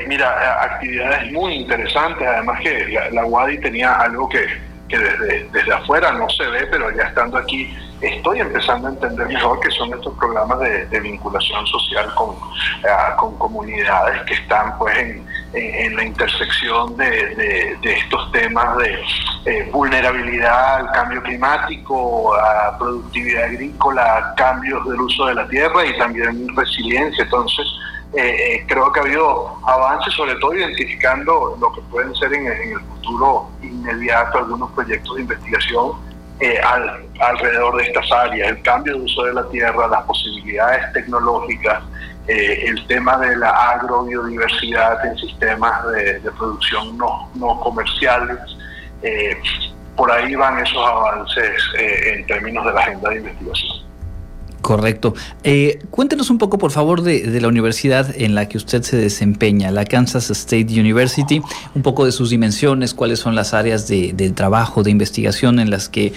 Mira, 0.09 0.61
actividades 0.61 1.31
muy 1.31 1.55
interesantes, 1.55 2.27
además 2.27 2.61
que 2.63 2.89
la, 2.89 3.11
la 3.11 3.27
UADI 3.27 3.61
tenía 3.61 3.93
algo 3.93 4.29
que, 4.29 4.41
que 4.89 4.99
desde, 4.99 5.49
desde 5.51 5.73
afuera 5.73 6.13
no 6.13 6.29
se 6.31 6.47
ve, 6.47 6.67
pero 6.71 6.91
ya 6.91 7.05
estando 7.05 7.39
aquí 7.39 7.75
estoy 8.01 8.41
empezando 8.41 8.89
a 8.89 8.91
entender 8.93 9.27
mejor 9.27 9.59
que 9.61 9.71
son 9.73 9.93
estos 9.93 10.15
programas 10.15 10.61
de, 10.61 11.01
vinculación 11.01 11.67
social 11.67 12.13
con, 12.15 12.31
uh, 12.31 13.17
con 13.17 13.37
comunidades 13.39 14.23
que 14.23 14.35
están 14.35 14.79
pues 14.79 14.97
en, 14.99 15.27
en, 15.53 15.97
la 15.97 16.05
intersección 16.05 16.97
de, 16.97 17.77
de, 17.83 17.93
estos 17.93 18.31
temas 18.33 18.77
de, 18.79 18.99
eh, 19.47 19.69
vulnerabilidad 19.73 20.77
al 20.77 20.93
cambio 20.93 21.23
climático, 21.23 22.35
a 22.35 22.77
productividad 22.79 23.45
agrícola, 23.45 24.19
a 24.19 24.35
cambios 24.35 24.85
del 24.89 25.01
uso 25.01 25.27
de 25.27 25.35
la 25.35 25.49
tierra 25.49 25.87
y 25.87 25.97
también 25.99 26.49
resiliencia. 26.57 27.25
Entonces, 27.25 27.67
eh, 28.15 28.65
creo 28.67 28.91
que 28.91 29.01
ha 29.01 29.03
habido 29.03 29.59
avances, 29.67 30.15
sobre 30.15 30.35
todo 30.37 30.55
identificando 30.55 31.57
lo 31.61 31.73
que 31.73 31.81
pueden 31.83 32.15
ser 32.17 32.33
en, 32.33 32.47
el 32.47 32.81
futuro 32.81 33.51
inmediato 33.79 34.39
algunos 34.39 34.71
proyectos 34.73 35.17
de 35.17 35.23
investigación 35.23 35.93
alrededor 37.21 37.77
de 37.79 37.83
estas 37.85 38.13
áreas, 38.13 38.49
el 38.49 38.63
cambio 38.63 38.95
de 38.95 39.05
uso 39.05 39.25
de 39.25 39.35
la 39.35 39.49
tierra, 39.49 39.89
las 39.89 40.03
posibilidades 40.05 40.93
tecnológicas, 40.93 41.83
eh, 42.29 42.67
el 42.67 42.87
tema 42.87 43.17
de 43.17 43.37
la 43.37 43.49
agrobiodiversidad 43.49 45.05
en 45.07 45.17
sistemas 45.17 45.83
de, 45.93 46.21
producción 46.39 46.99
no, 46.99 47.31
no 47.35 47.59
comerciales. 47.61 48.39
Eh, 49.03 49.35
por 49.97 50.13
ahí 50.13 50.35
van 50.35 50.59
esos 50.59 50.77
avances 50.77 51.63
eh, 51.79 52.15
en 52.17 52.27
términos 52.27 52.67
de 52.67 52.73
la 52.73 52.81
agenda 52.83 53.09
de 53.09 53.17
investigación. 53.17 53.88
Correcto. 54.69 55.15
cuéntenos 55.91 56.29
un 56.29 56.37
poco, 56.37 56.59
por 56.59 56.73
favor, 56.73 57.01
de, 57.01 57.41
la 57.41 57.49
universidad 57.49 58.15
en 58.15 58.35
la 58.35 58.49
que 58.49 58.59
usted 58.59 58.83
se 58.83 58.99
desempeña, 58.99 59.71
la 59.71 59.87
Kansas 59.87 60.29
State 60.31 60.79
University, 60.79 61.41
un 61.75 61.83
poco 61.83 62.05
de 62.05 62.13
sus 62.13 62.29
dimensiones, 62.29 62.93
cuáles 62.93 63.19
son 63.19 63.35
las 63.35 63.55
áreas 63.55 63.89
de, 63.89 64.33
trabajo, 64.37 64.83
de 64.83 64.91
investigación 64.91 65.59
en 65.59 65.71
las 65.71 65.89
que 65.89 66.13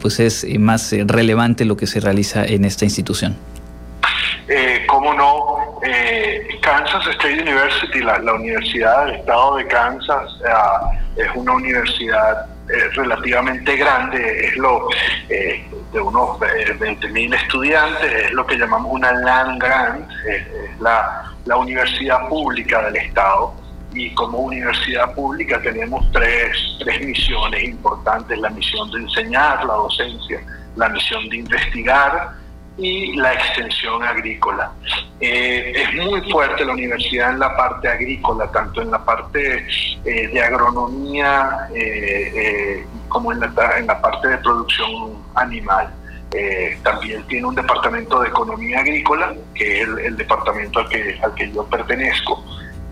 pues 0.00 0.18
es 0.18 0.46
más 0.58 0.92
relevante 0.92 1.66
lo 1.66 1.76
que 1.76 1.86
se 1.86 2.00
realiza 2.00 2.42
en 2.42 2.64
esta 2.64 2.86
institución. 2.86 3.36
Eh, 4.48 4.84
cómo 4.88 5.14
no, 5.14 5.78
eh, 5.82 6.58
Kansas 6.60 7.06
State 7.06 7.40
University, 7.40 8.00
la, 8.00 8.32
Universidad 8.32 9.06
del 9.06 9.16
Estado 9.16 9.56
de 9.56 9.66
Kansas, 9.68 10.30
eh, 10.44 11.22
es 11.22 11.28
una 11.36 11.52
universidad 11.52 12.46
relativamente 12.94 13.76
grande, 13.76 14.46
es 14.46 14.56
lo 14.56 14.88
de 15.28 16.00
unos 16.00 16.38
20.000 16.38 17.34
estudiantes, 17.34 18.12
es 18.26 18.32
lo 18.32 18.46
que 18.46 18.56
llamamos 18.56 18.92
una 18.92 19.12
land 19.12 19.60
grant, 19.60 20.08
la, 20.80 21.32
la 21.46 21.56
universidad 21.56 22.28
pública 22.28 22.82
del 22.82 22.96
Estado. 22.96 23.54
Y 23.92 24.14
como 24.14 24.38
universidad 24.38 25.12
pública 25.14 25.60
tenemos 25.60 26.10
tres, 26.12 26.56
tres 26.78 27.04
misiones 27.04 27.64
importantes, 27.64 28.38
la 28.38 28.50
misión 28.50 28.88
de 28.92 28.98
enseñar, 29.00 29.64
la 29.64 29.74
docencia, 29.74 30.40
la 30.76 30.88
misión 30.90 31.28
de 31.28 31.38
investigar 31.38 32.39
y 32.80 33.14
la 33.16 33.34
extensión 33.34 34.02
agrícola. 34.02 34.72
Eh, 35.20 35.72
es 35.76 35.94
muy 35.94 36.20
fuerte 36.30 36.64
la 36.64 36.72
universidad 36.72 37.32
en 37.32 37.38
la 37.38 37.54
parte 37.56 37.88
agrícola, 37.88 38.50
tanto 38.50 38.80
en 38.80 38.90
la 38.90 39.04
parte 39.04 39.66
eh, 40.04 40.28
de 40.28 40.42
agronomía 40.42 41.68
eh, 41.74 42.84
como 43.08 43.32
en 43.32 43.40
la, 43.40 43.52
en 43.76 43.86
la 43.86 44.00
parte 44.00 44.28
de 44.28 44.38
producción 44.38 45.22
animal. 45.34 45.92
también 46.82 47.26
tiene 47.26 47.46
un 47.46 47.54
departamento 47.54 48.20
de 48.20 48.28
economía 48.28 48.78
agrícola, 48.80 49.34
que 49.54 49.82
es 49.82 49.88
el, 49.88 49.98
el 49.98 50.16
departamento 50.16 50.78
al 50.78 50.88
que, 50.88 51.18
al 51.22 51.34
que 51.34 51.52
yo 51.52 51.64
pertenezco, 51.66 52.42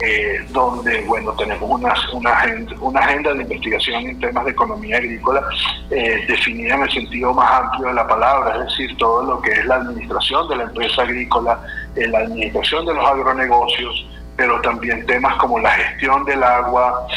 eh, 0.01 0.44
donde 0.51 1.01
bueno 1.07 1.32
tenemos 1.32 1.68
una, 1.68 1.92
una, 2.12 2.30
agenda, 2.30 2.74
una 2.80 3.01
agenda 3.01 3.34
de 3.34 3.42
investigación 3.42 4.07
en 4.07 4.20
temas 4.20 4.44
de 4.44 4.53
economía 4.53 4.96
agrícola 4.96 5.42
eh, 5.90 6.24
definida 6.28 6.74
en 6.76 6.82
el 6.82 6.90
sentido 6.90 7.34
más 7.34 7.51
amplio 7.62 7.88
de 7.88 7.94
la 7.94 8.07
palabra, 8.07 8.57
es 8.57 8.64
decir, 8.66 8.96
todo 8.99 9.22
lo 9.22 9.40
que 9.40 9.51
es 9.51 9.64
la 9.64 9.76
administración 9.76 10.49
de 10.49 10.57
la 10.57 10.62
empresa 10.64 11.03
agrícola, 11.03 11.61
eh, 11.96 12.07
la 12.07 12.18
administración 12.20 12.86
de 12.86 12.94
los 12.94 13.05
agronegocios, 13.05 14.07
pero 14.39 14.61
también 14.61 15.05
temas 15.05 15.34
como 15.34 15.59
la 15.59 15.70
gestión 15.72 16.24
del 16.24 16.45
agua, 16.45 17.09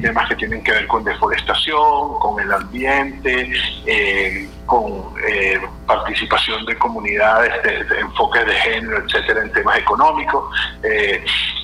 temas 0.00 0.28
que 0.28 0.36
tienen 0.36 0.62
que 0.62 0.70
ver 0.70 0.86
con 0.86 1.02
deforestación, 1.02 2.20
con 2.20 2.40
el 2.40 2.52
ambiente, 2.52 3.50
con 4.64 5.12
participación 5.86 6.64
de 6.66 6.78
comunidades, 6.78 7.52
de, 7.64 7.98
enfoques 7.98 8.46
de 8.46 8.54
género, 8.54 9.04
etcétera, 9.04 9.42
en 9.42 9.52
temas 9.52 9.76
económicos. 9.76 10.44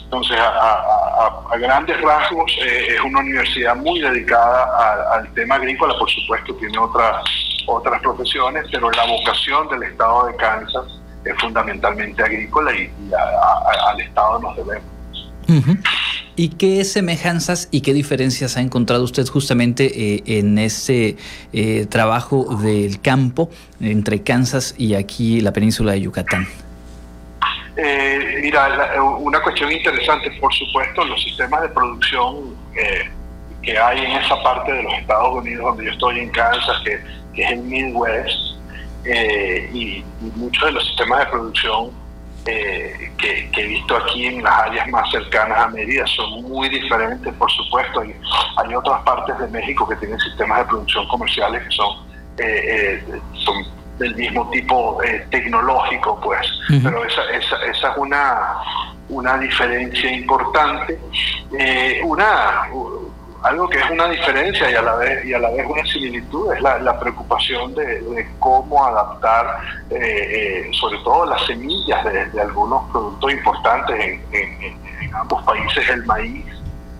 Entonces, 0.04 0.36
a, 0.40 1.56
grandes 1.58 2.00
rasgos, 2.00 2.50
eh, 2.60 2.94
es 2.94 3.00
una 3.00 3.20
universidad 3.20 3.76
muy 3.76 4.00
dedicada 4.00 5.14
al 5.14 5.32
tema 5.34 5.54
agrícola, 5.54 5.94
por 5.96 6.10
supuesto, 6.10 6.54
tiene 6.56 6.76
otras, 6.76 7.24
otras 7.66 8.00
profesiones, 8.02 8.66
pero 8.72 8.90
la 8.90 9.06
vocación 9.06 9.68
del 9.68 9.84
estado 9.84 10.26
de 10.26 10.36
Kansas 10.36 10.84
es 11.24 11.36
fundamentalmente 11.40 12.22
agrícola 12.22 12.72
y, 12.74 12.90
al 13.12 14.00
estado 14.00 14.40
nos 14.40 14.56
debemos. 14.56 14.93
¿Y 16.36 16.48
qué 16.50 16.84
semejanzas 16.84 17.68
y 17.70 17.82
qué 17.82 17.92
diferencias 17.94 18.56
ha 18.56 18.60
encontrado 18.60 19.04
usted 19.04 19.26
justamente 19.26 20.14
eh, 20.14 20.22
en 20.26 20.58
ese 20.58 21.16
eh, 21.52 21.86
trabajo 21.86 22.56
del 22.56 23.00
campo 23.00 23.50
entre 23.80 24.22
Kansas 24.22 24.74
y 24.76 24.94
aquí 24.94 25.40
la 25.40 25.52
península 25.52 25.92
de 25.92 26.00
Yucatán? 26.00 26.48
Eh, 27.76 28.38
mira, 28.42 29.02
una 29.02 29.40
cuestión 29.42 29.72
interesante, 29.72 30.30
por 30.40 30.52
supuesto, 30.54 31.04
los 31.04 31.20
sistemas 31.22 31.62
de 31.62 31.68
producción 31.70 32.54
eh, 32.76 33.10
que 33.62 33.76
hay 33.76 33.98
en 34.04 34.12
esa 34.12 34.40
parte 34.42 34.72
de 34.72 34.82
los 34.84 34.92
Estados 34.94 35.42
Unidos, 35.42 35.64
donde 35.64 35.84
yo 35.86 35.90
estoy 35.90 36.20
en 36.20 36.30
Kansas, 36.30 36.82
que, 36.84 37.42
es 37.42 37.50
el 37.50 37.62
Midwest, 37.62 38.38
eh, 39.04 39.68
y, 39.74 40.04
muchos 40.36 40.64
de 40.66 40.72
los 40.72 40.86
sistemas 40.86 41.20
de 41.20 41.26
producción 41.26 41.90
que, 42.44 43.50
he 43.56 43.66
visto 43.66 43.96
aquí 43.96 44.26
en 44.26 44.42
las 44.42 44.54
áreas 44.54 44.88
más 44.88 45.10
cercanas 45.10 45.58
a 45.58 45.68
Mérida 45.68 46.06
son 46.06 46.42
muy 46.42 46.68
diferentes, 46.68 47.32
por 47.34 47.50
supuesto. 47.50 48.00
Hay, 48.00 48.14
hay 48.56 48.74
otras 48.74 49.00
partes 49.02 49.38
de 49.38 49.48
México 49.48 49.88
que 49.88 49.96
tienen 49.96 50.18
sistemas 50.18 50.58
de 50.58 50.64
producción 50.66 51.08
comerciales 51.08 51.62
que 51.62 51.70
son, 51.70 51.96
son 53.44 53.64
del 53.98 54.14
mismo 54.16 54.50
tipo 54.50 55.02
eh, 55.02 55.26
tecnológico, 55.30 56.20
pues. 56.20 56.46
Pero 56.68 57.04
esa, 57.04 57.22
esa, 57.30 57.56
esa, 57.64 57.92
es 57.92 57.96
una, 57.96 58.54
una 59.08 59.38
diferencia 59.38 60.10
importante. 60.10 60.98
Eh, 61.58 62.00
una 62.04 62.68
algo 63.44 63.68
que 63.68 63.78
es 63.78 63.90
una 63.90 64.08
diferencia 64.08 64.70
y 64.70 64.74
a 64.74 64.82
la 64.82 64.96
vez 64.96 65.24
y 65.24 65.34
a 65.34 65.38
la 65.38 65.50
vez 65.50 65.66
una 65.66 65.84
similitud 65.84 66.50
es 66.54 66.62
la, 66.62 66.98
preocupación 66.98 67.74
de, 67.74 68.26
cómo 68.38 68.82
adaptar 68.84 69.60
eh, 69.90 70.70
sobre 70.72 70.98
todo 71.00 71.26
las 71.26 71.44
semillas 71.46 72.04
de, 72.04 72.40
algunos 72.40 72.90
productos 72.90 73.32
importantes 73.32 74.20
en, 74.32 75.14
ambos 75.14 75.42
países 75.42 75.88
el 75.90 76.04
maíz 76.06 76.44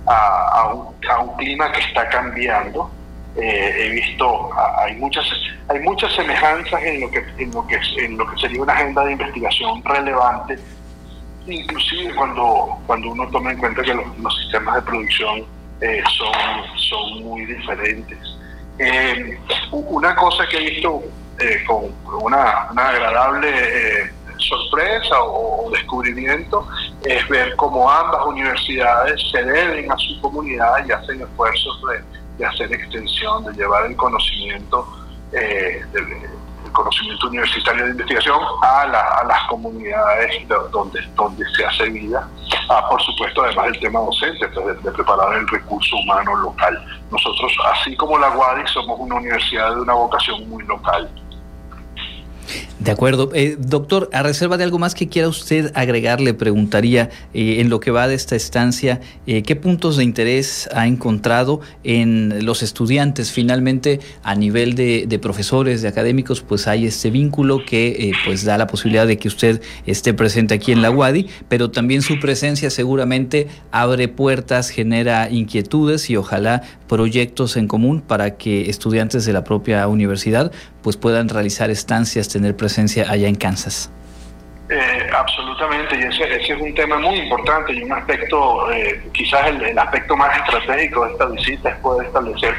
a, 0.07 0.74
un, 0.74 1.36
clima 1.36 1.72
que 1.72 1.80
está 1.80 2.09
cambiando. 2.11 2.90
Eh, 3.36 3.74
he 3.78 3.88
visto 3.90 4.51
hay 4.78 4.95
muchas 4.97 5.26
hay 5.68 5.80
muchas 5.80 6.12
semejanzas 6.12 6.80
en 6.82 7.01
lo 7.01 7.11
que 7.11 7.24
en 7.38 7.51
lo 7.53 7.66
que 7.66 7.80
en 7.97 8.16
lo 8.16 8.26
que 8.30 8.38
sería 8.38 8.62
una 8.62 8.74
agenda 8.74 9.05
de 9.05 9.12
investigación 9.12 9.82
relevante 9.82 10.57
inclusive 11.47 12.14
cuando 12.14 12.78
cuando 12.86 13.11
uno 13.11 13.26
toma 13.30 13.51
en 13.51 13.59
cuenta 13.59 13.82
que 13.82 13.92
los, 13.92 14.36
sistemas 14.36 14.76
de 14.76 14.82
producción 14.82 15.45
eh, 15.80 16.02
son 16.16 16.32
son 16.76 17.22
muy 17.24 17.44
diferentes. 17.46 18.18
Eh, 18.78 19.38
una 19.72 20.14
cosa 20.16 20.46
que 20.48 20.56
he 20.56 20.70
visto 20.70 21.02
con 21.66 21.90
una, 22.22 22.68
una 22.70 22.88
agradable 22.88 24.10
sorpresa 24.38 25.22
o, 25.22 25.70
descubrimiento 25.70 26.66
es 27.04 27.26
ver 27.28 27.56
cómo 27.56 27.90
ambas 27.90 28.24
universidades 28.26 29.20
se 29.30 29.42
deben 29.42 29.90
a 29.90 29.96
su 29.96 30.20
comunidad 30.20 30.86
y 30.86 30.92
hacen 30.92 31.20
esfuerzos 31.20 31.80
de 31.90 32.14
de 32.38 32.46
hacer 32.46 32.72
extensión, 32.72 33.44
de 33.44 33.52
llevar 33.52 33.86
el 33.86 33.96
conocimiento, 33.96 34.86
eh, 35.32 35.82
el 35.94 36.06
conocimiento 36.74 37.28
universitario 37.28 37.84
de 37.84 37.90
investigación 37.92 38.38
a, 38.62 38.82
a 38.82 39.24
las 39.24 39.42
comunidades 39.48 40.46
donde, 40.70 41.00
donde 41.14 41.44
se 41.56 41.64
hace 41.64 41.88
vida. 41.88 42.28
Ah, 42.68 42.86
por 42.88 43.00
supuesto, 43.02 43.42
además 43.42 43.66
del 43.66 43.80
tema 43.80 44.00
docente, 44.00 44.46
pues, 44.48 44.82
de, 44.82 44.92
preparar 44.92 45.34
el 45.34 45.48
recurso 45.48 45.96
humano 45.96 46.36
local. 46.36 46.84
Nosotros, 47.10 47.52
así 47.72 47.96
como 47.96 48.18
la 48.18 48.36
UADI, 48.36 48.62
somos 48.66 48.98
una 49.00 49.16
universidad 49.16 49.74
de 49.74 49.80
una 49.82 49.94
vocación 49.94 50.48
muy 50.48 50.64
local. 50.64 51.08
De 52.85 52.91
acuerdo. 52.91 53.30
Eh, 53.32 53.57
doctor, 53.59 54.11
a 54.12 54.22
reserva 54.22 54.59
de 54.59 54.64
algo 54.64 54.78
más 54.78 54.95
que 54.95 55.09
quiera 55.09 55.26
usted 55.26 55.72
agregar, 55.74 56.20
le 56.20 56.35
preguntaría 56.35 57.09
eh, 57.32 57.62
en 57.62 57.70
lo 57.70 57.80
que 57.80 57.91
va 57.91 58.07
de 58.07 58.14
esta 58.14 58.37
estancia, 58.37 59.01
eh, 59.26 59.43
¿qué 59.43 59.57
puntos 59.57 59.97
de 59.97 60.05
interés 60.05 60.68
ha 60.70 60.87
encontrado 60.87 61.62
en 61.82 62.45
los 62.45 62.62
estudiantes? 62.62 63.32
Finalmente, 63.32 64.01
a 64.22 64.35
nivel 64.35 64.74
de, 64.74 65.18
profesores, 65.22 65.80
de 65.80 65.89
académicos, 65.89 66.43
pues 66.43 66.68
hay 66.68 66.85
este 66.85 67.11
vínculo 67.11 67.64
que 67.64 68.12
pues 68.26 68.45
da 68.45 68.59
la 68.59 68.66
posibilidad 68.66 69.07
de 69.07 69.16
que 69.16 69.28
usted 69.28 69.62
esté 69.87 70.12
presente 70.12 70.53
aquí 70.53 70.70
en 70.70 70.82
la 70.82 70.91
UADI, 70.91 71.28
pero 71.49 71.70
también 71.70 72.03
su 72.03 72.20
presencia 72.20 72.68
seguramente 72.68 73.49
abre 73.70 74.09
puertas, 74.09 74.68
genera 74.68 75.30
inquietudes 75.30 76.11
y 76.11 76.16
ojalá 76.16 76.61
proyectos 76.87 77.57
en 77.57 77.66
común 77.66 78.03
para 78.03 78.37
que 78.37 78.68
estudiantes 78.68 79.24
de 79.24 79.32
la 79.32 79.43
propia 79.43 79.89
universidad 79.89 80.53
pues 80.82 80.99
puedan 80.99 81.30
realizar 81.30 81.70
estancias, 81.70 82.28
tener 82.28 82.55
presencia 82.55 82.73
allá 82.78 83.28
en 83.28 83.34
Kansas. 83.34 83.90
Eh, 84.70 85.10
absolutamente, 85.14 85.94
y 85.96 86.02
ese, 86.04 86.36
es 86.36 86.60
un 86.60 86.74
tema 86.74 86.98
muy 86.98 87.16
importante 87.16 87.74
y 87.74 87.82
un 87.82 87.92
aspecto, 87.92 88.70
eh, 88.72 89.02
quizás 89.12 89.48
el, 89.48 89.78
aspecto 89.78 90.16
más 90.16 90.36
estratégico 90.38 91.04
de 91.04 91.12
esta 91.12 91.26
visita 91.26 91.68
es 91.68 91.76
poder 91.76 92.06
establecer 92.06 92.54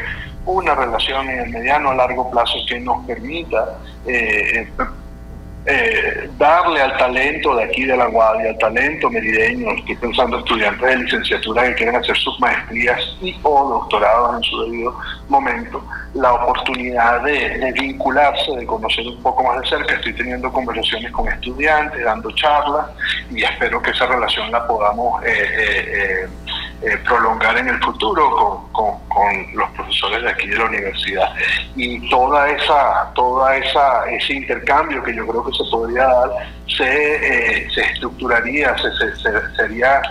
una 0.45 0.75
relación 0.75 1.27
en 1.27 1.39
el 1.39 1.49
mediano 1.49 1.89
a 1.89 1.95
largo 1.95 2.29
plazo 2.29 2.59
que 2.67 2.79
nos 2.79 3.03
permita 3.07 3.79
eh, 4.05 4.67
eh, 5.67 6.29
darle 6.37 6.79
al 6.81 6.95
talento 6.97 7.55
de 7.55 7.63
aquí 7.63 7.85
de 7.85 7.97
la 7.97 8.05
Guardia, 8.05 8.51
al 8.51 8.57
talento 8.59 9.09
merideño, 9.09 9.71
estoy 9.71 9.95
pensando 9.95 10.37
estudiantes 10.37 10.87
de 10.87 10.97
licenciatura 10.97 11.63
que 11.63 11.75
quieren 11.75 11.95
hacer 11.95 12.15
sus 12.17 12.39
maestrías 12.39 12.99
y 13.21 13.35
o 13.41 13.69
doctorados 13.69 14.37
en 14.37 14.43
su 14.43 14.63
debido 14.63 14.95
momento, 15.27 15.83
la 16.13 16.33
oportunidad 16.33 17.23
de, 17.23 17.73
vincularse, 17.79 18.51
de 18.51 18.65
conocer 18.65 19.07
un 19.07 19.21
poco 19.23 19.43
más 19.43 19.61
de 19.61 19.67
cerca. 19.67 19.95
Estoy 19.95 20.13
teniendo 20.13 20.51
conversaciones 20.51 21.11
con 21.11 21.27
estudiantes, 21.27 22.03
dando 22.03 22.29
charlas 22.31 22.87
y 23.31 23.43
espero 23.43 23.81
que 23.81 23.91
esa 23.91 24.05
relación 24.05 24.51
la 24.51 24.67
podamos 24.67 25.23
eh, 25.23 25.29
eh, 25.31 26.27
eh, 26.85 26.97
prolongar 27.05 27.57
en 27.57 27.69
el 27.69 27.79
futuro 27.83 28.69
con, 28.71 28.95
los 29.53 29.69
profesores 29.71 30.23
de 30.23 30.29
aquí 30.29 30.47
de 30.47 30.57
la 30.57 30.65
universidad. 30.65 31.33
Y 31.75 32.09
toda 32.09 32.49
esa, 32.49 33.11
toda 33.15 33.55
esa, 33.55 34.09
ese 34.11 34.33
intercambio 34.33 35.01
que 35.03 35.15
yo 35.15 35.25
creo 35.25 35.45
que 35.45 35.53
se 35.53 35.63
podría 35.71 36.03
dar 36.03 36.29
se, 36.67 37.69
se 37.73 37.81
estructuraría, 37.81 38.75
se, 38.77 39.15
sería 39.55 40.01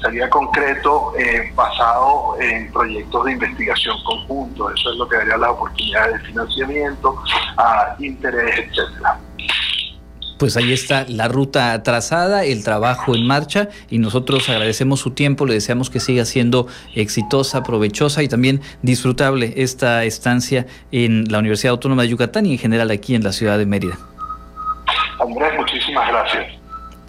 sería 0.00 0.28
concreto 0.28 1.12
eh, 1.18 1.50
basado 1.54 2.36
en 2.40 2.70
proyectos 2.72 3.24
de 3.24 3.32
investigación 3.32 3.96
conjuntos. 4.04 4.72
Eso 4.74 4.92
es 4.92 4.98
lo 4.98 5.08
que 5.08 5.16
daría 5.16 5.36
las 5.36 5.50
oportunidades 5.50 6.14
de 6.14 6.28
financiamiento, 6.28 7.22
a 7.56 7.96
interés, 7.98 8.58
etcétera. 8.58 9.18
Pues 10.42 10.56
ahí 10.56 10.72
está 10.72 11.06
la 11.08 11.28
ruta 11.28 11.80
trazada, 11.84 12.44
el 12.44 12.64
trabajo 12.64 13.14
en 13.14 13.24
marcha 13.24 13.68
y 13.88 13.98
nosotros 13.98 14.48
agradecemos 14.48 14.98
su 14.98 15.12
tiempo, 15.12 15.46
le 15.46 15.54
deseamos 15.54 15.88
que 15.88 16.00
siga 16.00 16.24
siendo 16.24 16.66
exitosa, 16.96 17.62
provechosa 17.62 18.24
y 18.24 18.28
también 18.28 18.60
disfrutable 18.82 19.54
esta 19.58 20.02
estancia 20.02 20.66
en 20.90 21.30
la 21.30 21.38
Universidad 21.38 21.70
Autónoma 21.70 22.02
de 22.02 22.08
Yucatán 22.08 22.46
y 22.46 22.54
en 22.54 22.58
general 22.58 22.90
aquí 22.90 23.14
en 23.14 23.22
la 23.22 23.30
ciudad 23.30 23.56
de 23.56 23.66
Mérida. 23.66 23.96
Andrés, 25.20 25.52
muchísimas 25.56 26.08
gracias 26.08 26.61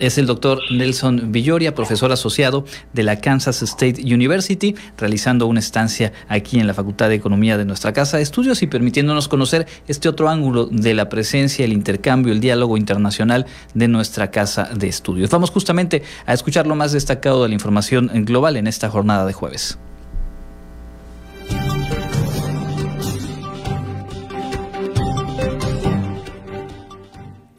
es 0.06 0.18
el 0.18 0.26
doctor 0.26 0.60
Nelson 0.70 1.32
Villoria, 1.32 1.74
profesor 1.74 2.12
asociado 2.12 2.66
de 2.92 3.04
la 3.04 3.22
Kansas 3.22 3.62
State 3.62 4.02
University, 4.02 4.76
realizando 4.98 5.48
una 5.48 5.62
estancia 5.62 6.12
aquí 6.28 6.60
en 6.60 6.68
la 6.68 6.74
Facultad 6.74 7.08
de 7.08 7.16
Economía 7.16 7.58
de 7.58 7.64
nuestra 7.64 7.94
Casa 7.94 8.18
de 8.18 8.24
Estudios 8.24 8.62
y 8.64 8.68
permitiéndonos 8.68 9.30
conocer 9.30 9.66
este 9.88 10.10
otro 10.10 10.28
ángulo 10.28 10.66
de 10.66 10.94
la 10.94 11.08
presencia, 11.08 11.64
el 11.64 11.72
intercambio, 11.72 12.34
el 12.34 12.42
diálogo 12.42 12.76
internacional 12.76 13.46
de 13.74 13.88
nuestra 13.88 14.30
Casa 14.30 14.70
de 14.76 14.90
Estudios. 14.90 15.30
Vamos 15.30 15.52
justamente 15.52 16.04
a 16.26 16.34
escuchar 16.34 16.68
lo 16.68 16.76
más 16.76 16.92
destacado 16.92 17.44
de 17.44 17.48
la 17.48 17.56
información 17.56 18.12
global 18.26 18.58
en 18.58 18.68
esta 18.68 18.90
jornada 18.90 19.26
de 19.26 19.32
jueves. 19.32 19.78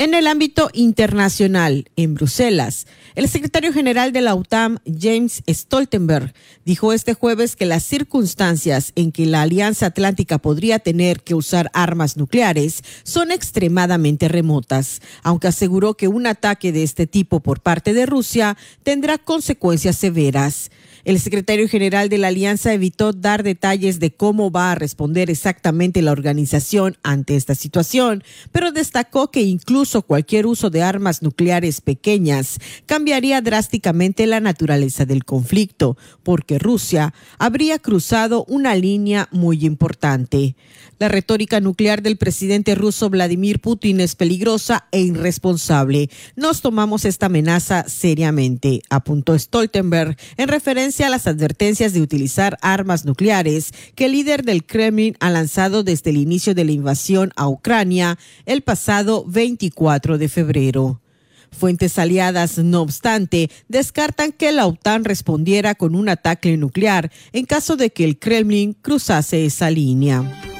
En 0.04 0.12
el 0.12 0.26
ámbito 0.26 0.68
internacional, 0.74 1.88
en 1.96 2.12
Bruselas, 2.12 2.86
el 3.14 3.28
secretario 3.28 3.72
general 3.72 4.12
de 4.12 4.20
la 4.20 4.34
OTAN, 4.34 4.80
James 4.86 5.44
Stoltenberg, 5.48 6.34
dijo 6.64 6.92
este 6.92 7.14
jueves 7.14 7.54
que 7.54 7.64
las 7.64 7.84
circunstancias 7.84 8.90
en 8.96 9.12
que 9.12 9.24
la 9.24 9.42
Alianza 9.42 9.86
Atlántica 9.86 10.38
podría 10.38 10.80
tener 10.80 11.22
que 11.22 11.36
usar 11.36 11.70
armas 11.74 12.16
nucleares 12.16 12.82
son 13.04 13.30
extremadamente 13.30 14.26
remotas, 14.26 15.00
aunque 15.22 15.46
aseguró 15.46 15.94
que 15.94 16.08
un 16.08 16.26
ataque 16.26 16.72
de 16.72 16.82
este 16.82 17.06
tipo 17.06 17.38
por 17.38 17.60
parte 17.60 17.94
de 17.94 18.04
Rusia 18.04 18.56
tendrá 18.82 19.18
consecuencias 19.18 19.96
severas. 19.96 20.72
El 21.04 21.20
secretario 21.20 21.68
general 21.68 22.08
de 22.08 22.16
la 22.16 22.28
alianza 22.28 22.72
evitó 22.72 23.12
dar 23.12 23.42
detalles 23.42 24.00
de 24.00 24.10
cómo 24.12 24.50
va 24.50 24.72
a 24.72 24.74
responder 24.74 25.30
exactamente 25.30 26.00
la 26.00 26.12
organización 26.12 26.96
ante 27.02 27.36
esta 27.36 27.54
situación, 27.54 28.24
pero 28.52 28.72
destacó 28.72 29.30
que 29.30 29.42
incluso 29.42 30.02
cualquier 30.02 30.46
uso 30.46 30.70
de 30.70 30.82
armas 30.82 31.22
nucleares 31.22 31.82
pequeñas 31.82 32.58
cambiaría 32.86 33.03
drásticamente 33.42 34.26
la 34.26 34.40
naturaleza 34.40 35.04
del 35.04 35.24
conflicto, 35.24 35.96
porque 36.22 36.58
Rusia 36.58 37.12
habría 37.38 37.78
cruzado 37.78 38.44
una 38.48 38.74
línea 38.74 39.28
muy 39.30 39.64
importante. 39.64 40.56
La 40.98 41.08
retórica 41.08 41.60
nuclear 41.60 42.02
del 42.02 42.16
presidente 42.16 42.74
ruso 42.74 43.10
Vladimir 43.10 43.60
Putin 43.60 44.00
es 44.00 44.14
peligrosa 44.14 44.86
e 44.90 45.00
irresponsable. 45.00 46.08
Nos 46.34 46.62
tomamos 46.62 47.04
esta 47.04 47.26
amenaza 47.26 47.84
seriamente, 47.88 48.80
apuntó 48.90 49.38
Stoltenberg 49.38 50.16
en 50.36 50.48
referencia 50.48 51.06
a 51.06 51.10
las 51.10 51.26
advertencias 51.26 51.92
de 51.92 52.00
utilizar 52.00 52.56
armas 52.62 53.04
nucleares 53.04 53.72
que 53.94 54.06
el 54.06 54.12
líder 54.12 54.44
del 54.44 54.64
Kremlin 54.64 55.16
ha 55.20 55.30
lanzado 55.30 55.82
desde 55.82 56.10
el 56.10 56.16
inicio 56.16 56.54
de 56.54 56.64
la 56.64 56.72
invasión 56.72 57.32
a 57.36 57.48
Ucrania 57.48 58.18
el 58.46 58.62
pasado 58.62 59.24
24 59.26 60.16
de 60.16 60.28
febrero. 60.28 61.03
Fuentes 61.54 61.98
aliadas, 61.98 62.58
no 62.58 62.82
obstante, 62.82 63.50
descartan 63.68 64.32
que 64.32 64.52
la 64.52 64.66
OTAN 64.66 65.04
respondiera 65.04 65.74
con 65.74 65.94
un 65.94 66.08
ataque 66.08 66.56
nuclear 66.56 67.10
en 67.32 67.46
caso 67.46 67.76
de 67.76 67.90
que 67.90 68.04
el 68.04 68.18
Kremlin 68.18 68.74
cruzase 68.74 69.44
esa 69.46 69.70
línea. 69.70 70.53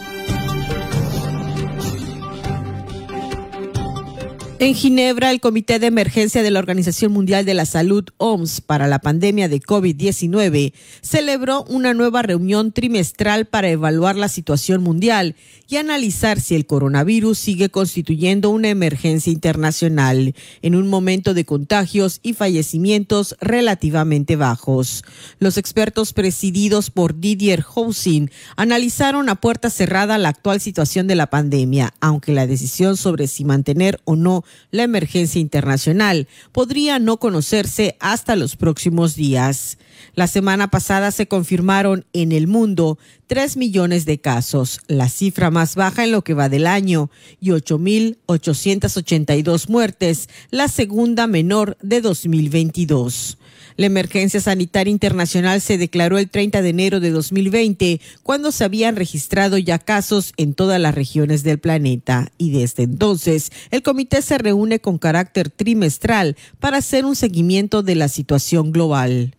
En 4.61 4.77
Ginebra, 4.77 5.33
el 5.33 5.41
Comité 5.41 5.81
de 5.81 5.89
Emergencia 5.89 6.45
de 6.45 6.51
la 6.53 6.61
Organización 6.61 7.11
Mundial 7.11 7.45
de 7.45 7.55
la 7.55 7.67
Salud, 7.67 8.05
OMS, 8.19 8.61
para 8.61 8.87
la 8.87 9.01
pandemia 9.01 9.49
de 9.49 9.61
COVID-19, 9.61 10.73
celebró 11.03 11.65
una 11.65 11.93
nueva 11.93 12.23
reunión 12.23 12.71
trimestral 12.71 13.47
para 13.47 13.69
evaluar 13.69 14.15
la 14.15 14.29
situación 14.29 14.81
mundial 14.81 15.35
y 15.69 15.77
analizar 15.77 16.41
si 16.41 16.55
el 16.55 16.67
coronavirus 16.67 17.37
sigue 17.37 17.69
constituyendo 17.69 18.51
una 18.51 18.69
emergencia 18.69 19.33
internacional 19.33 20.37
en 20.63 20.77
un 20.77 20.89
momento 20.89 21.35
de 21.35 21.45
contagios 21.45 22.21
y 22.23 22.35
fallecimientos 22.35 23.37
relativamente 23.41 24.37
bajos. 24.37 25.05
Los 25.41 25.59
expertos 25.59 26.13
presididos 26.13 26.91
por 26.91 27.19
Didier 27.19 27.63
Housing 27.63 28.31
analizaron 28.57 29.29
a 29.29 29.35
puerta 29.35 29.69
cerrada 29.69 30.17
la 30.17 30.29
actual 30.29 30.61
situación 30.61 31.09
de 31.09 31.17
la 31.17 31.27
pandemia, 31.27 31.93
aunque 32.01 32.33
la 32.33 32.47
decisión 32.47 32.97
sobre 32.97 33.27
si 33.27 33.45
mantener 33.45 34.01
o 34.05 34.15
no 34.15 34.44
la 34.71 34.83
emergencia 34.83 35.41
internacional 35.41 36.29
podría 36.53 36.99
no 36.99 37.19
conocerse 37.19 37.97
hasta 38.01 38.37
los 38.37 38.57
próximos 38.57 39.17
días. 39.17 39.79
La 40.15 40.27
semana 40.27 40.69
pasada 40.69 41.11
se 41.11 41.27
confirmaron 41.27 42.05
en 42.13 42.33
el 42.33 42.47
mundo 42.47 42.99
3 43.27 43.57
millones 43.57 44.05
de 44.05 44.19
casos, 44.19 44.81
la 44.87 45.09
cifra 45.09 45.51
más 45.51 45.77
baja 45.77 46.05
en 46.05 46.13
lo 46.13 46.23
que 46.23 46.35
va 46.35 46.49
del 46.49 46.67
año, 46.67 47.11
y 47.41 47.51
8.882 47.51 49.69
muertes, 49.69 50.29
la 50.51 50.69
segunda 50.69 51.27
menor 51.27 51.77
de 51.81 52.01
2022. 52.01 53.39
La 53.77 53.87
emergencia 53.87 54.41
sanitaria 54.41 54.93
internacional 54.93 55.61
se 55.61 55.79
declaró 55.79 56.19
el 56.19 56.31
30 56.31 56.63
de 56.63 56.69
enero 56.69 57.01
de 57.01 57.11
2020, 57.11 58.01
cuando 58.23 58.53
se 58.53 58.63
habían 58.63 58.95
registrado 58.95 59.59
ya 59.59 59.81
casos 59.81 60.33
en 60.37 60.55
todas 60.55 60.81
las 60.81 60.95
regiones 60.95 61.43
del 61.43 61.59
planeta. 61.59 62.31
Y 62.39 62.53
desde 62.53 62.85
entonces, 62.85 63.51
el 63.73 63.83
comité 63.83 64.23
se 64.23 64.39
reúne 64.39 64.79
con 64.79 64.99
carácter 64.99 65.51
trimestral 65.51 66.37
para 66.61 66.77
hacer 66.77 67.05
un 67.05 67.17
seguimiento 67.17 67.83
de 67.83 67.97
la 67.97 68.07
situación 68.07 68.71
global. 68.71 69.35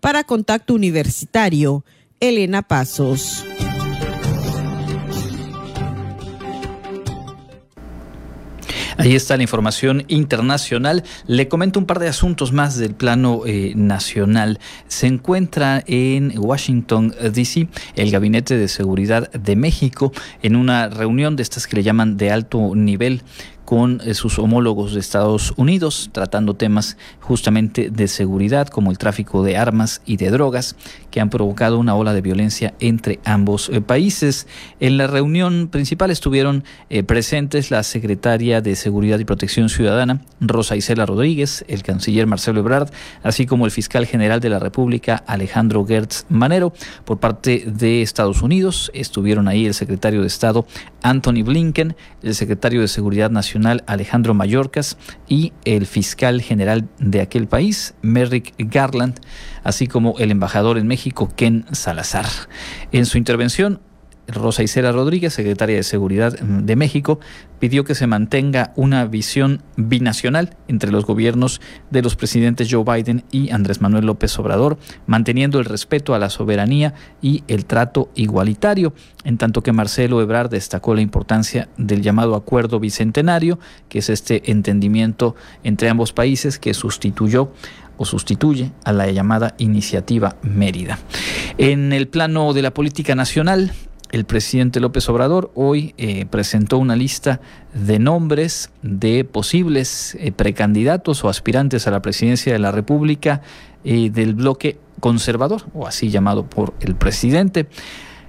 Para 0.00 0.24
Contacto 0.24 0.74
Universitario, 0.74 1.82
Elena 2.20 2.62
Pasos. 2.62 3.44
Ahí 8.98 9.14
está 9.14 9.36
la 9.36 9.44
información 9.44 10.04
internacional. 10.08 11.04
Le 11.28 11.46
comento 11.46 11.78
un 11.78 11.86
par 11.86 12.00
de 12.00 12.08
asuntos 12.08 12.52
más 12.52 12.76
del 12.76 12.94
plano 12.94 13.42
eh, 13.46 13.72
nacional. 13.76 14.58
Se 14.88 15.06
encuentra 15.06 15.84
en 15.86 16.36
Washington, 16.36 17.14
D.C., 17.32 17.68
el 17.94 18.10
Gabinete 18.10 18.56
de 18.56 18.66
Seguridad 18.66 19.30
de 19.30 19.54
México 19.54 20.12
en 20.42 20.56
una 20.56 20.88
reunión 20.88 21.36
de 21.36 21.44
estas 21.44 21.68
que 21.68 21.76
le 21.76 21.84
llaman 21.84 22.16
de 22.16 22.32
alto 22.32 22.74
nivel 22.74 23.22
con 23.68 24.00
eh, 24.02 24.14
sus 24.14 24.38
homólogos 24.38 24.94
de 24.94 25.00
Estados 25.00 25.52
Unidos, 25.58 26.08
tratando 26.12 26.54
temas 26.54 26.96
justamente 27.20 27.90
de 27.90 28.08
seguridad 28.08 28.68
como 28.68 28.90
el 28.90 28.96
tráfico 28.96 29.42
de 29.42 29.58
armas 29.58 30.00
y 30.06 30.16
de 30.16 30.30
drogas 30.30 30.74
que 31.10 31.20
han 31.20 31.28
provocado 31.28 31.78
una 31.78 31.94
ola 31.94 32.14
de 32.14 32.22
violencia 32.22 32.72
entre 32.80 33.20
ambos 33.26 33.68
eh, 33.68 33.82
países. 33.82 34.46
En 34.80 34.96
la 34.96 35.06
reunión 35.06 35.68
principal 35.68 36.10
estuvieron 36.10 36.64
eh, 36.88 37.02
presentes 37.02 37.70
la 37.70 37.82
secretaria 37.82 38.62
de 38.62 38.74
Seguridad 38.74 39.18
y 39.18 39.26
Protección 39.26 39.68
Ciudadana, 39.68 40.22
Rosa 40.40 40.74
Isela 40.74 41.04
Rodríguez, 41.04 41.66
el 41.68 41.82
canciller 41.82 42.26
Marcelo 42.26 42.60
Ebrard, 42.60 42.88
así 43.22 43.44
como 43.44 43.66
el 43.66 43.70
fiscal 43.70 44.06
general 44.06 44.40
de 44.40 44.48
la 44.48 44.60
República, 44.60 45.22
Alejandro 45.26 45.84
Gertz 45.84 46.24
Manero. 46.30 46.72
Por 47.04 47.18
parte 47.18 47.64
de 47.66 48.00
Estados 48.00 48.40
Unidos 48.40 48.90
estuvieron 48.94 49.46
ahí 49.46 49.66
el 49.66 49.74
secretario 49.74 50.22
de 50.22 50.26
Estado, 50.26 50.66
Anthony 51.02 51.42
Blinken, 51.44 51.94
el 52.22 52.34
secretario 52.34 52.80
de 52.80 52.88
Seguridad 52.88 53.30
Nacional, 53.30 53.57
Alejandro 53.66 54.34
Mayorkas 54.34 54.96
y 55.28 55.52
el 55.64 55.86
fiscal 55.86 56.40
general 56.40 56.88
de 56.98 57.20
aquel 57.20 57.46
país, 57.48 57.94
Merrick 58.02 58.54
Garland, 58.58 59.20
así 59.64 59.86
como 59.86 60.18
el 60.18 60.30
embajador 60.30 60.78
en 60.78 60.86
México, 60.86 61.30
Ken 61.36 61.64
Salazar. 61.72 62.26
En 62.92 63.06
su 63.06 63.18
intervención, 63.18 63.80
Rosa 64.28 64.62
Isera 64.62 64.92
Rodríguez, 64.92 65.32
secretaria 65.32 65.76
de 65.76 65.82
Seguridad 65.82 66.38
de 66.38 66.76
México, 66.76 67.18
pidió 67.58 67.84
que 67.84 67.94
se 67.94 68.06
mantenga 68.06 68.72
una 68.76 69.04
visión 69.06 69.62
binacional 69.76 70.56
entre 70.68 70.92
los 70.92 71.06
gobiernos 71.06 71.60
de 71.90 72.02
los 72.02 72.14
presidentes 72.14 72.68
Joe 72.70 72.84
Biden 72.84 73.24
y 73.30 73.50
Andrés 73.50 73.80
Manuel 73.80 74.06
López 74.06 74.38
Obrador, 74.38 74.78
manteniendo 75.06 75.58
el 75.58 75.64
respeto 75.64 76.14
a 76.14 76.18
la 76.18 76.30
soberanía 76.30 76.94
y 77.22 77.42
el 77.48 77.64
trato 77.64 78.10
igualitario, 78.14 78.92
en 79.24 79.38
tanto 79.38 79.62
que 79.62 79.72
Marcelo 79.72 80.20
Ebrard 80.20 80.50
destacó 80.50 80.94
la 80.94 81.00
importancia 81.00 81.68
del 81.78 82.02
llamado 82.02 82.34
acuerdo 82.34 82.80
bicentenario, 82.80 83.58
que 83.88 84.00
es 84.00 84.10
este 84.10 84.50
entendimiento 84.50 85.34
entre 85.64 85.88
ambos 85.88 86.12
países 86.12 86.58
que 86.58 86.74
sustituyó 86.74 87.52
o 87.96 88.04
sustituye 88.04 88.70
a 88.84 88.92
la 88.92 89.10
llamada 89.10 89.54
iniciativa 89.58 90.36
Mérida. 90.42 90.98
En 91.58 91.92
el 91.92 92.06
plano 92.06 92.52
de 92.52 92.62
la 92.62 92.72
política 92.72 93.16
nacional, 93.16 93.72
el 94.10 94.24
presidente 94.24 94.80
López 94.80 95.08
Obrador 95.08 95.50
hoy 95.54 95.94
eh, 95.98 96.26
presentó 96.26 96.78
una 96.78 96.96
lista 96.96 97.40
de 97.74 97.98
nombres 97.98 98.70
de 98.82 99.24
posibles 99.24 100.16
eh, 100.18 100.32
precandidatos 100.32 101.24
o 101.24 101.28
aspirantes 101.28 101.86
a 101.86 101.90
la 101.90 102.00
presidencia 102.00 102.52
de 102.52 102.58
la 102.58 102.72
República 102.72 103.42
eh, 103.84 104.10
del 104.10 104.34
bloque 104.34 104.78
conservador, 105.00 105.62
o 105.74 105.86
así 105.86 106.10
llamado 106.10 106.48
por 106.48 106.74
el 106.80 106.94
presidente. 106.94 107.68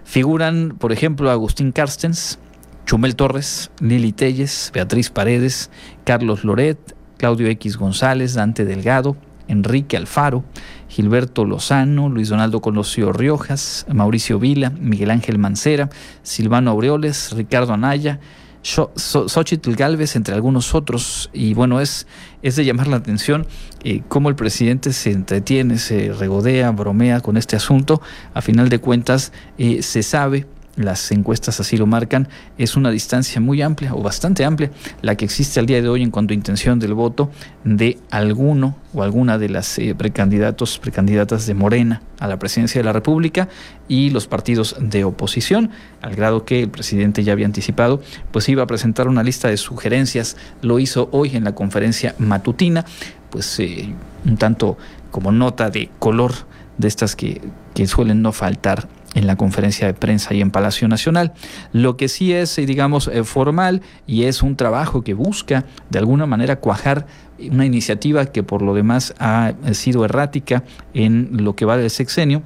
Figuran, 0.04 0.76
por 0.78 0.92
ejemplo, 0.92 1.32
Agustín 1.32 1.72
Carstens, 1.72 2.40
Chumel 2.86 3.16
Torres, 3.16 3.72
Lili 3.80 4.12
Telles, 4.12 4.72
Beatriz 4.74 5.10
Paredes, 5.10 5.70
Carlos 6.04 6.44
Loret, 6.44 6.96
Claudio 7.18 7.48
X 7.48 7.78
González, 7.78 8.34
Dante 8.34 8.66
Delgado, 8.66 9.16
Enrique 9.50 9.98
Alfaro, 9.98 10.46
Gilberto 10.88 11.44
Lozano, 11.44 12.08
Luis 12.08 12.30
Donaldo 12.30 12.62
Colosio 12.62 13.12
Riojas, 13.12 13.86
Mauricio 13.92 14.40
Vila, 14.40 14.70
Miguel 14.70 15.12
Ángel 15.12 15.38
Mancera, 15.38 15.90
Silvano 16.24 16.72
Aureoles, 16.72 17.34
Ricardo 17.34 17.74
Anaya, 17.74 18.20
Xochitl 18.62 19.76
Galvez, 19.76 20.16
entre 20.16 20.36
algunos 20.36 20.76
otros. 20.76 21.30
Y 21.34 21.54
bueno, 21.54 21.80
es, 21.82 22.08
es 22.42 22.56
de 22.56 22.66
llamar 22.66 22.88
la 22.88 22.98
atención 22.98 23.48
eh, 23.84 24.02
cómo 24.08 24.30
el 24.30 24.36
presidente 24.36 24.94
se 24.94 25.12
entretiene, 25.12 25.78
se 25.78 26.14
regodea, 26.14 26.72
bromea 26.72 27.22
con 27.22 27.38
este 27.38 27.56
asunto. 27.56 28.02
A 28.34 28.42
final 28.42 28.70
de 28.70 28.80
cuentas, 28.80 29.32
eh, 29.58 29.82
se 29.82 30.04
sabe 30.04 30.46
las 30.80 31.12
encuestas 31.12 31.60
así 31.60 31.76
lo 31.76 31.86
marcan, 31.86 32.30
es 32.58 32.78
una 32.78 32.90
distancia 32.90 33.42
muy 33.42 33.62
amplia 33.62 33.94
o 33.94 34.02
bastante 34.02 34.46
amplia 34.46 34.72
la 35.02 35.16
que 35.16 35.26
existe 35.26 35.60
al 35.60 35.66
día 35.66 35.82
de 35.82 35.90
hoy 35.90 36.02
en 36.02 36.10
cuanto 36.10 36.32
a 36.32 36.36
intención 36.36 36.80
del 36.80 36.94
voto 36.94 37.30
de 37.66 37.98
alguno 38.10 38.78
o 38.94 39.04
alguna 39.04 39.38
de 39.38 39.50
las 39.50 39.78
eh, 39.78 39.94
precandidatos, 39.94 40.80
precandidatas 40.80 41.46
de 41.46 41.54
Morena 41.54 42.02
a 42.20 42.28
la 42.28 42.40
presidencia 42.40 42.80
de 42.80 42.86
la 42.86 42.94
República 42.94 43.50
y 43.90 44.10
los 44.10 44.28
partidos 44.28 44.78
de 44.80 45.04
oposición, 45.04 45.70
al 46.02 46.16
grado 46.16 46.46
que 46.46 46.64
el 46.64 46.70
presidente 46.70 47.26
ya 47.26 47.34
había 47.34 47.46
anticipado, 47.46 48.02
pues 48.32 48.48
iba 48.48 48.64
a 48.64 48.68
presentar 48.68 49.10
una 49.10 49.22
lista 49.22 49.50
de 49.50 49.58
sugerencias, 49.58 50.38
lo 50.62 50.80
hizo 50.80 51.10
hoy 51.12 51.36
en 51.36 51.44
la 51.44 51.56
conferencia 51.56 52.16
matutina, 52.20 52.86
pues 53.30 53.60
eh, 53.60 53.94
un 54.26 54.38
tanto 54.38 54.78
como 55.12 55.34
nota 55.34 55.70
de 55.70 55.90
color 56.00 56.34
de 56.78 56.88
estas 56.88 57.18
que, 57.18 57.42
que 57.74 57.86
suelen 57.86 58.22
no 58.22 58.32
faltar 58.32 58.88
en 59.16 59.28
la 59.28 59.36
conferencia 59.36 59.88
de 59.88 59.94
prensa 59.94 60.34
y 60.34 60.42
en 60.42 60.52
Palacio 60.52 60.88
Nacional. 60.88 61.34
Lo 61.74 61.98
que 61.98 62.08
sí 62.08 62.34
es, 62.34 62.58
eh, 62.58 62.66
digamos, 62.66 63.08
eh, 63.08 63.24
formal 63.24 63.82
y 64.06 64.24
es 64.24 64.44
un 64.44 64.56
trabajo 64.56 65.04
que 65.04 65.14
busca 65.14 65.66
de 65.90 66.00
alguna 66.00 66.26
manera 66.26 66.58
cuajar 66.58 67.08
una 67.52 67.66
iniciativa 67.66 68.26
que 68.26 68.44
por 68.44 68.62
lo 68.62 68.74
demás 68.74 69.14
ha 69.20 69.54
sido 69.72 70.04
errática 70.04 70.64
en 70.94 71.30
lo 71.32 71.56
que 71.56 71.66
va 71.66 71.78
del 71.78 71.90
sexenio. 71.90 72.44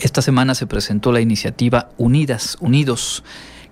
Esta 0.00 0.20
semana 0.20 0.54
se 0.54 0.66
presentó 0.66 1.12
la 1.12 1.20
iniciativa 1.20 1.90
Unidas, 1.96 2.56
Unidos, 2.60 3.24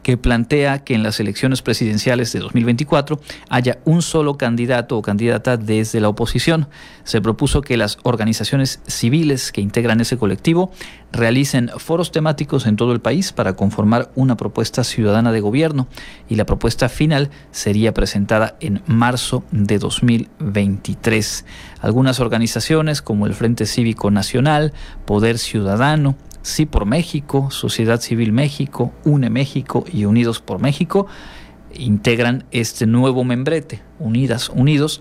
que 0.03 0.17
plantea 0.17 0.81
que 0.81 0.95
en 0.95 1.03
las 1.03 1.21
elecciones 1.21 1.63
presidenciales 1.63 2.33
de 2.33 2.41
2024 2.41 3.21
haya 3.49 3.79
un 3.85 4.03
solo 4.03 4.37
candidato 4.37 4.97
o 4.97 5.03
candidata 5.03 5.57
desde 5.57 6.01
la 6.01 6.09
oposición. 6.09 6.69
Se 7.05 7.21
propuso 7.21 7.61
que 7.61 7.77
las 7.77 7.99
organizaciones 8.03 8.81
civiles 8.87 9.53
que 9.53 9.61
integran 9.61 10.01
ese 10.01 10.17
colectivo 10.17 10.71
realicen 11.13 11.71
foros 11.77 12.13
temáticos 12.13 12.67
en 12.67 12.77
todo 12.77 12.93
el 12.93 13.01
país 13.01 13.33
para 13.33 13.55
conformar 13.55 14.11
una 14.15 14.37
propuesta 14.37 14.85
ciudadana 14.85 15.33
de 15.33 15.41
gobierno 15.41 15.89
y 16.29 16.37
la 16.37 16.47
propuesta 16.47 16.89
final 16.89 17.31
sería 17.51 17.93
presentada 17.93 18.57
en 18.61 18.83
marzo 18.87 19.45
de 19.51 19.79
2023. 19.79 21.45
Algunas 21.81 22.21
organizaciones 22.21 23.03
como 23.03 23.27
el 23.27 23.35
Frente 23.35 23.67
Cívico 23.67 24.11
Nacional, 24.11 24.73
Poder 25.05 25.39
Ciudadano, 25.39 26.17
Sí 26.43 26.67
por 26.67 26.87
México, 26.87 27.51
Sociedad 27.51 28.01
Civil 28.01 28.33
México, 28.33 28.93
UNE 29.05 29.31
México 29.31 29.85
y 29.93 30.05
Unidos 30.07 30.41
por 30.41 30.61
México 30.61 31.07
integran 31.75 32.45
este 32.51 32.87
nuevo 32.87 33.25
membrete, 33.25 33.83
Unidas, 33.99 34.49
Unidos, 34.49 35.01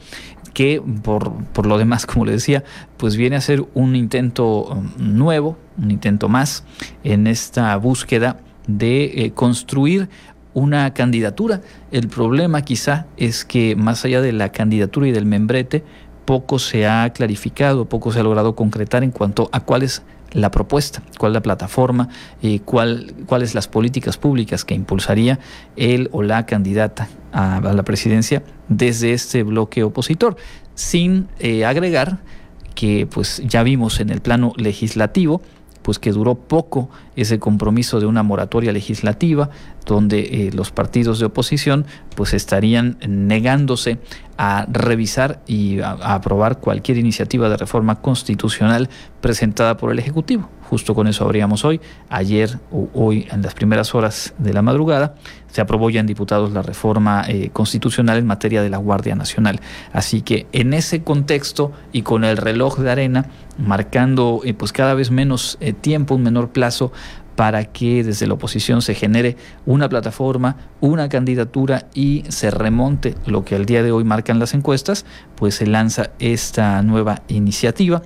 que 0.54 0.82
por, 1.04 1.44
por, 1.46 1.66
lo 1.66 1.78
demás, 1.78 2.06
como 2.06 2.26
le 2.26 2.34
decía, 2.34 2.64
pues 2.98 3.16
viene 3.16 3.36
a 3.36 3.42
ser 3.42 3.66
un 3.74 3.96
intento 3.96 4.66
um, 4.66 4.90
nuevo, 4.98 5.58
un 5.78 5.92
intento 5.92 6.30
más 6.30 6.64
en 7.04 7.28
esta 7.28 7.76
búsqueda 7.78 8.40
de 8.68 9.26
eh, 9.26 9.32
construir 9.32 10.10
una 10.54 10.94
candidatura. 10.94 11.62
El 11.92 12.08
problema 12.08 12.64
quizá 12.64 13.06
es 13.18 13.46
que 13.46 13.76
más 13.76 14.04
allá 14.06 14.22
de 14.22 14.34
la 14.34 14.52
candidatura 14.52 15.08
y 15.08 15.12
del 15.12 15.26
membrete, 15.26 15.84
poco 16.26 16.60
se 16.60 16.88
ha 16.88 17.12
clarificado, 17.12 17.86
poco 17.86 18.12
se 18.12 18.20
ha 18.20 18.24
logrado 18.24 18.56
concretar 18.56 19.04
en 19.04 19.12
cuanto 19.12 19.50
a 19.52 19.62
cuáles 19.62 20.04
la 20.32 20.52
propuesta, 20.52 21.02
cuál 21.18 21.34
la 21.34 21.42
plataforma, 21.42 22.10
eh, 22.42 22.60
cuál, 22.64 23.14
cuáles 23.26 23.56
las 23.56 23.68
políticas 23.68 24.18
públicas 24.18 24.66
que 24.66 24.74
impulsaría 24.74 25.40
él 25.76 26.10
o 26.12 26.24
la 26.24 26.46
candidata 26.46 27.08
a, 27.32 27.60
la 27.62 27.84
presidencia 27.84 28.44
desde 28.68 29.14
este 29.14 29.44
bloque 29.44 29.84
opositor, 29.84 30.38
sin 30.76 31.28
eh, 31.40 31.66
agregar 31.66 32.20
que 32.76 33.08
pues 33.08 33.42
ya 33.46 33.64
vimos 33.64 34.00
en 34.00 34.10
el 34.10 34.22
plano 34.22 34.54
legislativo 34.56 35.42
pues 35.82 36.00
que 36.00 36.12
duró 36.12 36.36
poco 36.36 36.90
ese 37.16 37.40
compromiso 37.40 38.00
de 38.00 38.06
una 38.06 38.24
moratoria 38.24 38.72
legislativa 38.72 39.50
donde 39.86 40.20
eh, 40.20 40.52
los 40.54 40.72
partidos 40.72 41.20
de 41.20 41.26
oposición 41.26 41.86
pues 42.16 42.34
estarían 42.34 42.98
negándose 43.08 44.00
a 44.38 44.66
revisar 44.70 45.42
y 45.48 45.80
a, 45.80 45.92
aprobar 45.92 46.60
cualquier 46.60 46.98
iniciativa 46.98 47.50
de 47.50 47.58
reforma 47.58 48.02
constitucional 48.02 48.90
presentada 49.22 49.78
por 49.78 49.92
el 49.92 50.00
Ejecutivo. 50.00 50.50
Justo 50.70 50.94
con 50.94 51.08
eso 51.08 51.26
habríamos 51.26 51.66
hoy. 51.66 51.82
Ayer 52.10 52.60
o 52.72 52.90
hoy, 52.94 53.28
en 53.32 53.42
las 53.42 53.56
primeras 53.56 53.96
horas 53.96 54.36
de 54.38 54.54
la 54.54 54.62
madrugada, 54.62 55.16
se 55.48 55.62
aprobó 55.62 55.90
ya 55.90 56.00
en 56.00 56.06
diputados 56.06 56.52
la 56.52 56.62
reforma 56.62 57.26
eh, 57.28 57.50
constitucional 57.52 58.20
en 58.20 58.28
materia 58.28 58.62
de 58.62 58.70
la 58.70 58.78
Guardia 58.78 59.16
Nacional. 59.16 59.62
Así 59.94 60.22
que 60.22 60.46
en 60.52 60.76
ese 60.76 61.02
contexto 61.02 61.72
y 61.92 62.04
con 62.04 62.24
el 62.24 62.38
reloj 62.38 62.78
de 62.78 62.92
arena, 62.92 63.26
marcando 63.58 64.42
eh, 64.44 64.54
pues 64.54 64.72
cada 64.72 64.94
vez 64.94 65.10
menos 65.10 65.58
eh, 65.60 65.74
tiempo, 65.74 66.14
un 66.14 66.22
menor 66.22 66.50
plazo 66.50 66.92
para 67.36 67.66
que 67.66 68.04
desde 68.04 68.28
la 68.28 68.36
oposición 68.36 68.84
se 68.84 68.94
genere 68.94 69.38
una 69.66 69.90
plataforma, 69.90 70.58
una 70.82 71.10
candidatura 71.10 71.88
y 71.96 72.26
se 72.28 72.52
remonte 72.52 73.16
lo 73.26 73.44
que 73.44 73.56
al 73.56 73.66
día 73.66 73.82
de 73.82 73.92
hoy 73.92 74.04
marcan 74.04 74.38
las 74.38 74.54
encuestas, 74.54 75.06
pues 75.36 75.56
se 75.56 75.66
lanza 75.66 76.12
esta 76.20 76.84
nueva 76.84 77.24
iniciativa. 77.28 78.04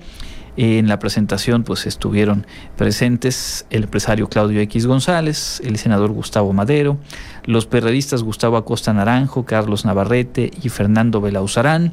En 0.56 0.86
la 0.86 1.00
presentación 1.00 1.64
pues 1.64 1.84
estuvieron 1.86 2.46
presentes 2.76 3.66
el 3.70 3.84
empresario 3.84 4.28
Claudio 4.28 4.60
X 4.60 4.86
González, 4.86 5.60
el 5.64 5.78
senador 5.78 6.12
Gustavo 6.12 6.52
Madero, 6.52 6.98
los 7.44 7.66
periodistas 7.66 8.22
Gustavo 8.22 8.56
Acosta 8.56 8.92
Naranjo, 8.92 9.44
Carlos 9.44 9.84
Navarrete 9.84 10.52
y 10.62 10.68
Fernando 10.68 11.20
Belauzarán, 11.20 11.92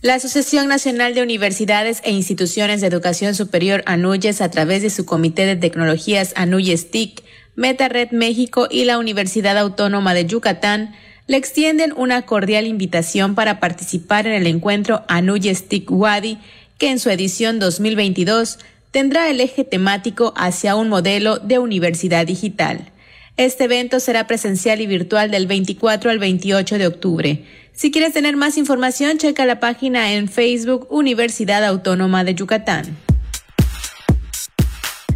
La 0.00 0.14
Asociación 0.14 0.68
Nacional 0.68 1.12
de 1.12 1.22
Universidades 1.22 2.00
e 2.04 2.12
Instituciones 2.12 2.80
de 2.80 2.86
Educación 2.86 3.34
Superior 3.34 3.82
ANUYES, 3.84 4.40
a 4.40 4.50
través 4.50 4.80
de 4.80 4.88
su 4.88 5.04
Comité 5.04 5.44
de 5.44 5.56
Tecnologías 5.56 6.32
ANUYES 6.36 6.90
TIC, 6.90 7.22
MetaRed 7.54 8.12
México 8.12 8.66
y 8.70 8.86
la 8.86 8.96
Universidad 8.96 9.58
Autónoma 9.58 10.14
de 10.14 10.24
Yucatán, 10.24 10.94
le 11.26 11.36
extienden 11.36 11.92
una 11.98 12.22
cordial 12.22 12.66
invitación 12.66 13.34
para 13.34 13.60
participar 13.60 14.26
en 14.26 14.32
el 14.32 14.46
encuentro 14.46 15.04
ANUYES 15.08 15.68
TIC 15.68 15.90
WADI, 15.90 16.38
que 16.78 16.88
en 16.88 16.98
su 16.98 17.10
edición 17.10 17.58
2022 17.58 18.58
tendrá 18.92 19.28
el 19.30 19.40
eje 19.40 19.64
temático 19.64 20.32
hacia 20.36 20.76
un 20.76 20.88
modelo 20.88 21.38
de 21.38 21.58
universidad 21.58 22.26
digital. 22.26 22.92
Este 23.38 23.64
evento 23.64 23.98
será 23.98 24.26
presencial 24.26 24.80
y 24.80 24.86
virtual 24.86 25.30
del 25.30 25.46
24 25.46 26.10
al 26.10 26.18
28 26.18 26.78
de 26.78 26.86
octubre. 26.86 27.44
Si 27.72 27.90
quieres 27.90 28.12
tener 28.12 28.36
más 28.36 28.58
información, 28.58 29.16
checa 29.16 29.46
la 29.46 29.58
página 29.58 30.12
en 30.12 30.28
Facebook 30.28 30.86
Universidad 30.90 31.64
Autónoma 31.64 32.22
de 32.22 32.34
Yucatán. 32.34 32.98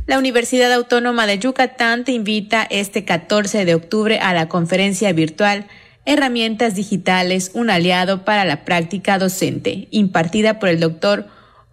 La 0.06 0.18
Universidad 0.18 0.72
Autónoma 0.72 1.26
de 1.26 1.38
Yucatán 1.38 2.04
te 2.04 2.12
invita 2.12 2.66
este 2.70 3.04
14 3.04 3.66
de 3.66 3.74
octubre 3.74 4.18
a 4.18 4.32
la 4.32 4.48
conferencia 4.48 5.12
virtual 5.12 5.66
Herramientas 6.06 6.76
Digitales, 6.76 7.50
un 7.52 7.68
aliado 7.68 8.24
para 8.24 8.44
la 8.44 8.64
práctica 8.64 9.18
docente, 9.18 9.88
impartida 9.90 10.58
por 10.60 10.68
el 10.70 10.80
doctor 10.80 11.26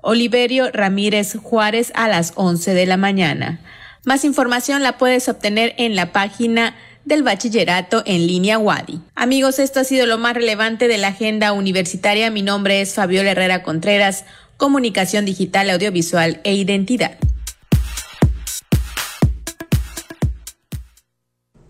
Oliverio 0.04 0.70
Ramírez 0.72 1.36
Juárez 1.42 1.92
a 1.96 2.08
las 2.08 2.34
11 2.36 2.74
de 2.74 2.86
la 2.86 2.98
mañana. 2.98 3.62
Más 4.06 4.26
información 4.26 4.84
la 4.84 4.98
puedes 4.98 5.30
obtener 5.30 5.74
en 5.78 5.96
la 5.96 6.12
página 6.12 6.76
del 7.06 7.24
bachillerato 7.24 8.04
en 8.06 8.28
línea 8.28 8.60
Wadi. 8.60 9.00
Amigos, 9.16 9.60
esto 9.60 9.80
ha 9.80 9.84
sido 9.86 10.06
lo 10.06 10.18
más 10.18 10.36
relevante 10.36 10.88
de 10.88 10.98
la 10.98 11.08
agenda 11.10 11.54
universitaria. 11.54 12.30
Mi 12.30 12.42
nombre 12.42 12.82
es 12.82 12.94
Fabiola 12.94 13.32
Herrera 13.32 13.64
Contreras, 13.64 14.26
Comunicación 14.58 15.26
Digital, 15.26 15.70
Audiovisual 15.70 16.42
e 16.44 16.54
Identidad. 16.54 17.18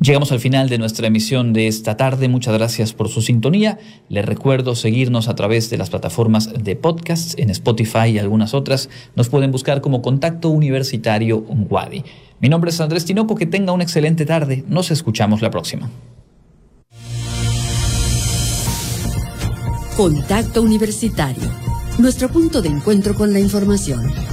Llegamos 0.04 0.34
al 0.34 0.42
final 0.42 0.68
de 0.68 0.78
nuestra 0.78 1.08
emisión 1.08 1.54
de 1.54 1.68
esta 1.68 1.96
tarde. 1.96 2.28
Muchas 2.28 2.54
gracias 2.54 2.92
por 2.92 3.08
su 3.08 3.22
sintonía. 3.22 3.80
Les 4.10 4.26
recuerdo 4.26 4.76
seguirnos 4.76 5.30
a 5.30 5.36
través 5.36 5.70
de 5.70 5.78
las 5.78 5.90
plataformas 5.90 6.52
de 6.62 6.76
podcasts 6.76 7.36
en 7.38 7.50
Spotify 7.50 8.10
y 8.10 8.20
algunas 8.20 8.54
otras. 8.54 8.90
Nos 9.16 9.30
pueden 9.30 9.52
buscar 9.52 9.80
como 9.80 10.02
Contacto 10.02 10.50
Universitario 10.50 11.38
Wadi. 11.38 12.04
Mi 12.42 12.50
nombre 12.50 12.72
es 12.72 12.82
Andrés 12.82 13.06
Tinoco. 13.06 13.36
Que 13.36 13.46
tenga 13.46 13.72
una 13.72 13.84
excelente 13.84 14.26
tarde. 14.26 14.66
Nos 14.68 14.92
escuchamos 14.92 15.42
la 15.42 15.52
próxima. 15.52 15.90
Contacto 19.96 20.64
Universitario. 20.64 21.50
Nuestro 21.98 22.28
punto 22.28 22.62
de 22.62 22.68
encuentro 22.68 23.16
con 23.16 23.32
la 23.32 23.40
información 23.40 24.33